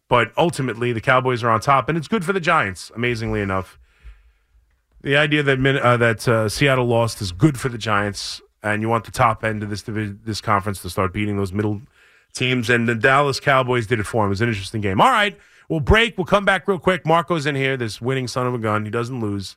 But 0.09 0.33
ultimately, 0.37 0.92
the 0.92 1.01
Cowboys 1.01 1.42
are 1.42 1.51
on 1.51 1.61
top, 1.61 1.88
and 1.88 1.99
it's 1.99 2.09
good 2.09 2.25
for 2.25 2.33
the 2.33 2.40
Giants, 2.40 2.92
amazingly 2.94 3.40
enough. 3.40 3.79
The 5.01 5.16
idea 5.16 5.42
that 5.42 5.59
uh, 5.83 5.96
that 5.96 6.29
uh, 6.29 6.49
Seattle 6.49 6.87
lost 6.87 7.20
is 7.20 7.33
good 7.33 7.59
for 7.59 7.68
the 7.68 7.79
Giants 7.79 8.40
and 8.66 8.83
you 8.83 8.88
want 8.88 9.05
the 9.05 9.12
top 9.12 9.44
end 9.44 9.62
of 9.62 9.70
this 9.70 9.83
division, 9.83 10.20
this 10.24 10.40
conference 10.40 10.83
to 10.83 10.90
start 10.90 11.12
beating 11.12 11.37
those 11.37 11.52
middle 11.52 11.81
teams. 12.35 12.68
And 12.68 12.88
the 12.88 12.94
Dallas 12.94 13.38
Cowboys 13.38 13.87
did 13.87 14.00
it 14.00 14.07
for 14.07 14.24
him. 14.24 14.29
It 14.29 14.31
was 14.31 14.40
an 14.40 14.48
interesting 14.48 14.81
game. 14.81 15.00
All 15.00 15.11
right, 15.11 15.38
we'll 15.68 15.81
break. 15.81 16.18
We'll 16.18 16.24
come 16.24 16.44
back 16.44 16.66
real 16.66 16.79
quick. 16.79 17.07
Marco's 17.07 17.46
in 17.46 17.55
here, 17.55 17.76
this 17.76 18.00
winning 18.00 18.26
son 18.26 18.46
of 18.46 18.55
a 18.55 18.59
gun. 18.59 18.85
He 18.85 18.90
doesn't 18.90 19.20
lose. 19.20 19.57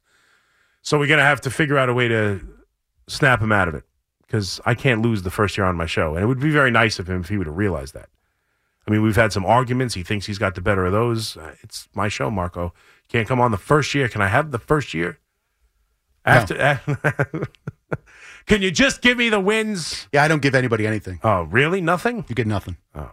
So 0.81 0.97
we're 0.99 1.07
going 1.07 1.19
to 1.19 1.25
have 1.25 1.41
to 1.41 1.49
figure 1.49 1.77
out 1.77 1.89
a 1.89 1.93
way 1.93 2.07
to 2.07 2.39
snap 3.07 3.41
him 3.41 3.51
out 3.51 3.67
of 3.67 3.75
it 3.75 3.83
because 4.21 4.61
I 4.65 4.75
can't 4.75 5.01
lose 5.01 5.23
the 5.23 5.31
first 5.31 5.57
year 5.57 5.65
on 5.65 5.75
my 5.75 5.87
show. 5.87 6.13
And 6.13 6.23
it 6.23 6.27
would 6.27 6.39
be 6.39 6.51
very 6.51 6.71
nice 6.71 6.99
of 6.99 7.09
him 7.09 7.21
if 7.21 7.29
he 7.29 7.37
would 7.37 7.47
have 7.47 7.57
realized 7.57 7.95
that. 7.95 8.09
I 8.87 8.91
mean, 8.91 9.01
we've 9.01 9.15
had 9.15 9.33
some 9.33 9.45
arguments. 9.45 9.95
He 9.95 10.03
thinks 10.03 10.27
he's 10.27 10.37
got 10.37 10.55
the 10.55 10.61
better 10.61 10.85
of 10.85 10.91
those. 10.91 11.35
Uh, 11.35 11.55
it's 11.61 11.89
my 11.93 12.07
show, 12.07 12.31
Marco. 12.31 12.73
Can't 13.07 13.27
come 13.27 13.41
on 13.41 13.51
the 13.51 13.57
first 13.57 13.93
year. 13.93 14.07
Can 14.07 14.21
I 14.21 14.27
have 14.27 14.51
the 14.51 14.59
first 14.59 14.93
year? 14.93 15.19
After, 16.25 16.79
no. 16.87 17.43
Can 18.49 18.63
you 18.63 18.71
just 18.71 19.01
give 19.01 19.17
me 19.17 19.29
the 19.29 19.39
wins? 19.39 20.07
Yeah, 20.11 20.23
I 20.23 20.27
don't 20.27 20.41
give 20.41 20.55
anybody 20.55 20.87
anything. 20.87 21.19
Oh, 21.23 21.43
really? 21.43 21.81
Nothing? 21.81 22.25
You 22.27 22.33
get 22.35 22.47
nothing. 22.47 22.77
Oh. 22.95 23.11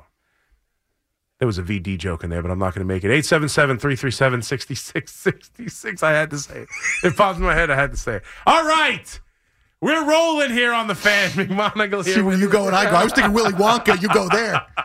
There 1.38 1.46
was 1.46 1.58
a 1.58 1.62
VD 1.62 1.98
joke 1.98 2.24
in 2.24 2.30
there, 2.30 2.40
but 2.40 2.50
I'm 2.50 2.58
not 2.58 2.74
going 2.74 2.86
to 2.86 2.92
make 2.92 3.04
it. 3.04 3.08
877 3.08 3.78
337 3.78 4.40
6666. 4.40 6.02
I 6.02 6.12
had 6.12 6.30
to 6.30 6.38
say 6.38 6.60
it. 6.60 6.68
It 7.04 7.16
popped 7.16 7.38
in 7.38 7.44
my 7.44 7.54
head. 7.54 7.70
I 7.70 7.74
had 7.74 7.90
to 7.90 7.98
say 7.98 8.16
it. 8.16 8.22
All 8.46 8.64
right. 8.64 9.20
We're 9.82 10.08
rolling 10.08 10.52
here 10.52 10.72
on 10.72 10.86
the 10.86 10.94
fan. 10.94 11.28
McMonigle 11.32 12.02
here. 12.02 12.14
See 12.14 12.22
where 12.22 12.38
you 12.38 12.48
go 12.48 12.66
and 12.66 12.74
I 12.74 12.90
go. 12.90 12.96
I 12.96 13.04
was 13.04 13.12
thinking 13.12 13.34
Willy 13.34 13.52
Wonka. 13.52 14.00
You 14.00 14.08
go 14.08 14.28
there. 14.30 14.64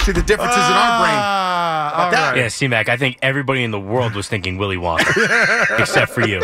See 0.00 0.12
the 0.12 0.22
differences 0.22 0.58
uh, 0.58 0.68
in 0.68 0.76
our 0.76 1.00
brain. 1.00 1.14
Ah, 1.16 2.10
right. 2.12 2.36
Yeah, 2.36 2.48
C 2.48 2.68
Mac, 2.68 2.88
I 2.88 2.96
think 2.96 3.18
everybody 3.20 3.62
in 3.62 3.70
the 3.70 3.80
world 3.80 4.14
was 4.14 4.28
thinking 4.28 4.56
Willy 4.58 4.76
Wonka, 4.76 5.78
except 5.78 6.12
for 6.12 6.26
you. 6.26 6.40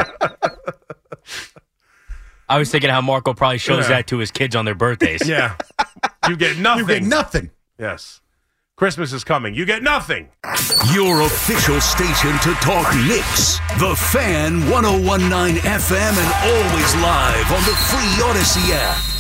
I 2.51 2.59
was 2.59 2.71
thinking 2.71 2.91
how 2.91 3.01
Marco 3.01 3.33
probably 3.33 3.59
shows 3.59 3.85
Yeah. 3.85 3.97
that 3.97 4.07
to 4.09 4.19
his 4.19 4.31
kids 4.31 4.57
on 4.57 4.65
their 4.65 4.75
birthdays. 4.75 5.27
Yeah. 5.29 5.57
You 6.29 6.37
get 6.37 6.59
nothing. 6.59 6.81
You 6.89 6.95
get 7.01 7.03
nothing. 7.05 7.51
Yes. 7.79 8.21
Christmas 8.77 9.13
is 9.13 9.25
coming. 9.25 9.55
You 9.55 9.65
get 9.67 9.83
nothing. 9.83 10.29
Your 10.95 11.21
official 11.21 11.81
station 11.81 12.33
to 12.41 12.55
talk 12.61 12.93
Knicks. 13.07 13.59
The 13.79 13.95
Fan 14.11 14.69
1019 14.71 15.61
FM 15.63 16.15
and 16.17 16.33
always 16.51 16.95
live 16.97 17.53
on 17.53 17.63
the 17.69 17.77
free 17.89 18.25
Audacy 18.25 18.73
app. 18.73 19.20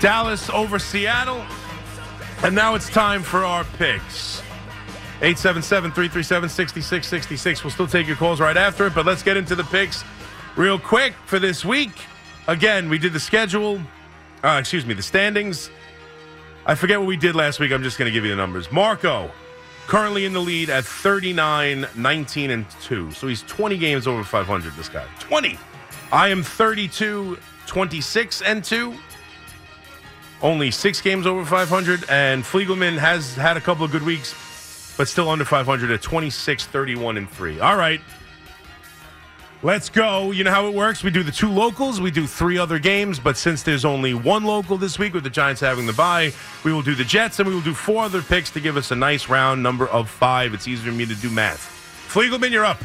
Dallas 0.00 0.48
over 0.50 0.78
Seattle. 0.78 1.44
And 2.42 2.54
now 2.54 2.74
it's 2.74 2.88
time 2.88 3.22
for 3.22 3.44
our 3.44 3.64
picks. 3.64 4.40
877 5.22 5.92
337 5.92 6.48
6666. 6.48 7.62
We'll 7.62 7.70
still 7.70 7.86
take 7.86 8.06
your 8.06 8.16
calls 8.16 8.40
right 8.40 8.56
after 8.56 8.86
it, 8.86 8.94
but 8.94 9.04
let's 9.04 9.22
get 9.22 9.36
into 9.36 9.54
the 9.54 9.64
picks 9.64 10.02
real 10.56 10.78
quick 10.78 11.12
for 11.26 11.38
this 11.38 11.64
week. 11.64 11.92
Again, 12.46 12.88
we 12.88 12.98
did 12.98 13.12
the 13.12 13.20
schedule, 13.20 13.78
uh, 14.42 14.56
excuse 14.58 14.86
me, 14.86 14.94
the 14.94 15.02
standings. 15.02 15.70
I 16.64 16.74
forget 16.74 16.98
what 16.98 17.06
we 17.06 17.18
did 17.18 17.34
last 17.34 17.60
week. 17.60 17.70
I'm 17.70 17.82
just 17.82 17.98
going 17.98 18.10
to 18.10 18.12
give 18.12 18.24
you 18.24 18.30
the 18.30 18.36
numbers. 18.36 18.72
Marco, 18.72 19.30
currently 19.86 20.24
in 20.24 20.32
the 20.32 20.40
lead 20.40 20.70
at 20.70 20.84
39, 20.86 21.86
19, 21.94 22.50
and 22.50 22.64
2. 22.82 23.12
So 23.12 23.26
he's 23.26 23.42
20 23.42 23.76
games 23.76 24.06
over 24.06 24.24
500, 24.24 24.72
this 24.72 24.88
guy. 24.88 25.04
20. 25.18 25.58
I 26.10 26.28
am 26.28 26.42
32, 26.42 27.36
26, 27.66 28.42
and 28.42 28.64
2. 28.64 28.94
Only 30.42 30.70
six 30.70 31.00
games 31.00 31.26
over 31.26 31.44
500. 31.44 32.08
And 32.08 32.42
Fliegelman 32.42 32.98
has 32.98 33.34
had 33.34 33.56
a 33.56 33.60
couple 33.60 33.84
of 33.84 33.90
good 33.90 34.02
weeks, 34.02 34.94
but 34.96 35.08
still 35.08 35.28
under 35.28 35.44
500 35.44 35.90
at 35.90 36.02
26, 36.02 36.66
31, 36.66 37.16
and 37.16 37.28
3. 37.30 37.60
All 37.60 37.76
right. 37.76 38.00
Let's 39.62 39.90
go. 39.90 40.30
You 40.30 40.42
know 40.42 40.50
how 40.50 40.66
it 40.68 40.74
works. 40.74 41.04
We 41.04 41.10
do 41.10 41.22
the 41.22 41.30
two 41.30 41.50
locals. 41.50 42.00
We 42.00 42.10
do 42.10 42.26
three 42.26 42.56
other 42.56 42.78
games, 42.78 43.18
but 43.18 43.36
since 43.36 43.62
there's 43.62 43.84
only 43.84 44.14
one 44.14 44.44
local 44.44 44.78
this 44.78 44.98
week 44.98 45.12
with 45.12 45.22
the 45.22 45.28
Giants 45.28 45.60
having 45.60 45.84
the 45.84 45.92
bye, 45.92 46.32
we 46.64 46.72
will 46.72 46.80
do 46.80 46.94
the 46.94 47.04
Jets 47.04 47.38
and 47.40 47.46
we 47.46 47.54
will 47.54 47.60
do 47.60 47.74
four 47.74 48.04
other 48.04 48.22
picks 48.22 48.50
to 48.52 48.60
give 48.60 48.78
us 48.78 48.90
a 48.90 48.96
nice 48.96 49.28
round 49.28 49.62
number 49.62 49.86
of 49.88 50.08
five. 50.08 50.54
It's 50.54 50.66
easier 50.66 50.90
for 50.90 50.96
me 50.96 51.04
to 51.04 51.14
do 51.14 51.28
math. 51.28 51.60
Fliegelman, 52.08 52.50
you're 52.50 52.64
up. 52.64 52.82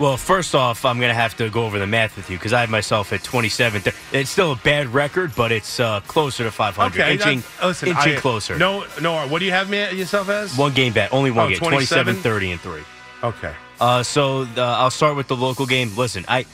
Well, 0.00 0.16
first 0.16 0.56
off, 0.56 0.84
I'm 0.84 0.98
going 0.98 1.10
to 1.10 1.14
have 1.14 1.36
to 1.36 1.48
go 1.50 1.64
over 1.64 1.78
the 1.78 1.86
math 1.86 2.16
with 2.16 2.28
you 2.28 2.36
because 2.36 2.52
I 2.52 2.60
have 2.62 2.70
myself 2.70 3.12
at 3.12 3.22
27. 3.22 3.82
It's 4.12 4.28
still 4.28 4.50
a 4.52 4.56
bad 4.56 4.88
record, 4.92 5.32
but 5.36 5.52
it's 5.52 5.78
uh, 5.78 6.00
closer 6.00 6.42
to 6.42 6.50
500. 6.50 7.00
Okay, 7.00 7.12
inching, 7.12 7.42
listen, 7.62 7.88
inching 7.90 8.16
I- 8.16 8.20
closer. 8.20 8.58
No, 8.58 8.84
no. 9.00 9.28
What 9.28 9.38
do 9.38 9.44
you 9.44 9.52
have 9.52 9.70
me 9.70 9.78
yourself 9.92 10.28
as? 10.28 10.56
One 10.58 10.72
game 10.74 10.92
bet, 10.92 11.12
only 11.12 11.30
one 11.30 11.46
Oh, 11.46 11.48
game. 11.50 11.58
27? 11.58 12.14
27, 12.16 12.22
30, 12.22 12.52
and 12.52 12.60
3. 12.60 12.80
Okay. 13.22 13.54
Uh, 13.80 14.02
so 14.02 14.42
uh, 14.56 14.62
I'll 14.62 14.90
start 14.90 15.16
with 15.16 15.28
the 15.28 15.36
local 15.36 15.64
game. 15.64 15.96
Listen, 15.96 16.24
I 16.26 16.44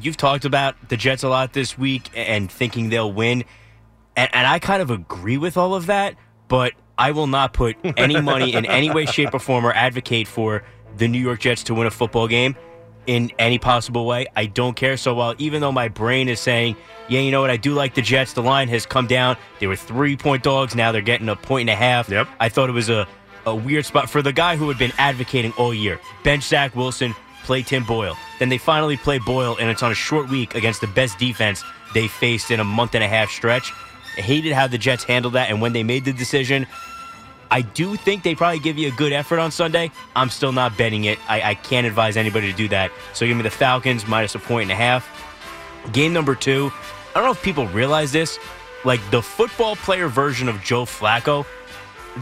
you've 0.00 0.16
talked 0.16 0.44
about 0.44 0.76
the 0.88 0.96
Jets 0.96 1.22
a 1.24 1.28
lot 1.28 1.52
this 1.52 1.76
week 1.76 2.10
and 2.14 2.50
thinking 2.50 2.88
they'll 2.90 3.12
win, 3.12 3.44
and, 4.16 4.30
and 4.32 4.46
I 4.46 4.58
kind 4.60 4.82
of 4.82 4.90
agree 4.90 5.36
with 5.36 5.56
all 5.56 5.74
of 5.74 5.86
that. 5.86 6.14
But 6.46 6.74
I 6.96 7.10
will 7.10 7.26
not 7.26 7.54
put 7.54 7.76
any 7.96 8.20
money 8.20 8.54
in 8.54 8.66
any 8.66 8.90
way, 8.90 9.06
shape, 9.06 9.34
or 9.34 9.38
form 9.40 9.64
or 9.66 9.72
advocate 9.72 10.28
for 10.28 10.62
the 10.96 11.08
New 11.08 11.20
York 11.20 11.40
Jets 11.40 11.62
to 11.64 11.74
win 11.74 11.86
a 11.86 11.90
football 11.90 12.28
game 12.28 12.56
in 13.06 13.32
any 13.38 13.58
possible 13.58 14.06
way. 14.06 14.26
I 14.36 14.46
don't 14.46 14.76
care. 14.76 14.96
So 14.96 15.14
while 15.14 15.34
even 15.38 15.60
though 15.60 15.72
my 15.72 15.88
brain 15.88 16.28
is 16.28 16.40
saying, 16.40 16.76
yeah, 17.08 17.20
you 17.20 17.30
know 17.30 17.40
what, 17.40 17.50
I 17.50 17.56
do 17.56 17.74
like 17.74 17.94
the 17.94 18.02
Jets. 18.02 18.32
The 18.32 18.42
line 18.42 18.68
has 18.68 18.86
come 18.86 19.06
down. 19.06 19.36
They 19.60 19.66
were 19.66 19.76
three 19.76 20.16
point 20.16 20.42
dogs. 20.42 20.74
Now 20.74 20.92
they're 20.92 21.02
getting 21.02 21.28
a 21.28 21.36
point 21.36 21.68
and 21.68 21.70
a 21.70 21.76
half. 21.76 22.08
Yep. 22.08 22.28
I 22.40 22.48
thought 22.48 22.68
it 22.68 22.72
was 22.72 22.90
a, 22.90 23.06
a 23.44 23.54
weird 23.54 23.84
spot 23.84 24.08
for 24.08 24.22
the 24.22 24.32
guy 24.32 24.56
who 24.56 24.68
had 24.68 24.78
been 24.78 24.92
advocating 24.98 25.52
all 25.52 25.74
year. 25.74 26.00
Bench 26.22 26.44
Zach 26.44 26.76
Wilson, 26.76 27.14
play 27.44 27.62
Tim 27.62 27.84
Boyle. 27.84 28.16
Then 28.38 28.48
they 28.48 28.58
finally 28.58 28.96
play 28.96 29.18
Boyle, 29.18 29.56
and 29.58 29.68
it's 29.68 29.82
on 29.82 29.90
a 29.90 29.96
short 29.96 30.28
week 30.30 30.54
against 30.54 30.80
the 30.80 30.86
best 30.86 31.18
defense 31.18 31.64
they 31.94 32.08
faced 32.08 32.50
in 32.50 32.60
a 32.60 32.64
month 32.64 32.94
and 32.94 33.02
a 33.02 33.08
half 33.08 33.30
stretch. 33.30 33.72
I 34.16 34.20
hated 34.20 34.52
how 34.52 34.66
the 34.66 34.78
Jets 34.78 35.04
handled 35.04 35.34
that, 35.34 35.50
and 35.50 35.60
when 35.60 35.72
they 35.72 35.82
made 35.82 36.04
the 36.04 36.12
decision, 36.12 36.66
I 37.52 37.60
do 37.60 37.96
think 37.96 38.22
they 38.22 38.34
probably 38.34 38.60
give 38.60 38.78
you 38.78 38.88
a 38.88 38.92
good 38.92 39.12
effort 39.12 39.38
on 39.38 39.50
Sunday. 39.50 39.90
I'm 40.16 40.30
still 40.30 40.52
not 40.52 40.78
betting 40.78 41.04
it. 41.04 41.18
I, 41.28 41.50
I 41.50 41.54
can't 41.54 41.86
advise 41.86 42.16
anybody 42.16 42.50
to 42.50 42.56
do 42.56 42.66
that. 42.68 42.90
So 43.12 43.26
give 43.26 43.36
me 43.36 43.42
the 43.42 43.50
Falcons 43.50 44.06
minus 44.06 44.34
a 44.34 44.38
point 44.38 44.62
and 44.62 44.72
a 44.72 44.74
half. 44.74 45.06
Game 45.92 46.14
number 46.14 46.34
two. 46.34 46.72
I 47.10 47.14
don't 47.16 47.24
know 47.24 47.32
if 47.32 47.42
people 47.42 47.66
realize 47.68 48.10
this. 48.10 48.38
Like 48.86 49.02
the 49.10 49.20
football 49.20 49.76
player 49.76 50.08
version 50.08 50.48
of 50.48 50.62
Joe 50.62 50.86
Flacco, 50.86 51.44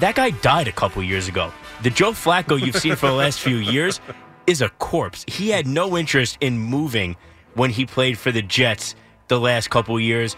that 0.01 0.17
guy 0.17 0.31
died 0.31 0.67
a 0.67 0.73
couple 0.73 1.01
years 1.01 1.29
ago. 1.29 1.53
The 1.85 1.91
Joe 1.91 2.11
Flacco 2.11 2.61
you've 2.61 2.77
seen 2.77 2.97
for 2.97 3.07
the 3.07 3.13
last 3.13 3.39
few 3.39 3.59
years 3.59 4.01
is 4.49 4.61
a 4.61 4.69
corpse. 4.69 5.25
He 5.29 5.51
had 5.51 5.65
no 5.65 5.97
interest 5.97 6.39
in 6.41 6.59
moving 6.59 7.15
when 7.55 7.71
he 7.71 7.87
played 7.87 8.19
for 8.19 8.33
the 8.33 8.43
Jets 8.43 8.97
the 9.29 9.39
last 9.39 9.71
couple 9.71 9.99
years. 10.01 10.35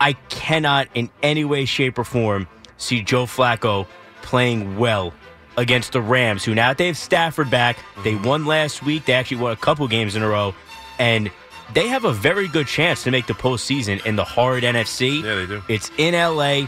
I 0.00 0.14
cannot 0.28 0.88
in 0.94 1.08
any 1.22 1.44
way, 1.44 1.66
shape, 1.66 2.00
or 2.00 2.04
form 2.04 2.48
see 2.78 3.00
Joe 3.00 3.26
Flacco 3.26 3.86
playing 4.24 4.76
well 4.76 5.14
against 5.56 5.92
the 5.92 6.02
Rams, 6.02 6.44
who 6.44 6.54
now 6.54 6.74
they 6.74 6.88
have 6.88 6.96
Stafford 6.96 7.50
back. 7.50 7.78
They 8.02 8.16
won 8.16 8.44
last 8.44 8.82
week. 8.82 9.04
They 9.04 9.12
actually 9.12 9.36
won 9.36 9.52
a 9.52 9.56
couple 9.56 9.86
games 9.86 10.16
in 10.16 10.22
a 10.22 10.28
row. 10.28 10.54
And 10.98 11.30
they 11.72 11.88
have 11.88 12.04
a 12.04 12.12
very 12.12 12.48
good 12.48 12.66
chance 12.66 13.04
to 13.04 13.10
make 13.10 13.26
the 13.26 13.34
postseason 13.34 14.04
in 14.04 14.16
the 14.16 14.24
hard 14.24 14.64
NFC. 14.64 15.22
Yeah, 15.22 15.34
they 15.36 15.46
do. 15.46 15.62
It's 15.68 15.90
in 15.96 16.14
LA. 16.14 16.66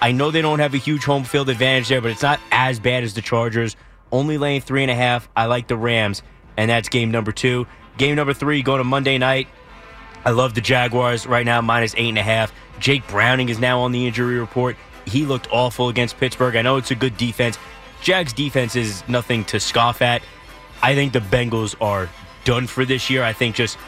I 0.00 0.12
know 0.12 0.30
they 0.30 0.42
don't 0.42 0.58
have 0.58 0.74
a 0.74 0.78
huge 0.78 1.04
home 1.04 1.24
field 1.24 1.48
advantage 1.48 1.88
there, 1.88 2.00
but 2.00 2.10
it's 2.10 2.22
not 2.22 2.40
as 2.50 2.78
bad 2.78 3.04
as 3.04 3.14
the 3.14 3.22
Chargers. 3.22 3.76
Only 4.12 4.38
laying 4.38 4.60
three 4.60 4.82
and 4.82 4.90
a 4.90 4.94
half. 4.94 5.28
I 5.36 5.46
like 5.46 5.66
the 5.66 5.76
Rams, 5.76 6.22
and 6.56 6.70
that's 6.70 6.88
game 6.88 7.10
number 7.10 7.32
two. 7.32 7.66
Game 7.96 8.16
number 8.16 8.34
three, 8.34 8.62
going 8.62 8.78
to 8.78 8.84
Monday 8.84 9.18
night. 9.18 9.48
I 10.24 10.30
love 10.30 10.54
the 10.54 10.60
Jaguars 10.60 11.26
right 11.26 11.44
now, 11.44 11.60
minus 11.60 11.94
eight 11.96 12.08
and 12.08 12.18
a 12.18 12.22
half. 12.22 12.52
Jake 12.78 13.06
Browning 13.08 13.48
is 13.48 13.58
now 13.58 13.80
on 13.80 13.92
the 13.92 14.06
injury 14.06 14.38
report. 14.38 14.76
He 15.06 15.24
looked 15.24 15.48
awful 15.50 15.88
against 15.88 16.18
Pittsburgh. 16.18 16.56
I 16.56 16.62
know 16.62 16.76
it's 16.76 16.90
a 16.90 16.94
good 16.94 17.16
defense. 17.16 17.58
Jags 18.02 18.32
defense 18.32 18.76
is 18.76 19.02
nothing 19.08 19.44
to 19.46 19.60
scoff 19.60 20.02
at. 20.02 20.22
I 20.82 20.94
think 20.94 21.12
the 21.12 21.20
Bengals 21.20 21.74
are 21.80 22.08
done 22.44 22.66
for 22.66 22.84
this 22.84 23.08
year. 23.08 23.22
I 23.22 23.32
think 23.32 23.56
just 23.56 23.78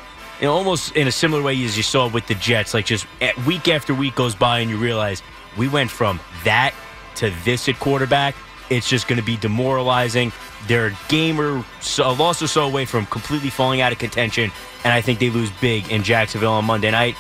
you 0.41 0.47
know, 0.47 0.53
almost 0.53 0.95
in 0.97 1.09
a 1.09 1.13
similar 1.13 1.43
way 1.43 1.53
as 1.65 1.77
you 1.77 1.83
saw 1.83 2.09
with 2.09 2.27
the 2.27 2.35
Jets, 2.35 2.75
like 2.75 2.87
just 2.87 3.07
week 3.47 3.69
after 3.69 3.95
week 3.95 4.15
goes 4.15 4.35
by 4.35 4.61
and 4.61 4.71
you 4.71 4.77
realize 4.77 5.23
we 5.57 5.69
went 5.69 5.91
from 5.91 6.21
that 6.45 6.75
to 7.17 7.31
this 7.45 7.69
at 7.69 7.79
quarterback. 7.79 8.35
It's 8.69 8.89
just 8.89 9.09
going 9.09 9.19
to 9.19 9.25
be 9.25 9.37
demoralizing. 9.37 10.33
They're 10.67 10.89
a 10.89 10.99
game 11.09 11.41
or 11.41 11.65
so, 11.81 12.11
a 12.11 12.13
loss 12.13 12.43
or 12.43 12.49
so 12.49 12.67
away 12.67 12.85
from 12.85 13.07
completely 13.07 13.49
falling 13.49 13.81
out 13.81 13.93
of 13.93 13.99
contention, 13.99 14.51
and 14.85 14.93
I 14.93 15.01
think 15.01 15.21
they 15.21 15.31
lose 15.31 15.51
big 15.61 15.91
in 15.91 16.03
Jacksonville 16.03 16.53
on 16.53 16.65
Monday 16.65 16.91
night. 16.91 17.17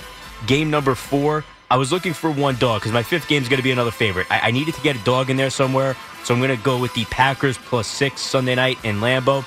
Game 0.47 0.70
number 0.70 0.94
four, 0.94 1.44
I 1.68 1.76
was 1.76 1.90
looking 1.90 2.12
for 2.12 2.30
one 2.30 2.54
dog 2.56 2.80
because 2.80 2.92
my 2.92 3.02
fifth 3.02 3.26
game 3.26 3.42
is 3.42 3.48
going 3.48 3.58
to 3.58 3.64
be 3.64 3.72
another 3.72 3.90
favorite. 3.90 4.28
I, 4.30 4.48
I 4.48 4.50
needed 4.52 4.74
to 4.74 4.80
get 4.82 4.94
a 4.94 5.04
dog 5.04 5.30
in 5.30 5.36
there 5.36 5.50
somewhere, 5.50 5.96
so 6.22 6.32
I'm 6.32 6.40
going 6.40 6.56
to 6.56 6.62
go 6.62 6.78
with 6.78 6.94
the 6.94 7.04
Packers 7.06 7.58
plus 7.58 7.88
six 7.88 8.20
Sunday 8.20 8.54
night 8.54 8.78
in 8.84 9.00
Lambeau. 9.00 9.44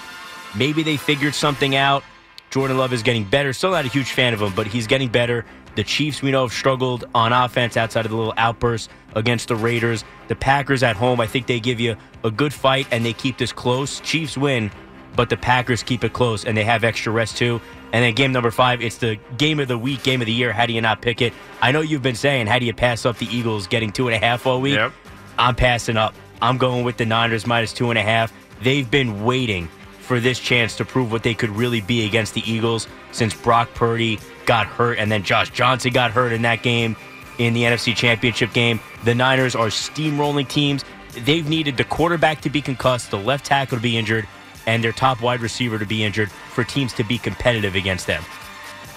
Maybe 0.55 0.83
they 0.83 0.97
figured 0.97 1.33
something 1.33 1.75
out. 1.75 2.03
Jordan 2.49 2.77
Love 2.77 2.91
is 2.91 3.03
getting 3.03 3.23
better. 3.23 3.53
Still 3.53 3.71
not 3.71 3.85
a 3.85 3.87
huge 3.87 4.11
fan 4.11 4.33
of 4.33 4.41
him, 4.41 4.53
but 4.53 4.67
he's 4.67 4.85
getting 4.85 5.07
better. 5.07 5.45
The 5.75 5.83
Chiefs, 5.83 6.21
we 6.21 6.31
know, 6.31 6.41
have 6.41 6.51
struggled 6.51 7.05
on 7.15 7.31
offense 7.31 7.77
outside 7.77 8.03
of 8.03 8.11
the 8.11 8.17
little 8.17 8.33
outbursts 8.35 8.89
against 9.15 9.47
the 9.47 9.55
Raiders. 9.55 10.03
The 10.27 10.35
Packers 10.35 10.83
at 10.83 10.97
home, 10.97 11.21
I 11.21 11.27
think 11.27 11.47
they 11.47 11.61
give 11.61 11.79
you 11.79 11.95
a 12.25 12.31
good 12.31 12.53
fight 12.53 12.87
and 12.91 13.05
they 13.05 13.13
keep 13.13 13.37
this 13.37 13.53
close. 13.53 14.01
Chiefs 14.01 14.37
win, 14.37 14.71
but 15.15 15.29
the 15.29 15.37
Packers 15.37 15.83
keep 15.83 16.03
it 16.03 16.11
close 16.11 16.43
and 16.43 16.57
they 16.57 16.65
have 16.65 16.83
extra 16.83 17.13
rest 17.13 17.37
too. 17.37 17.61
And 17.91 18.03
then 18.03 18.13
game 18.13 18.31
number 18.31 18.51
five, 18.51 18.81
it's 18.81 18.97
the 18.97 19.17
game 19.37 19.59
of 19.59 19.67
the 19.67 19.77
week, 19.77 20.03
game 20.03 20.21
of 20.21 20.27
the 20.27 20.33
year. 20.33 20.53
How 20.53 20.65
do 20.65 20.73
you 20.73 20.81
not 20.81 21.01
pick 21.01 21.21
it? 21.21 21.33
I 21.61 21.71
know 21.71 21.81
you've 21.81 22.03
been 22.03 22.15
saying, 22.15 22.47
how 22.47 22.59
do 22.59 22.65
you 22.65 22.73
pass 22.73 23.05
up 23.05 23.17
the 23.17 23.25
Eagles 23.25 23.67
getting 23.67 23.91
two 23.91 24.07
and 24.07 24.15
a 24.15 24.19
half 24.19 24.45
all 24.45 24.61
week? 24.61 24.75
Yep. 24.75 24.93
I'm 25.37 25.55
passing 25.55 25.97
up. 25.97 26.13
I'm 26.41 26.57
going 26.57 26.83
with 26.83 26.97
the 26.97 27.05
Niners 27.05 27.47
minus 27.47 27.73
two 27.73 27.89
and 27.89 27.97
a 27.97 28.03
half. 28.03 28.31
They've 28.61 28.89
been 28.89 29.23
waiting 29.23 29.69
for 30.01 30.19
this 30.19 30.39
chance 30.39 30.75
to 30.77 30.85
prove 30.85 31.11
what 31.11 31.23
they 31.23 31.33
could 31.33 31.49
really 31.49 31.81
be 31.81 32.05
against 32.05 32.33
the 32.33 32.43
Eagles 32.49 32.87
since 33.11 33.33
Brock 33.33 33.73
Purdy 33.73 34.19
got 34.45 34.65
hurt 34.65 34.97
and 34.97 35.11
then 35.11 35.23
Josh 35.23 35.49
Johnson 35.51 35.93
got 35.93 36.11
hurt 36.11 36.31
in 36.31 36.41
that 36.43 36.63
game 36.63 36.95
in 37.37 37.53
the 37.53 37.63
NFC 37.63 37.95
Championship 37.95 38.51
game. 38.53 38.79
The 39.03 39.15
Niners 39.15 39.55
are 39.55 39.67
steamrolling 39.67 40.47
teams. 40.47 40.83
They've 41.13 41.47
needed 41.47 41.77
the 41.77 41.83
quarterback 41.83 42.41
to 42.41 42.49
be 42.49 42.61
concussed, 42.61 43.11
the 43.11 43.19
left 43.19 43.45
tackle 43.45 43.77
to 43.77 43.81
be 43.81 43.97
injured, 43.97 44.27
and 44.65 44.83
their 44.83 44.91
top 44.91 45.21
wide 45.21 45.41
receiver 45.41 45.79
to 45.79 45.85
be 45.85 46.03
injured 46.03 46.31
for 46.31 46.63
teams 46.63 46.93
to 46.93 47.03
be 47.03 47.17
competitive 47.17 47.75
against 47.75 48.07
them. 48.07 48.23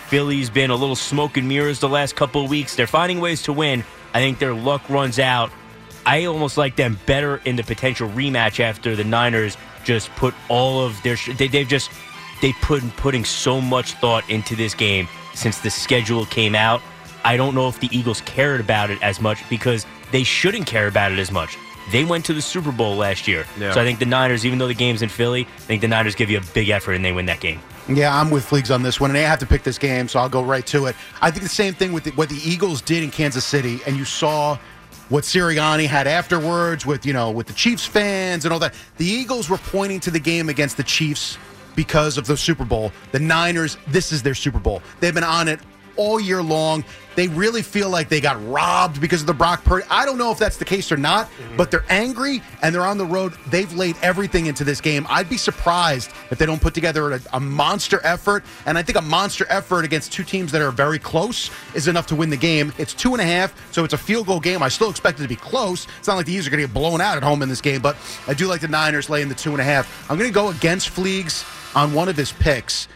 Philly's 0.08 0.50
been 0.50 0.70
a 0.70 0.76
little 0.76 0.96
smoke 0.96 1.36
and 1.36 1.48
mirrors 1.48 1.80
the 1.80 1.88
last 1.88 2.16
couple 2.16 2.44
of 2.44 2.50
weeks. 2.50 2.76
They're 2.76 2.86
finding 2.86 3.20
ways 3.20 3.42
to 3.44 3.52
win. 3.52 3.84
I 4.12 4.20
think 4.20 4.38
their 4.38 4.54
luck 4.54 4.88
runs 4.90 5.18
out 5.18 5.50
I 6.04 6.24
almost 6.24 6.56
like 6.56 6.76
them 6.76 6.98
better 7.06 7.40
in 7.44 7.56
the 7.56 7.62
potential 7.62 8.08
rematch 8.08 8.60
after 8.60 8.96
the 8.96 9.04
Niners 9.04 9.56
just 9.84 10.10
put 10.16 10.34
all 10.48 10.84
of 10.84 11.00
their. 11.02 11.16
They, 11.36 11.48
they've 11.48 11.68
just 11.68 11.90
they 12.40 12.52
put 12.54 12.82
putting 12.96 13.24
so 13.24 13.60
much 13.60 13.94
thought 13.94 14.28
into 14.28 14.56
this 14.56 14.74
game 14.74 15.08
since 15.34 15.58
the 15.58 15.70
schedule 15.70 16.26
came 16.26 16.54
out. 16.54 16.82
I 17.24 17.36
don't 17.36 17.54
know 17.54 17.68
if 17.68 17.78
the 17.78 17.88
Eagles 17.96 18.20
cared 18.22 18.60
about 18.60 18.90
it 18.90 19.00
as 19.00 19.20
much 19.20 19.48
because 19.48 19.86
they 20.10 20.24
shouldn't 20.24 20.66
care 20.66 20.88
about 20.88 21.12
it 21.12 21.18
as 21.18 21.30
much. 21.30 21.56
They 21.91 22.05
went 22.05 22.24
to 22.26 22.33
the 22.33 22.43
Super 22.43 22.70
Bowl 22.72 22.97
last 22.97 23.26
year, 23.26 23.45
Yeah. 23.59 23.72
so 23.74 23.80
I 23.80 23.85
think 23.85 23.99
the 23.99 24.07
Niners, 24.07 24.47
even 24.47 24.59
though 24.59 24.68
the 24.68 24.74
game's 24.74 25.03
in 25.03 25.09
Philly, 25.09 25.43
I 25.57 25.61
think 25.62 25.80
the 25.83 25.89
Niners 25.89 26.14
give 26.14 26.30
you 26.30 26.39
a 26.39 26.43
big 26.55 26.68
effort 26.68 26.93
and 26.93 27.05
they 27.05 27.12
win 27.12 27.26
that 27.26 27.41
game. 27.41 27.61
Yeah, 27.89 28.16
I'm 28.18 28.30
with 28.30 28.49
Fleegs 28.49 28.72
on 28.72 28.83
this 28.85 29.01
one, 29.01 29.11
and 29.11 29.16
they 29.16 29.22
have 29.24 29.41
to 29.41 29.47
pick 29.47 29.64
this 29.64 29.76
game, 29.78 30.07
so 30.07 30.20
I'll 30.20 30.28
go 30.28 30.43
right 30.43 30.64
to 30.68 30.87
it. 30.87 30.95
I 31.20 31.30
think 31.33 31.43
the 31.43 31.49
same 31.49 31.74
thing 31.74 31.93
with 31.93 32.05
the, 32.05 32.11
what 32.12 32.28
the 32.28 32.37
Eagles 32.49 32.80
did 32.80 33.03
in 33.03 33.11
Kansas 33.11 33.45
City, 33.45 33.80
and 33.87 33.97
you 33.97 34.05
saw 34.05 34.57
what 35.09 35.24
Sirianni 35.24 35.87
had 35.87 36.07
afterwards 36.07 36.87
with 36.87 37.05
you 37.05 37.12
know 37.12 37.30
with 37.33 37.47
the 37.49 37.53
Chiefs 37.53 37.85
fans 37.85 38.45
and 38.47 38.53
all 38.53 38.61
that. 38.61 38.72
The 38.99 39.05
Eagles 39.05 39.51
were 39.51 39.59
pointing 39.59 39.99
to 40.01 40.11
the 40.12 40.20
game 40.20 40.49
against 40.49 40.76
the 40.76 40.85
Chiefs 40.85 41.37
because 41.74 42.16
of 42.16 42.26
the 42.26 42.37
Super 42.37 42.64
Bowl. 42.64 42.93
The 43.11 43.18
Niners, 43.18 43.76
this 43.89 44.12
is 44.12 44.22
their 44.22 44.35
Super 44.35 44.59
Bowl. 44.61 44.80
They've 45.01 45.12
been 45.12 45.24
on 45.24 45.49
it 45.49 45.59
all 45.97 46.20
year 46.20 46.43
long. 46.43 46.84
They 47.14 47.28
really 47.28 47.61
feel 47.61 47.90
like 47.90 48.09
they 48.09 48.20
got 48.20 48.43
robbed 48.49 49.01
because 49.01 49.20
of 49.20 49.26
the 49.26 49.34
Brock 49.34 49.64
Purdy. 49.64 49.84
I 49.90 50.07
don't 50.07 50.16
know 50.16 50.30
if 50.30 50.38
that's 50.38 50.57
the 50.57 50.64
case 50.64 50.90
or 50.90 50.97
not, 50.97 51.26
mm-hmm. 51.26 51.57
but 51.57 51.70
they're 51.70 51.84
angry 51.90 52.43
and 52.62 52.74
they're 52.74 52.86
on 52.86 52.97
the 52.97 53.05
road. 53.05 53.34
They've 53.49 53.70
laid 53.74 53.97
everything 54.03 54.47
into 54.47 54.64
this 54.64 54.80
game. 54.80 55.07
I'd 55.11 55.28
be 55.28 55.36
surprised 55.36 56.11
if 56.30 56.38
they 56.38 56.47
don't 56.47 56.61
put 56.61 56.72
together 56.72 57.12
a, 57.12 57.20
a 57.34 57.40
monster 57.40 58.01
effort. 58.03 58.45
And 58.64 58.78
I 58.78 58.82
think 58.82 58.97
a 58.97 59.03
monster 59.03 59.45
effort 59.51 59.84
against 59.84 60.12
two 60.12 60.24
teams 60.24 60.53
that 60.53 60.62
are 60.62 60.70
very 60.70 60.99
close 60.99 61.51
is 61.74 61.86
enough 61.86 62.07
to 62.09 62.16
win 62.16 62.30
the 62.30 62.36
game. 62.36 62.72
It's 62.78 62.95
two 62.95 63.12
and 63.12 63.20
a 63.20 63.26
half, 63.26 63.55
so 63.72 63.84
it's 63.84 63.95
a 63.95 63.99
field 63.99 64.26
goal 64.26 64.40
game. 64.40 64.62
I 64.62 64.68
still 64.68 64.88
expect 64.88 65.18
it 65.18 65.22
to 65.22 65.28
be 65.28 65.36
close. 65.36 65.86
It's 65.99 66.09
not 66.09 66.16
like 66.16 66.26
the 66.26 66.32
Eagles 66.32 66.47
are 66.47 66.51
going 66.51 66.62
to 66.62 66.66
get 66.66 66.74
blown 66.74 67.03
out 67.03 67.18
at 67.18 67.22
home 67.22 67.43
in 67.43 67.49
this 67.49 67.61
game, 67.61 67.82
but 67.82 67.97
I 68.26 68.32
do 68.34 68.47
like 68.47 68.62
the 68.62 68.68
Niners 68.68 69.11
laying 69.11 69.28
the 69.28 69.34
two 69.34 69.53
and 69.53 69.61
a 69.61 69.64
half. 69.64 70.11
I'm 70.11 70.16
going 70.16 70.30
to 70.30 70.34
go 70.34 70.49
against 70.49 70.88
Fleegs 70.88 71.45
on 71.76 71.93
one 71.93 72.09
of 72.09 72.16
his 72.16 72.32
picks. 72.32 72.88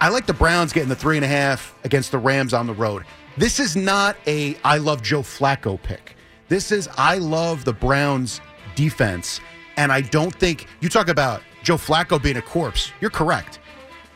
I 0.00 0.10
like 0.10 0.26
the 0.26 0.34
Browns 0.34 0.72
getting 0.72 0.90
the 0.90 0.96
three 0.96 1.16
and 1.16 1.24
a 1.24 1.28
half 1.28 1.74
against 1.84 2.10
the 2.10 2.18
Rams 2.18 2.52
on 2.52 2.66
the 2.66 2.74
road. 2.74 3.04
This 3.38 3.58
is 3.58 3.76
not 3.76 4.16
a 4.26 4.56
I 4.62 4.76
love 4.76 5.02
Joe 5.02 5.22
Flacco 5.22 5.82
pick. 5.82 6.16
This 6.48 6.70
is 6.70 6.88
I 6.98 7.18
love 7.18 7.64
the 7.64 7.72
Browns 7.72 8.40
defense. 8.74 9.40
And 9.78 9.90
I 9.90 10.02
don't 10.02 10.34
think 10.34 10.66
you 10.80 10.88
talk 10.88 11.08
about 11.08 11.42
Joe 11.62 11.76
Flacco 11.76 12.22
being 12.22 12.36
a 12.36 12.42
corpse. 12.42 12.92
You're 13.00 13.10
correct. 13.10 13.58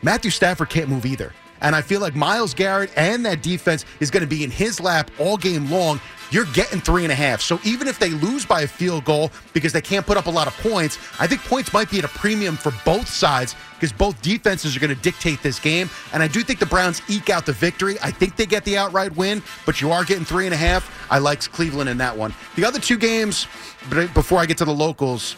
Matthew 0.03 0.31
Stafford 0.31 0.69
can't 0.69 0.89
move 0.89 1.05
either. 1.05 1.33
And 1.61 1.75
I 1.75 1.81
feel 1.81 2.01
like 2.01 2.15
Myles 2.15 2.53
Garrett 2.53 2.91
and 2.95 3.25
that 3.25 3.41
defense 3.41 3.85
is 3.99 4.11
going 4.11 4.21
to 4.21 4.27
be 4.27 4.43
in 4.43 4.51
his 4.51 4.79
lap 4.79 5.11
all 5.19 5.37
game 5.37 5.69
long. 5.69 5.99
You're 6.31 6.45
getting 6.53 6.79
three 6.79 7.03
and 7.03 7.11
a 7.11 7.15
half. 7.15 7.41
So 7.41 7.59
even 7.65 7.89
if 7.89 7.99
they 7.99 8.09
lose 8.09 8.45
by 8.45 8.61
a 8.61 8.67
field 8.67 9.03
goal 9.03 9.31
because 9.53 9.73
they 9.73 9.81
can't 9.81 10.05
put 10.05 10.15
up 10.15 10.27
a 10.27 10.29
lot 10.29 10.47
of 10.47 10.57
points, 10.59 10.97
I 11.19 11.27
think 11.27 11.43
points 11.43 11.73
might 11.73 11.91
be 11.91 11.99
at 11.99 12.05
a 12.05 12.07
premium 12.07 12.55
for 12.55 12.71
both 12.85 13.07
sides 13.07 13.55
because 13.75 13.91
both 13.91 14.21
defenses 14.21 14.75
are 14.75 14.79
going 14.79 14.95
to 14.95 15.01
dictate 15.01 15.43
this 15.43 15.59
game. 15.59 15.89
And 16.13 16.23
I 16.23 16.29
do 16.29 16.41
think 16.41 16.59
the 16.59 16.65
Browns 16.65 17.01
eke 17.09 17.29
out 17.29 17.45
the 17.45 17.51
victory. 17.51 17.97
I 18.01 18.11
think 18.11 18.37
they 18.37 18.45
get 18.45 18.63
the 18.63 18.77
outright 18.77 19.15
win, 19.17 19.43
but 19.65 19.81
you 19.81 19.91
are 19.91 20.05
getting 20.05 20.23
three 20.23 20.45
and 20.45 20.53
a 20.53 20.57
half. 20.57 20.89
I 21.11 21.17
like 21.17 21.41
Cleveland 21.41 21.89
in 21.89 21.97
that 21.97 22.15
one. 22.15 22.33
The 22.55 22.63
other 22.63 22.79
two 22.79 22.97
games, 22.97 23.47
before 23.89 24.39
I 24.39 24.45
get 24.45 24.57
to 24.59 24.65
the 24.65 24.73
locals, 24.73 25.35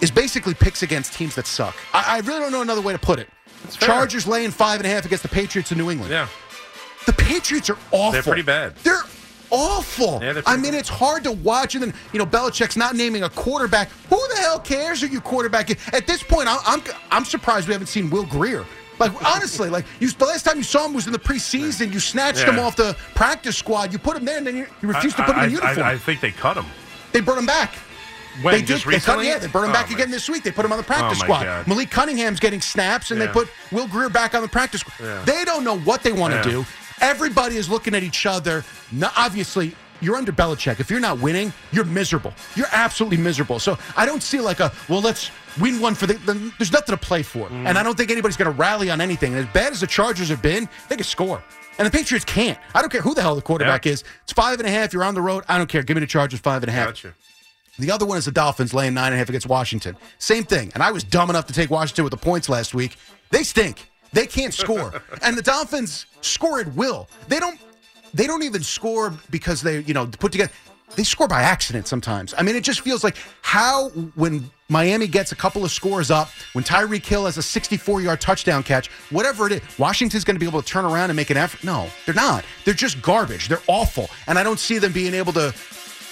is 0.00 0.10
basically 0.10 0.54
picks 0.54 0.82
against 0.82 1.14
teams 1.14 1.36
that 1.36 1.46
suck. 1.46 1.76
I, 1.94 2.16
I 2.16 2.20
really 2.20 2.40
don't 2.40 2.52
know 2.52 2.62
another 2.62 2.82
way 2.82 2.92
to 2.92 2.98
put 2.98 3.18
it. 3.20 3.28
Chargers 3.74 4.26
laying 4.26 4.50
five 4.50 4.80
and 4.80 4.86
a 4.86 4.90
half 4.90 5.04
against 5.04 5.22
the 5.22 5.28
Patriots 5.28 5.72
in 5.72 5.78
New 5.78 5.90
England. 5.90 6.10
Yeah. 6.12 6.28
The 7.06 7.12
Patriots 7.12 7.70
are 7.70 7.78
awful. 7.92 8.12
They're 8.12 8.22
pretty 8.22 8.42
bad. 8.42 8.74
They're 8.76 9.02
awful. 9.50 10.20
Yeah, 10.22 10.32
they're 10.32 10.42
I 10.46 10.56
mean, 10.56 10.74
it's 10.74 10.88
hard 10.88 11.24
to 11.24 11.32
watch. 11.32 11.74
And 11.74 11.84
then, 11.84 11.94
you 12.12 12.18
know, 12.18 12.26
Belichick's 12.26 12.76
not 12.76 12.96
naming 12.96 13.22
a 13.22 13.30
quarterback. 13.30 13.90
Who 14.10 14.20
the 14.28 14.36
hell 14.36 14.58
cares 14.58 15.00
who 15.00 15.06
you 15.06 15.20
quarterback 15.20 15.70
is? 15.70 15.76
At 15.92 16.06
this 16.06 16.22
point, 16.22 16.48
I'm, 16.48 16.58
I'm, 16.66 16.82
I'm 17.10 17.24
surprised 17.24 17.68
we 17.68 17.74
haven't 17.74 17.88
seen 17.88 18.10
Will 18.10 18.24
Grier. 18.26 18.64
Like, 18.98 19.12
honestly, 19.34 19.68
like, 19.68 19.84
you, 20.00 20.10
the 20.10 20.24
last 20.24 20.44
time 20.44 20.56
you 20.56 20.62
saw 20.64 20.86
him 20.86 20.94
was 20.94 21.06
in 21.06 21.12
the 21.12 21.18
preseason. 21.18 21.92
You 21.92 22.00
snatched 22.00 22.42
him 22.42 22.58
off 22.58 22.76
the 22.76 22.96
practice 23.14 23.56
squad. 23.56 23.92
You 23.92 23.98
put 23.98 24.16
him 24.16 24.24
there, 24.24 24.38
and 24.38 24.46
then 24.46 24.56
you, 24.56 24.66
you 24.82 24.88
refused 24.88 25.16
to 25.16 25.22
put 25.24 25.36
him 25.36 25.44
in 25.44 25.44
I- 25.44 25.44
I- 25.44 25.70
uniform. 25.72 25.86
I, 25.86 25.98
think 25.98 26.20
they 26.20 26.32
cut 26.32 26.56
him. 26.56 26.66
they 27.12 27.20
brought 27.20 27.38
him 27.38 27.46
back. 27.46 27.74
When? 28.42 28.52
They 28.54 28.60
did. 28.60 28.66
just 28.68 28.86
They 28.86 28.98
cut, 29.00 29.24
yeah, 29.24 29.38
they 29.38 29.46
brought 29.48 29.64
him 29.64 29.70
Oh, 29.70 29.72
back 29.72 29.90
again 29.90 30.10
this 30.10 30.28
week. 30.28 30.42
They 30.42 30.50
put 30.50 30.64
him 30.64 30.72
on 30.72 30.78
the 30.78 30.84
practice 30.84 31.18
Oh, 31.20 31.24
squad. 31.24 31.44
God. 31.44 31.66
Malik 31.66 31.90
Cunningham's 31.90 32.40
getting 32.40 32.60
snaps, 32.60 33.10
and 33.10 33.20
they 33.20 33.28
put 33.28 33.48
Will 33.72 33.86
Grier 33.88 34.08
back 34.08 34.34
on 34.34 34.42
the 34.42 34.48
practice 34.48 34.80
squad. 34.82 35.04
Yeah. 35.04 35.22
They 35.24 35.44
don't 35.44 35.64
know 35.64 35.78
what 35.78 36.02
they 36.02 36.12
want 36.12 36.32
to 36.32 36.38
Yeah. 36.38 36.44
do. 36.56 36.66
Everybody 37.00 37.56
is 37.56 37.68
looking 37.68 37.94
at 37.94 38.02
each 38.02 38.24
other. 38.26 38.64
No, 38.90 39.10
obviously, 39.16 39.74
you're 40.00 40.16
under 40.16 40.32
Belichick. 40.32 40.80
If 40.80 40.90
you're 40.90 41.00
not 41.00 41.18
winning, 41.18 41.52
you're 41.72 41.84
miserable. 41.84 42.32
You're 42.54 42.68
absolutely 42.72 43.18
miserable. 43.18 43.58
So 43.58 43.78
I 43.96 44.06
don't 44.06 44.22
see 44.22 44.40
like 44.40 44.60
a 44.60 44.72
well, 44.88 45.00
let's 45.00 45.30
win 45.60 45.80
one 45.80 45.94
for 45.94 46.06
the. 46.06 46.14
the 46.14 46.52
there's 46.58 46.72
nothing 46.72 46.94
to 46.94 46.96
play 47.00 47.22
for, 47.22 47.48
Mm. 47.48 47.66
and 47.68 47.78
I 47.78 47.82
don't 47.82 47.96
think 47.96 48.10
anybody's 48.10 48.36
going 48.36 48.50
to 48.52 48.58
rally 48.58 48.90
on 48.90 49.00
anything. 49.00 49.34
And 49.34 49.46
as 49.46 49.52
bad 49.54 49.72
as 49.72 49.80
the 49.80 49.86
Chargers 49.86 50.28
have 50.30 50.42
been, 50.42 50.68
they 50.88 50.96
can 50.96 51.04
score. 51.04 51.42
And 51.78 51.86
the 51.86 51.90
Patriots 51.90 52.24
can't. 52.24 52.58
I 52.74 52.80
don't 52.80 52.90
care 52.90 53.02
who 53.02 53.14
the 53.14 53.20
hell 53.20 53.34
the 53.36 53.42
quarterback 53.42 53.84
Yeah. 53.84 53.92
is. 53.92 54.04
It's 54.24 54.32
five 54.32 54.58
and 54.58 54.66
a 54.66 54.70
half. 54.70 54.94
You're 54.94 55.04
on 55.04 55.14
the 55.14 55.20
road. 55.20 55.44
I 55.48 55.58
don't 55.58 55.68
care. 55.68 55.82
Give 55.82 55.94
me 55.96 56.00
the 56.00 56.06
Chargers 56.06 56.40
five 56.40 56.62
and 56.62 56.70
a 56.70 56.72
half. 56.72 56.86
Gotcha. 56.86 57.12
The 57.78 57.90
other 57.90 58.06
one 58.06 58.18
is 58.18 58.24
the 58.24 58.32
Dolphins 58.32 58.72
laying 58.72 58.94
nine 58.94 59.06
and 59.06 59.14
a 59.14 59.18
half 59.18 59.28
against 59.28 59.46
Washington. 59.46 59.96
Same 60.18 60.44
thing. 60.44 60.70
And 60.74 60.82
I 60.82 60.90
was 60.90 61.04
dumb 61.04 61.30
enough 61.30 61.46
to 61.46 61.52
take 61.52 61.70
Washington 61.70 62.04
with 62.04 62.10
the 62.12 62.16
points 62.18 62.48
last 62.48 62.74
week. 62.74 62.96
They 63.30 63.42
stink. 63.42 63.90
They 64.12 64.26
can't 64.26 64.54
score. 64.54 65.02
and 65.22 65.36
the 65.36 65.42
Dolphins 65.42 66.06
score 66.20 66.60
at 66.60 66.72
will. 66.74 67.08
They 67.28 67.38
don't 67.38 67.60
they 68.14 68.26
don't 68.26 68.42
even 68.42 68.62
score 68.62 69.12
because 69.30 69.60
they, 69.60 69.80
you 69.80 69.92
know, 69.92 70.06
put 70.06 70.32
together 70.32 70.50
they 70.94 71.02
score 71.02 71.26
by 71.26 71.42
accident 71.42 71.88
sometimes. 71.88 72.32
I 72.38 72.42
mean, 72.42 72.54
it 72.54 72.62
just 72.62 72.80
feels 72.80 73.02
like 73.02 73.16
how 73.42 73.88
when 74.14 74.48
Miami 74.68 75.08
gets 75.08 75.32
a 75.32 75.36
couple 75.36 75.64
of 75.64 75.70
scores 75.70 76.10
up, 76.10 76.28
when 76.52 76.64
Tyreek 76.64 77.04
Hill 77.04 77.24
has 77.24 77.36
a 77.38 77.42
64 77.42 78.02
yard 78.02 78.20
touchdown 78.20 78.62
catch, 78.62 78.88
whatever 79.10 79.46
it 79.46 79.52
is, 79.52 79.78
Washington's 79.78 80.24
going 80.24 80.36
to 80.36 80.40
be 80.40 80.46
able 80.46 80.62
to 80.62 80.66
turn 80.66 80.84
around 80.84 81.10
and 81.10 81.16
make 81.16 81.30
an 81.30 81.36
effort. 81.36 81.64
No, 81.64 81.88
they're 82.04 82.14
not. 82.14 82.44
They're 82.64 82.74
just 82.74 83.02
garbage. 83.02 83.48
They're 83.48 83.62
awful. 83.66 84.08
And 84.26 84.38
I 84.38 84.42
don't 84.42 84.58
see 84.58 84.78
them 84.78 84.92
being 84.92 85.14
able 85.14 85.32
to 85.34 85.52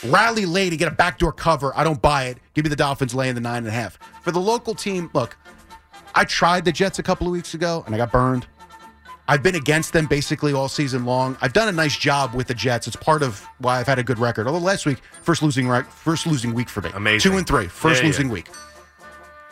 rally 0.06 0.46
late 0.46 0.70
to 0.70 0.76
get 0.76 0.88
a 0.88 0.94
backdoor 0.94 1.32
cover. 1.32 1.72
I 1.76 1.84
don't 1.84 2.00
buy 2.00 2.24
it. 2.24 2.38
Give 2.54 2.64
me 2.64 2.68
the 2.68 2.76
Dolphins 2.76 3.14
laying 3.14 3.34
the 3.34 3.40
nine 3.40 3.58
and 3.58 3.68
a 3.68 3.70
half. 3.70 3.98
For 4.22 4.30
the 4.30 4.40
local 4.40 4.74
team, 4.74 5.10
look, 5.14 5.36
I 6.14 6.24
tried 6.24 6.64
the 6.64 6.72
Jets 6.72 6.98
a 6.98 7.02
couple 7.02 7.26
of 7.26 7.32
weeks 7.32 7.54
ago 7.54 7.82
and 7.86 7.94
I 7.94 7.98
got 7.98 8.12
burned. 8.12 8.46
I've 9.26 9.42
been 9.42 9.54
against 9.54 9.94
them 9.94 10.06
basically 10.06 10.52
all 10.52 10.68
season 10.68 11.06
long. 11.06 11.38
I've 11.40 11.54
done 11.54 11.68
a 11.68 11.72
nice 11.72 11.96
job 11.96 12.34
with 12.34 12.46
the 12.46 12.54
Jets. 12.54 12.86
It's 12.86 12.96
part 12.96 13.22
of 13.22 13.40
why 13.58 13.80
I've 13.80 13.86
had 13.86 13.98
a 13.98 14.02
good 14.02 14.18
record. 14.18 14.46
Although 14.46 14.58
last 14.58 14.84
week, 14.84 14.98
first 15.22 15.42
losing 15.42 15.70
first 15.84 16.26
losing 16.26 16.52
week 16.52 16.68
for 16.68 16.82
me. 16.82 16.90
Amazing. 16.94 17.32
Two 17.32 17.38
and 17.38 17.46
three, 17.46 17.66
first 17.66 18.00
Yeah, 18.00 18.02
yeah. 18.02 18.06
losing 18.08 18.28
week. 18.28 18.48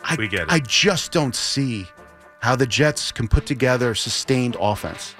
I, 0.03 0.15
We 0.15 0.27
get 0.27 0.43
it. 0.43 0.47
I 0.51 0.59
just 0.59 1.11
don't 1.11 1.35
see 1.35 1.87
how 2.41 2.55
the 2.55 2.67
Jets 2.67 3.11
can 3.11 3.27
put 3.27 3.45
together 3.45 3.95
sustained 3.95 4.57
offense. 4.59 5.15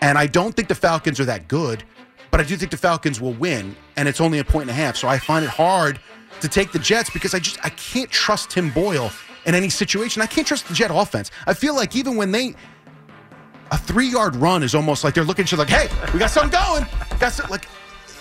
And 0.00 0.16
I 0.16 0.26
don't 0.26 0.56
think 0.56 0.68
the 0.68 0.74
Falcons 0.74 1.20
are 1.20 1.24
that 1.26 1.46
good, 1.48 1.84
but 2.30 2.40
I 2.40 2.44
do 2.44 2.56
think 2.56 2.70
the 2.70 2.76
Falcons 2.76 3.20
will 3.20 3.32
win, 3.34 3.76
and 3.96 4.08
it's 4.08 4.20
only 4.20 4.38
a 4.38 4.44
point 4.44 4.62
and 4.62 4.70
a 4.70 4.74
half. 4.74 4.96
So 4.96 5.08
I 5.08 5.18
find 5.18 5.44
it 5.44 5.50
hard 5.50 5.98
to 6.40 6.48
take 6.48 6.72
the 6.72 6.78
Jets 6.78 7.10
because 7.10 7.34
I 7.34 7.38
just 7.38 7.58
I 7.64 7.70
can't 7.70 8.10
trust 8.10 8.50
Tim 8.50 8.70
Boyle 8.70 9.10
in 9.46 9.54
any 9.54 9.68
situation. 9.68 10.22
I 10.22 10.26
can't 10.26 10.46
trust 10.46 10.68
the 10.68 10.74
Jet 10.74 10.90
offense. 10.92 11.30
I 11.46 11.54
feel 11.54 11.74
like 11.74 11.96
even 11.96 12.16
when 12.16 12.30
they 12.32 12.54
a 13.72 13.78
three 13.78 14.08
yard 14.08 14.34
run 14.36 14.62
is 14.62 14.74
almost 14.74 15.04
like 15.04 15.14
they're 15.14 15.24
looking 15.24 15.44
at 15.44 15.52
you 15.52 15.58
like, 15.58 15.68
hey, 15.68 15.88
we 16.12 16.18
got 16.18 16.30
something 16.30 16.50
going. 16.50 16.86
Got 17.18 17.32
some, 17.32 17.48
like 17.50 17.66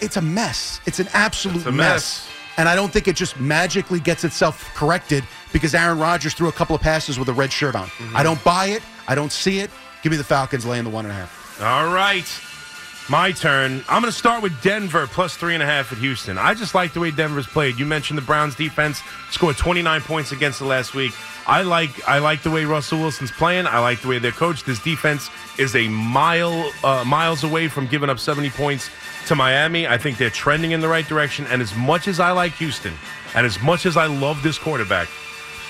it's 0.01 0.17
a 0.17 0.21
mess. 0.21 0.79
It's 0.85 0.99
an 0.99 1.07
absolute 1.13 1.57
It's 1.57 1.65
mess. 1.65 1.75
mess. 1.75 2.29
And 2.57 2.67
I 2.67 2.75
don't 2.75 2.91
think 2.91 3.07
it 3.07 3.15
just 3.15 3.39
magically 3.39 3.99
gets 4.01 4.23
itself 4.25 4.69
corrected 4.75 5.23
because 5.53 5.73
Aaron 5.73 5.97
Rodgers 5.97 6.33
threw 6.33 6.49
a 6.49 6.51
couple 6.51 6.75
of 6.75 6.81
passes 6.81 7.17
with 7.17 7.29
a 7.29 7.33
red 7.33 7.51
shirt 7.53 7.73
on. 7.75 7.87
Mm-hmm. 7.87 8.17
I 8.17 8.23
don't 8.23 8.43
buy 8.43 8.67
it. 8.67 8.81
I 9.07 9.15
don't 9.15 9.31
see 9.31 9.59
it. 9.59 9.71
Give 10.03 10.11
me 10.11 10.17
the 10.17 10.23
Falcons 10.25 10.65
laying 10.65 10.83
the 10.83 10.89
one 10.89 11.05
and 11.05 11.11
a 11.11 11.15
half. 11.15 11.61
All 11.61 11.93
right. 11.93 12.25
My 13.09 13.31
turn. 13.31 13.83
I'm 13.89 14.03
going 14.03 14.11
to 14.11 14.17
start 14.17 14.43
with 14.43 14.61
Denver 14.61 15.07
plus 15.07 15.35
three 15.35 15.55
and 15.55 15.63
a 15.63 15.65
half 15.65 15.91
at 15.91 15.97
Houston. 15.97 16.37
I 16.37 16.53
just 16.53 16.75
like 16.75 16.93
the 16.93 16.99
way 16.99 17.09
Denver's 17.09 17.47
played. 17.47 17.79
You 17.79 17.85
mentioned 17.87 18.19
the 18.19 18.23
Browns 18.23 18.53
defense 18.53 19.01
scored 19.31 19.57
29 19.57 20.01
points 20.01 20.31
against 20.31 20.59
the 20.59 20.65
last 20.65 20.93
week. 20.93 21.11
I 21.47 21.63
like 21.63 22.07
I 22.07 22.19
like 22.19 22.43
the 22.43 22.51
way 22.51 22.65
Russell 22.65 22.99
Wilson's 22.99 23.31
playing. 23.31 23.65
I 23.65 23.79
like 23.79 24.01
the 24.01 24.09
way 24.09 24.19
they're 24.19 24.31
coached. 24.31 24.67
This 24.67 24.77
defense 24.77 25.31
is 25.57 25.75
a 25.75 25.87
mile 25.87 26.71
uh, 26.83 27.03
miles 27.03 27.43
away 27.43 27.67
from 27.67 27.87
giving 27.87 28.11
up 28.11 28.19
70 28.19 28.51
points 28.51 28.91
to 29.25 29.33
Miami. 29.33 29.87
I 29.87 29.97
think 29.97 30.19
they're 30.19 30.29
trending 30.29 30.69
in 30.71 30.79
the 30.79 30.87
right 30.87 31.07
direction. 31.07 31.47
And 31.47 31.63
as 31.63 31.75
much 31.75 32.07
as 32.07 32.19
I 32.19 32.29
like 32.29 32.53
Houston, 32.57 32.93
and 33.33 33.43
as 33.43 33.59
much 33.59 33.87
as 33.87 33.97
I 33.97 34.05
love 34.05 34.43
this 34.43 34.59
quarterback, 34.59 35.07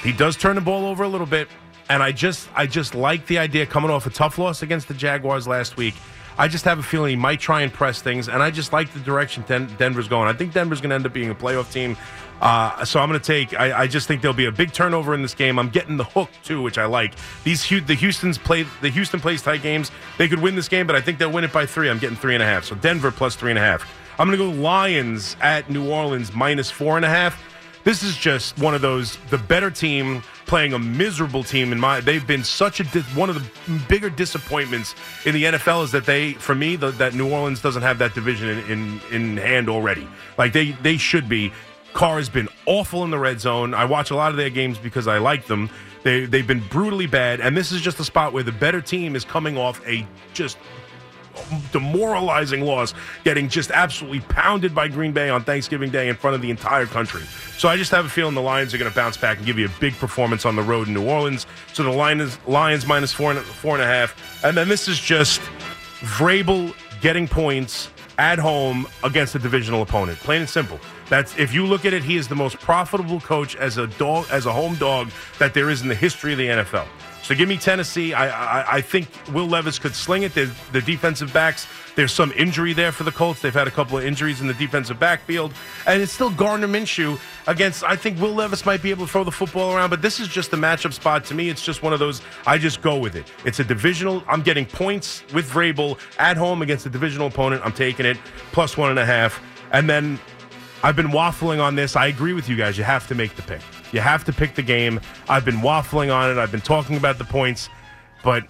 he 0.04 0.12
does 0.12 0.36
turn 0.36 0.56
the 0.56 0.62
ball 0.62 0.86
over 0.86 1.04
a 1.04 1.08
little 1.08 1.26
bit, 1.26 1.48
and 1.90 2.04
I 2.04 2.12
just 2.12 2.50
I 2.54 2.68
just 2.68 2.96
like 2.96 3.28
the 3.28 3.38
idea 3.38 3.66
coming 3.66 3.92
off 3.92 4.06
a 4.06 4.10
tough 4.10 4.38
loss 4.38 4.62
against 4.62 4.90
the 4.90 4.94
Jaguars 4.94 5.48
last 5.48 5.78
week. 5.78 5.94
I 6.40 6.48
just 6.48 6.64
have 6.64 6.80
a 6.80 6.84
feeling 6.84 7.10
he 7.10 7.16
might 7.18 7.42
try 7.42 7.62
and 7.62 7.72
press 7.72 8.02
things, 8.02 8.30
and 8.30 8.42
I 8.42 8.50
just 8.50 8.72
like 8.72 8.94
the 8.94 9.02
direction 9.02 9.44
Den- 9.46 9.76
Denver's 9.78 10.08
going. 10.08 10.30
I 10.30 10.34
think 10.34 10.54
Denver's 10.54 10.80
going 10.80 10.90
to 10.90 10.96
end 10.96 11.06
up 11.06 11.12
being 11.12 11.30
a 11.30 11.36
playoff 11.36 11.70
team. 11.72 11.98
Uh, 12.40 12.86
so 12.86 13.02
I'm 13.02 13.10
going 13.10 13.20
to 13.20 13.26
take. 13.26 13.60
I, 13.60 13.82
I 13.82 13.88
just 13.88 14.08
think 14.08 14.22
there'll 14.22 14.34
be 14.34 14.46
a 14.46 14.52
big 14.52 14.72
turnover 14.72 15.14
in 15.14 15.22
this 15.22 15.36
game. 15.36 15.60
I'm 15.60 15.68
getting 15.68 15.98
the 15.98 16.06
hook 16.06 16.30
too, 16.42 16.62
which 16.62 16.78
I 16.78 16.86
like. 16.86 17.16
These 17.44 17.68
the 17.68 17.94
Houston's 17.94 18.38
play 18.38 18.66
the 18.82 18.88
Houston 18.90 19.20
plays 19.20 19.42
tight 19.42 19.62
games. 19.62 19.92
They 20.18 20.30
could 20.30 20.40
win 20.40 20.56
this 20.56 20.70
game, 20.70 20.88
but 20.88 20.96
I 20.96 21.02
think 21.02 21.18
they'll 21.18 21.32
win 21.32 21.44
it 21.44 21.52
by 21.52 21.66
three. 21.66 21.90
I'm 21.90 22.00
getting 22.00 22.16
three 22.16 22.36
and 22.36 22.42
a 22.42 22.46
half. 22.46 22.64
So 22.64 22.76
Denver 22.76 23.12
plus 23.12 23.36
three 23.36 23.52
and 23.52 23.60
a 23.60 23.62
half. 23.62 23.86
I'm 24.18 24.28
going 24.28 24.38
to 24.38 24.46
go 24.46 24.62
Lions 24.62 25.36
at 25.42 25.70
New 25.70 25.90
Orleans 25.90 26.34
minus 26.34 26.72
four 26.72 26.96
and 26.96 27.06
a 27.06 27.10
half. 27.10 27.42
This 27.84 28.04
is 28.04 28.18
just 28.18 28.58
one 28.60 28.76
of 28.76 28.82
those 28.82 29.18
the 29.30 29.38
better 29.38 29.72
team 29.72 30.22
playing 30.46 30.74
a 30.74 30.80
miserable 30.80 31.44
team 31.44 31.72
in 31.72 31.80
my 31.80 32.02
they've 32.02 32.26
been 32.26 32.44
such 32.44 32.80
a 32.80 32.84
one 33.16 33.30
of 33.30 33.36
the 33.36 33.80
bigger 33.88 34.10
disappointments 34.10 34.96
in 35.26 35.34
the 35.34 35.44
NFL 35.44 35.84
is 35.84 35.92
that 35.92 36.06
they 36.06 36.34
for 36.34 36.56
me 36.56 36.76
the, 36.76 36.92
that 36.92 37.14
New 37.14 37.32
Orleans 37.32 37.62
doesn't 37.62 37.84
have 37.84 37.98
that 38.00 38.14
division 38.14 38.50
in, 38.50 38.60
in 38.72 39.02
in 39.12 39.38
hand 39.38 39.70
already. 39.70 40.08
Like 40.38 40.54
they 40.54 40.72
they 40.72 40.98
should 40.98 41.30
be. 41.30 41.52
Carr 41.94 42.18
has 42.18 42.30
been 42.30 42.48
awful 42.68 43.04
in 43.04 43.10
the 43.10 43.18
red 43.18 43.42
zone. 43.42 43.74
I 43.74 43.86
watch 43.86 44.12
a 44.12 44.16
lot 44.16 44.30
of 44.32 44.38
their 44.38 44.52
games 44.52 44.78
because 44.78 45.08
I 45.08 45.18
like 45.18 45.48
them. 45.48 45.70
They 46.04 46.26
they've 46.26 46.46
been 46.46 46.64
brutally 46.68 47.08
bad. 47.08 47.40
And 47.42 47.56
this 47.56 47.72
is 47.72 47.82
just 47.82 48.00
a 48.00 48.04
spot 48.04 48.34
where 48.34 48.44
the 48.44 48.52
better 48.52 48.82
team 48.82 49.16
is 49.16 49.26
coming 49.26 49.58
off 49.58 49.82
a 49.88 50.06
just 50.34 50.58
demoralizing 51.72 52.62
loss, 52.62 52.94
getting 53.24 53.50
just 53.50 53.72
absolutely 53.72 54.20
pounded 54.22 54.74
by 54.74 54.88
Green 54.88 55.12
Bay 55.12 55.30
on 55.30 55.44
Thanksgiving 55.44 55.90
Day 55.90 56.10
in 56.10 56.16
front 56.16 56.36
of 56.36 56.42
the 56.42 56.50
entire 56.50 56.86
country. 56.86 57.24
So 57.58 57.68
I 57.70 57.78
just 57.78 57.92
have 57.92 58.06
a 58.06 58.10
feeling 58.10 58.36
the 58.36 58.42
Lions 58.42 58.74
are 58.74 58.78
going 58.78 58.92
to 58.92 58.96
bounce 58.96 59.18
back 59.18 59.38
and 59.38 59.46
give 59.46 59.60
you 59.60 59.66
a 59.66 59.80
big 59.80 59.94
performance 59.96 60.46
on 60.46 60.56
the 60.56 60.62
road 60.62 60.88
in 60.88 60.94
New 60.94 61.08
Orleans. 61.08 61.46
So 61.74 61.84
the 61.84 61.90
Lions, 61.90 62.38
Lions 62.48 62.86
minus 62.86 63.12
four 63.12 63.32
and, 63.32 63.40
four 63.40 63.76
and 63.76 63.84
a 63.84 63.88
half. 63.88 64.44
And 64.44 64.56
then 64.56 64.70
this 64.70 64.88
is 64.88 65.00
just 65.00 65.42
Vrabel 66.00 66.74
getting 67.02 67.28
points 67.28 67.90
at 68.18 68.38
home 68.38 68.86
against 69.04 69.34
a 69.36 69.40
divisional 69.40 69.82
opponent. 69.82 70.20
Plain 70.20 70.42
and 70.42 70.50
simple. 70.50 70.80
That's 71.10 71.36
if 71.38 71.54
you 71.54 71.66
look 71.66 71.86
at 71.86 71.94
it, 71.94 72.04
he 72.04 72.18
is 72.18 72.28
the 72.28 72.36
most 72.36 72.60
profitable 72.60 73.20
coach 73.20 73.56
as 73.56 73.78
a 73.78 73.88
dog, 73.88 74.28
as 74.32 74.46
a 74.46 74.52
home 74.52 74.76
dog 74.76 75.10
that 75.40 75.54
there 75.54 75.70
is 75.70 75.82
in 75.82 75.88
the 75.88 75.96
history 75.96 76.34
of 76.34 76.38
the 76.38 76.48
NFL. 76.48 76.86
So 77.24 77.36
give 77.36 77.48
me 77.48 77.58
Tennessee. 77.58 78.14
I 78.14 78.30
I, 78.30 78.78
I 78.78 78.82
think 78.82 79.08
Will 79.34 79.48
Levis 79.48 79.78
could 79.78 79.96
sling 79.96 80.24
it. 80.24 80.34
The, 80.34 80.52
the 80.72 80.82
defensive 80.82 81.32
backs. 81.32 81.68
There's 81.96 82.14
some 82.14 82.32
injury 82.32 82.74
there 82.74 82.92
for 82.92 83.04
the 83.04 83.12
Colts. 83.12 83.42
They've 83.42 83.54
had 83.54 83.68
a 83.68 83.72
couple 83.72 83.98
of 83.98 84.06
injuries 84.06 84.40
in 84.40 84.48
the 84.48 84.54
defensive 84.54 85.00
backfield, 85.00 85.54
and 85.86 86.02
it's 86.02 86.14
still 86.14 86.30
Gardner 86.30 86.68
Minshew 86.68 87.20
against. 87.46 87.84
I 87.84 87.96
think 87.98 88.22
Will 88.22 88.34
Levis 88.34 88.66
might 88.66 88.82
be 88.82 88.90
able 88.90 89.06
to 89.06 89.12
throw 89.12 89.24
the 89.24 89.32
football 89.32 89.76
around, 89.76 89.90
but 89.90 90.02
this 90.02 90.20
is 90.20 90.28
just 90.28 90.54
a 90.54 90.58
matchup 90.58 90.94
spot 90.94 91.26
to 91.26 91.36
me. 91.36 91.50
It's 91.50 91.64
just 91.64 91.84
one 91.84 91.92
of 91.92 92.00
those. 92.00 92.22
I 92.48 92.58
just 92.58 92.82
go 92.82 92.98
with 92.98 93.16
it. 93.16 93.30
It's 93.44 93.60
a 93.60 93.66
divisional. 93.66 94.24
I'm 94.28 94.42
getting 94.42 94.66
points 94.66 95.24
with 95.34 95.50
Vrabel 95.52 96.00
at 96.20 96.38
home 96.38 96.62
against 96.62 96.86
a 96.86 96.90
divisional 96.90 97.28
opponent. 97.28 97.64
I'm 97.66 97.74
taking 97.74 98.06
it 98.06 98.18
plus 98.54 98.78
one 98.78 98.92
and 98.92 99.00
a 99.00 99.06
half, 99.06 99.42
and 99.72 99.90
then 99.90 100.20
I've 100.84 100.96
been 100.96 101.08
waffling 101.08 101.62
on 101.62 101.76
this. 101.76 101.98
I 101.98 102.08
agree 102.08 102.34
with 102.34 102.48
you 102.48 102.56
guys. 102.56 102.78
You 102.78 102.86
have 102.86 103.08
to 103.10 103.16
make 103.16 103.36
the 103.36 103.42
pick. 103.42 103.62
You 103.92 104.02
have 104.02 104.24
to 104.26 104.34
pick 104.34 104.56
the 104.56 104.62
game. 104.62 105.00
I've 105.28 105.46
been 105.46 105.58
waffling 105.58 106.14
on 106.14 106.30
it. 106.32 106.38
I've 106.38 106.52
been 106.52 106.62
talking 106.62 106.98
about 106.98 107.18
the 107.18 107.26
points, 107.26 107.70
but 108.24 108.46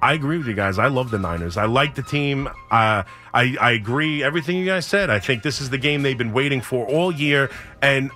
I 0.00 0.12
agree 0.12 0.38
with 0.38 0.46
you 0.46 0.54
guys. 0.54 0.78
I 0.78 0.86
love 0.88 1.10
the 1.10 1.18
Niners. 1.18 1.56
I 1.56 1.64
like 1.64 1.94
the 1.94 2.02
team. 2.02 2.46
Uh, 2.70 3.02
I, 3.34 3.56
I 3.60 3.72
agree 3.72 4.22
everything 4.22 4.56
you 4.56 4.66
guys 4.66 4.86
said. 4.86 5.10
I 5.10 5.18
think 5.18 5.42
this 5.42 5.60
is 5.60 5.70
the 5.70 5.78
game 5.78 6.02
they've 6.02 6.18
been 6.18 6.32
waiting 6.32 6.60
for 6.60 6.86
all 6.86 7.12
year, 7.12 7.50
and 7.82 8.10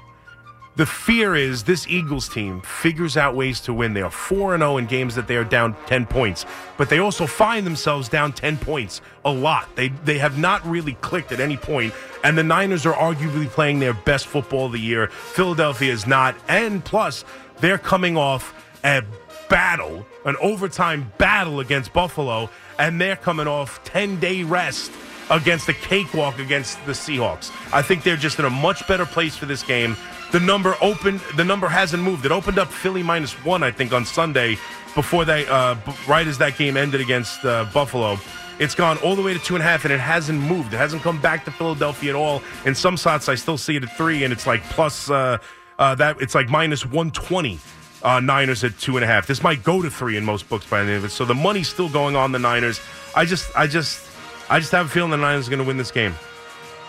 the 0.75 0.87
fear 0.87 1.35
is 1.35 1.65
this 1.65 1.87
Eagles 1.87 2.29
team 2.29 2.63
figures 2.63 3.17
out 3.19 3.37
ways 3.37 3.61
to 3.61 3.75
win. 3.75 3.93
They 3.93 4.01
are 4.01 4.11
4 4.11 4.57
0 4.57 4.79
in 4.79 4.87
games 4.87 5.15
that 5.17 5.27
they 5.27 5.37
are 5.37 5.45
down 5.45 5.77
10 5.87 6.07
points, 6.07 6.47
but 6.79 6.89
they 6.89 6.99
also 6.99 7.27
find 7.27 7.67
themselves 7.67 8.09
down 8.09 8.33
10 8.33 8.57
points 8.57 9.03
a 9.25 9.31
lot. 9.31 9.69
They, 9.77 9.89
they 9.89 10.19
have 10.19 10.39
not 10.39 10.65
really 10.67 10.95
clicked 10.95 11.31
at 11.31 11.41
any 11.41 11.59
point, 11.59 11.93
and 12.25 12.39
the 12.39 12.43
Niners 12.43 12.87
are 12.87 12.95
arguably 12.95 13.49
playing 13.49 13.81
their 13.81 13.93
best 13.93 14.27
football 14.27 14.67
of 14.67 14.73
the 14.73 14.81
year. 14.81 15.09
Philadelphia 15.09 15.93
is 15.93 16.07
not, 16.07 16.35
and 16.49 16.83
plus, 16.83 17.25
they're 17.61 17.79
coming 17.79 18.17
off 18.17 18.55
a 18.83 19.03
battle, 19.51 20.07
an 20.25 20.37
overtime 20.41 21.13
battle 21.19 21.61
against 21.61 21.93
Buffalo, 21.93 22.49
and 22.79 22.99
they're 22.99 23.17
coming 23.17 23.47
off 23.47 23.85
10 23.85 24.19
day 24.21 24.43
rest 24.43 24.91
against 25.31 25.69
a 25.69 25.75
cakewalk 25.75 26.39
against 26.39 26.85
the 26.87 26.93
Seahawks. 26.93 27.51
I 27.73 27.83
think 27.83 28.03
they're 28.03 28.17
just 28.17 28.39
in 28.39 28.45
a 28.45 28.51
much 28.51 28.87
better 28.89 29.07
place 29.07 29.37
for 29.37 29.47
this 29.47 29.63
game. 29.63 29.97
The 30.33 30.41
number 30.41 30.77
opened. 30.81 31.21
The 31.37 31.45
number 31.45 31.69
hasn't 31.69 32.03
moved. 32.03 32.25
It 32.25 32.33
opened 32.33 32.59
up 32.59 32.69
Philly 32.69 33.03
minus 33.03 33.33
one, 33.45 33.63
I 33.63 33.71
think, 33.71 33.93
on 33.93 34.05
Sunday 34.05 34.57
before 34.95 35.25
they, 35.25 35.47
uh, 35.47 35.77
right 36.09 36.27
as 36.27 36.39
that 36.39 36.57
game 36.57 36.77
ended 36.77 37.01
against 37.01 37.45
uh, 37.45 37.67
Buffalo. 37.73 38.19
It's 38.59 38.75
gone 38.75 38.99
all 38.99 39.15
the 39.15 39.23
way 39.23 39.35
to 39.35 39.39
two 39.39 39.55
and 39.55 39.63
a 39.63 39.67
half, 39.67 39.85
and 39.85 39.93
it 39.93 40.01
hasn't 40.01 40.41
moved. 40.41 40.73
It 40.75 40.79
hasn't 40.79 41.03
come 41.03 41.21
back 41.21 41.45
to 41.45 41.51
Philadelphia 41.51 42.11
at 42.11 42.17
all. 42.17 42.43
In 42.65 42.75
some 42.75 42.97
spots, 42.97 43.29
I 43.29 43.35
still 43.35 43.59
see 43.59 43.77
it 43.77 43.83
at 43.83 43.97
three, 43.97 44.25
and 44.25 44.33
it's 44.33 44.47
like 44.47 44.63
plus 44.65 45.11
uh, 45.11 45.39
uh, 45.79 45.95
that. 45.97 46.21
It's 46.21 46.35
like 46.35 46.49
minus 46.49 46.85
one 46.85 47.11
twenty. 47.11 47.61
Uh, 48.05 48.19
Niners 48.19 48.65
at 48.65 48.77
two 48.81 48.97
and 48.97 49.05
a 49.05 49.07
half. 49.07 49.29
This 49.29 49.45
might 49.45 49.63
go 49.63 49.81
to 49.81 49.89
three 49.89 50.17
in 50.17 50.25
most 50.25 50.49
books 50.49 50.67
by 50.67 50.83
the 50.83 50.89
end 50.91 50.97
of 50.99 51.05
it. 51.05 51.11
So 51.11 51.25
the 51.25 51.37
money's 51.37 51.69
still 51.69 51.89
going 51.89 52.17
on 52.17 52.33
the 52.33 52.39
Niners. 52.41 52.81
I 53.15 53.25
just, 53.25 53.57
I 53.57 53.69
just, 53.69 54.05
I 54.51 54.59
just 54.59 54.73
have 54.73 54.87
a 54.87 54.89
feeling 54.89 55.13
the 55.13 55.17
Niners 55.19 55.47
are 55.47 55.51
going 55.51 55.63
to 55.63 55.65
win 55.65 55.77
this 55.77 55.93
game. 55.93 56.13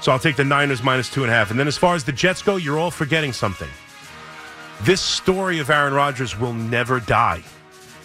So 0.03 0.11
I'll 0.11 0.19
take 0.19 0.35
the 0.35 0.43
Niners 0.43 0.83
minus 0.83 1.09
two 1.09 1.23
and 1.23 1.31
a 1.31 1.33
half. 1.33 1.49
And 1.49 1.57
then 1.57 1.65
as 1.65 1.77
far 1.77 1.95
as 1.95 2.03
the 2.03 2.11
Jets 2.11 2.41
go, 2.41 2.57
you're 2.57 2.77
all 2.77 2.91
forgetting 2.91 3.31
something. 3.31 3.69
This 4.81 4.99
story 4.99 5.59
of 5.59 5.69
Aaron 5.69 5.93
Rodgers 5.93 6.37
will 6.37 6.51
never 6.51 6.99
die. 6.99 7.41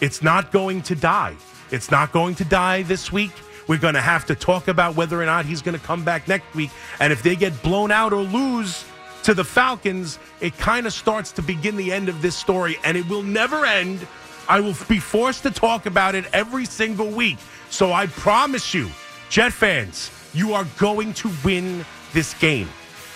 It's 0.00 0.22
not 0.22 0.52
going 0.52 0.82
to 0.82 0.94
die. 0.94 1.34
It's 1.72 1.90
not 1.90 2.12
going 2.12 2.36
to 2.36 2.44
die 2.44 2.82
this 2.82 3.10
week. 3.10 3.32
We're 3.66 3.78
going 3.78 3.94
to 3.94 4.00
have 4.00 4.26
to 4.26 4.36
talk 4.36 4.68
about 4.68 4.94
whether 4.94 5.20
or 5.20 5.26
not 5.26 5.44
he's 5.44 5.60
going 5.60 5.76
to 5.76 5.84
come 5.84 6.04
back 6.04 6.28
next 6.28 6.54
week. 6.54 6.70
And 7.00 7.12
if 7.12 7.24
they 7.24 7.34
get 7.34 7.64
blown 7.64 7.90
out 7.90 8.12
or 8.12 8.22
lose 8.22 8.84
to 9.24 9.34
the 9.34 9.42
Falcons, 9.42 10.20
it 10.40 10.56
kind 10.56 10.86
of 10.86 10.92
starts 10.92 11.32
to 11.32 11.42
begin 11.42 11.74
the 11.74 11.92
end 11.92 12.08
of 12.08 12.22
this 12.22 12.36
story. 12.36 12.78
And 12.84 12.96
it 12.96 13.08
will 13.08 13.24
never 13.24 13.66
end. 13.66 14.06
I 14.48 14.60
will 14.60 14.76
be 14.88 15.00
forced 15.00 15.42
to 15.42 15.50
talk 15.50 15.86
about 15.86 16.14
it 16.14 16.26
every 16.32 16.64
single 16.64 17.08
week. 17.08 17.38
So 17.70 17.92
I 17.92 18.06
promise 18.06 18.72
you, 18.72 18.88
Jet 19.30 19.52
fans, 19.52 20.12
you 20.38 20.54
are 20.54 20.66
going 20.78 21.12
to 21.14 21.30
win 21.44 21.84
this 22.12 22.32
game 22.34 22.68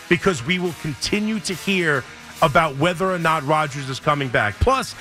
because 0.09 0.45
we 0.45 0.59
will 0.59 0.75
continue 0.83 1.39
to 1.41 1.55
hear 1.55 2.03
about 2.43 2.77
whether 2.77 3.11
or 3.11 3.18
not 3.18 3.47
Rodgers 3.47 3.89
is 3.89 4.01
coming 4.01 4.29
back. 4.29 4.55
Plus, 4.57 4.97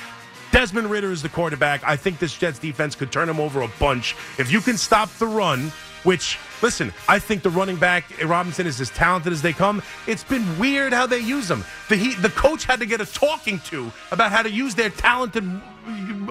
Desmond 0.51 0.91
Ridder 0.91 1.11
is 1.11 1.21
the 1.21 1.29
quarterback. 1.29 1.83
I 1.83 1.95
think 1.95 2.19
this 2.19 2.37
Jets 2.37 2.59
defense 2.59 2.95
could 2.95 3.11
turn 3.11 3.27
him 3.27 3.39
over 3.39 3.61
a 3.61 3.67
bunch. 3.79 4.15
If 4.37 4.51
you 4.51 4.61
can 4.61 4.77
stop 4.77 5.09
the 5.13 5.25
run, 5.25 5.71
which, 6.03 6.37
listen, 6.61 6.93
I 7.07 7.19
think 7.19 7.41
the 7.41 7.49
running 7.49 7.77
back, 7.77 8.05
Robinson, 8.23 8.67
is 8.67 8.79
as 8.81 8.89
talented 8.89 9.33
as 9.33 9.41
they 9.41 9.53
come. 9.53 9.81
It's 10.07 10.23
been 10.23 10.59
weird 10.59 10.93
how 10.93 11.07
they 11.07 11.19
use 11.19 11.49
him. 11.49 11.63
The, 11.89 11.95
he, 11.95 12.15
the 12.15 12.29
coach 12.29 12.65
had 12.65 12.79
to 12.79 12.85
get 12.85 13.01
a 13.01 13.05
talking 13.05 13.59
to 13.65 13.91
about 14.11 14.31
how 14.31 14.43
to 14.43 14.51
use 14.51 14.75
their 14.75 14.89
talented 14.89 15.43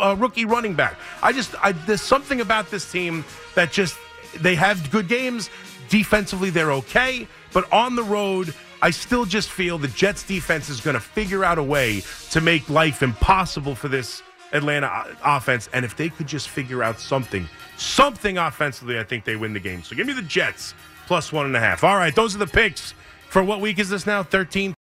uh, 0.01 0.17
rookie 0.19 0.45
running 0.45 0.75
back. 0.75 0.97
I 1.23 1.33
just, 1.33 1.55
I, 1.63 1.73
there's 1.73 2.03
something 2.03 2.41
about 2.41 2.71
this 2.71 2.91
team 2.91 3.25
that 3.55 3.73
just, 3.73 3.97
they 4.39 4.55
have 4.55 4.91
good 4.91 5.09
games. 5.09 5.51
Defensively, 5.91 6.49
they're 6.49 6.73
okay. 6.73 7.29
But 7.53 7.71
on 7.73 7.97
the 7.97 8.03
road, 8.03 8.55
I 8.81 8.91
still 8.91 9.27
just 9.27 9.51
feel 9.51 9.77
the 9.77 9.89
Jets 9.89 10.23
defense 10.23 10.71
is 10.71 10.81
going 10.81 10.95
to 10.95 11.01
figure 11.01 11.45
out 11.45 11.59
a 11.59 11.63
way 11.63 12.03
to 12.31 12.41
make 12.41 12.71
life 12.71 13.03
impossible 13.03 13.75
for 13.75 13.89
this 13.89 14.23
Atlanta 14.53 15.17
offense. 15.23 15.69
And 15.75 15.85
if 15.85 15.97
they 15.97 16.09
could 16.09 16.27
just 16.27 16.49
figure 16.49 16.83
out 16.83 16.99
something, 16.99 17.47
something 17.77 18.39
offensively, 18.39 18.99
I 18.99 19.05
think 19.05 19.25
they 19.25 19.37
win 19.37 19.53
the 19.53 19.61
game. 19.61 19.83
So 19.83 19.95
give 19.95 20.07
me 20.07 20.15
the 20.15 20.23
Jets 20.23 20.75
plus 21.07 21.33
one 21.33 21.45
and 21.45 21.57
a 21.57 21.61
half. 21.61 21.85
All 21.85 21.97
right, 21.97 22.15
those 22.15 22.35
are 22.35 22.39
the 22.39 22.47
picks 22.47 22.95
for 23.29 23.45
what 23.45 23.61
week 23.61 23.79
is 23.79 23.89
this 23.89 24.07
now? 24.07 24.23
13. 24.23 24.75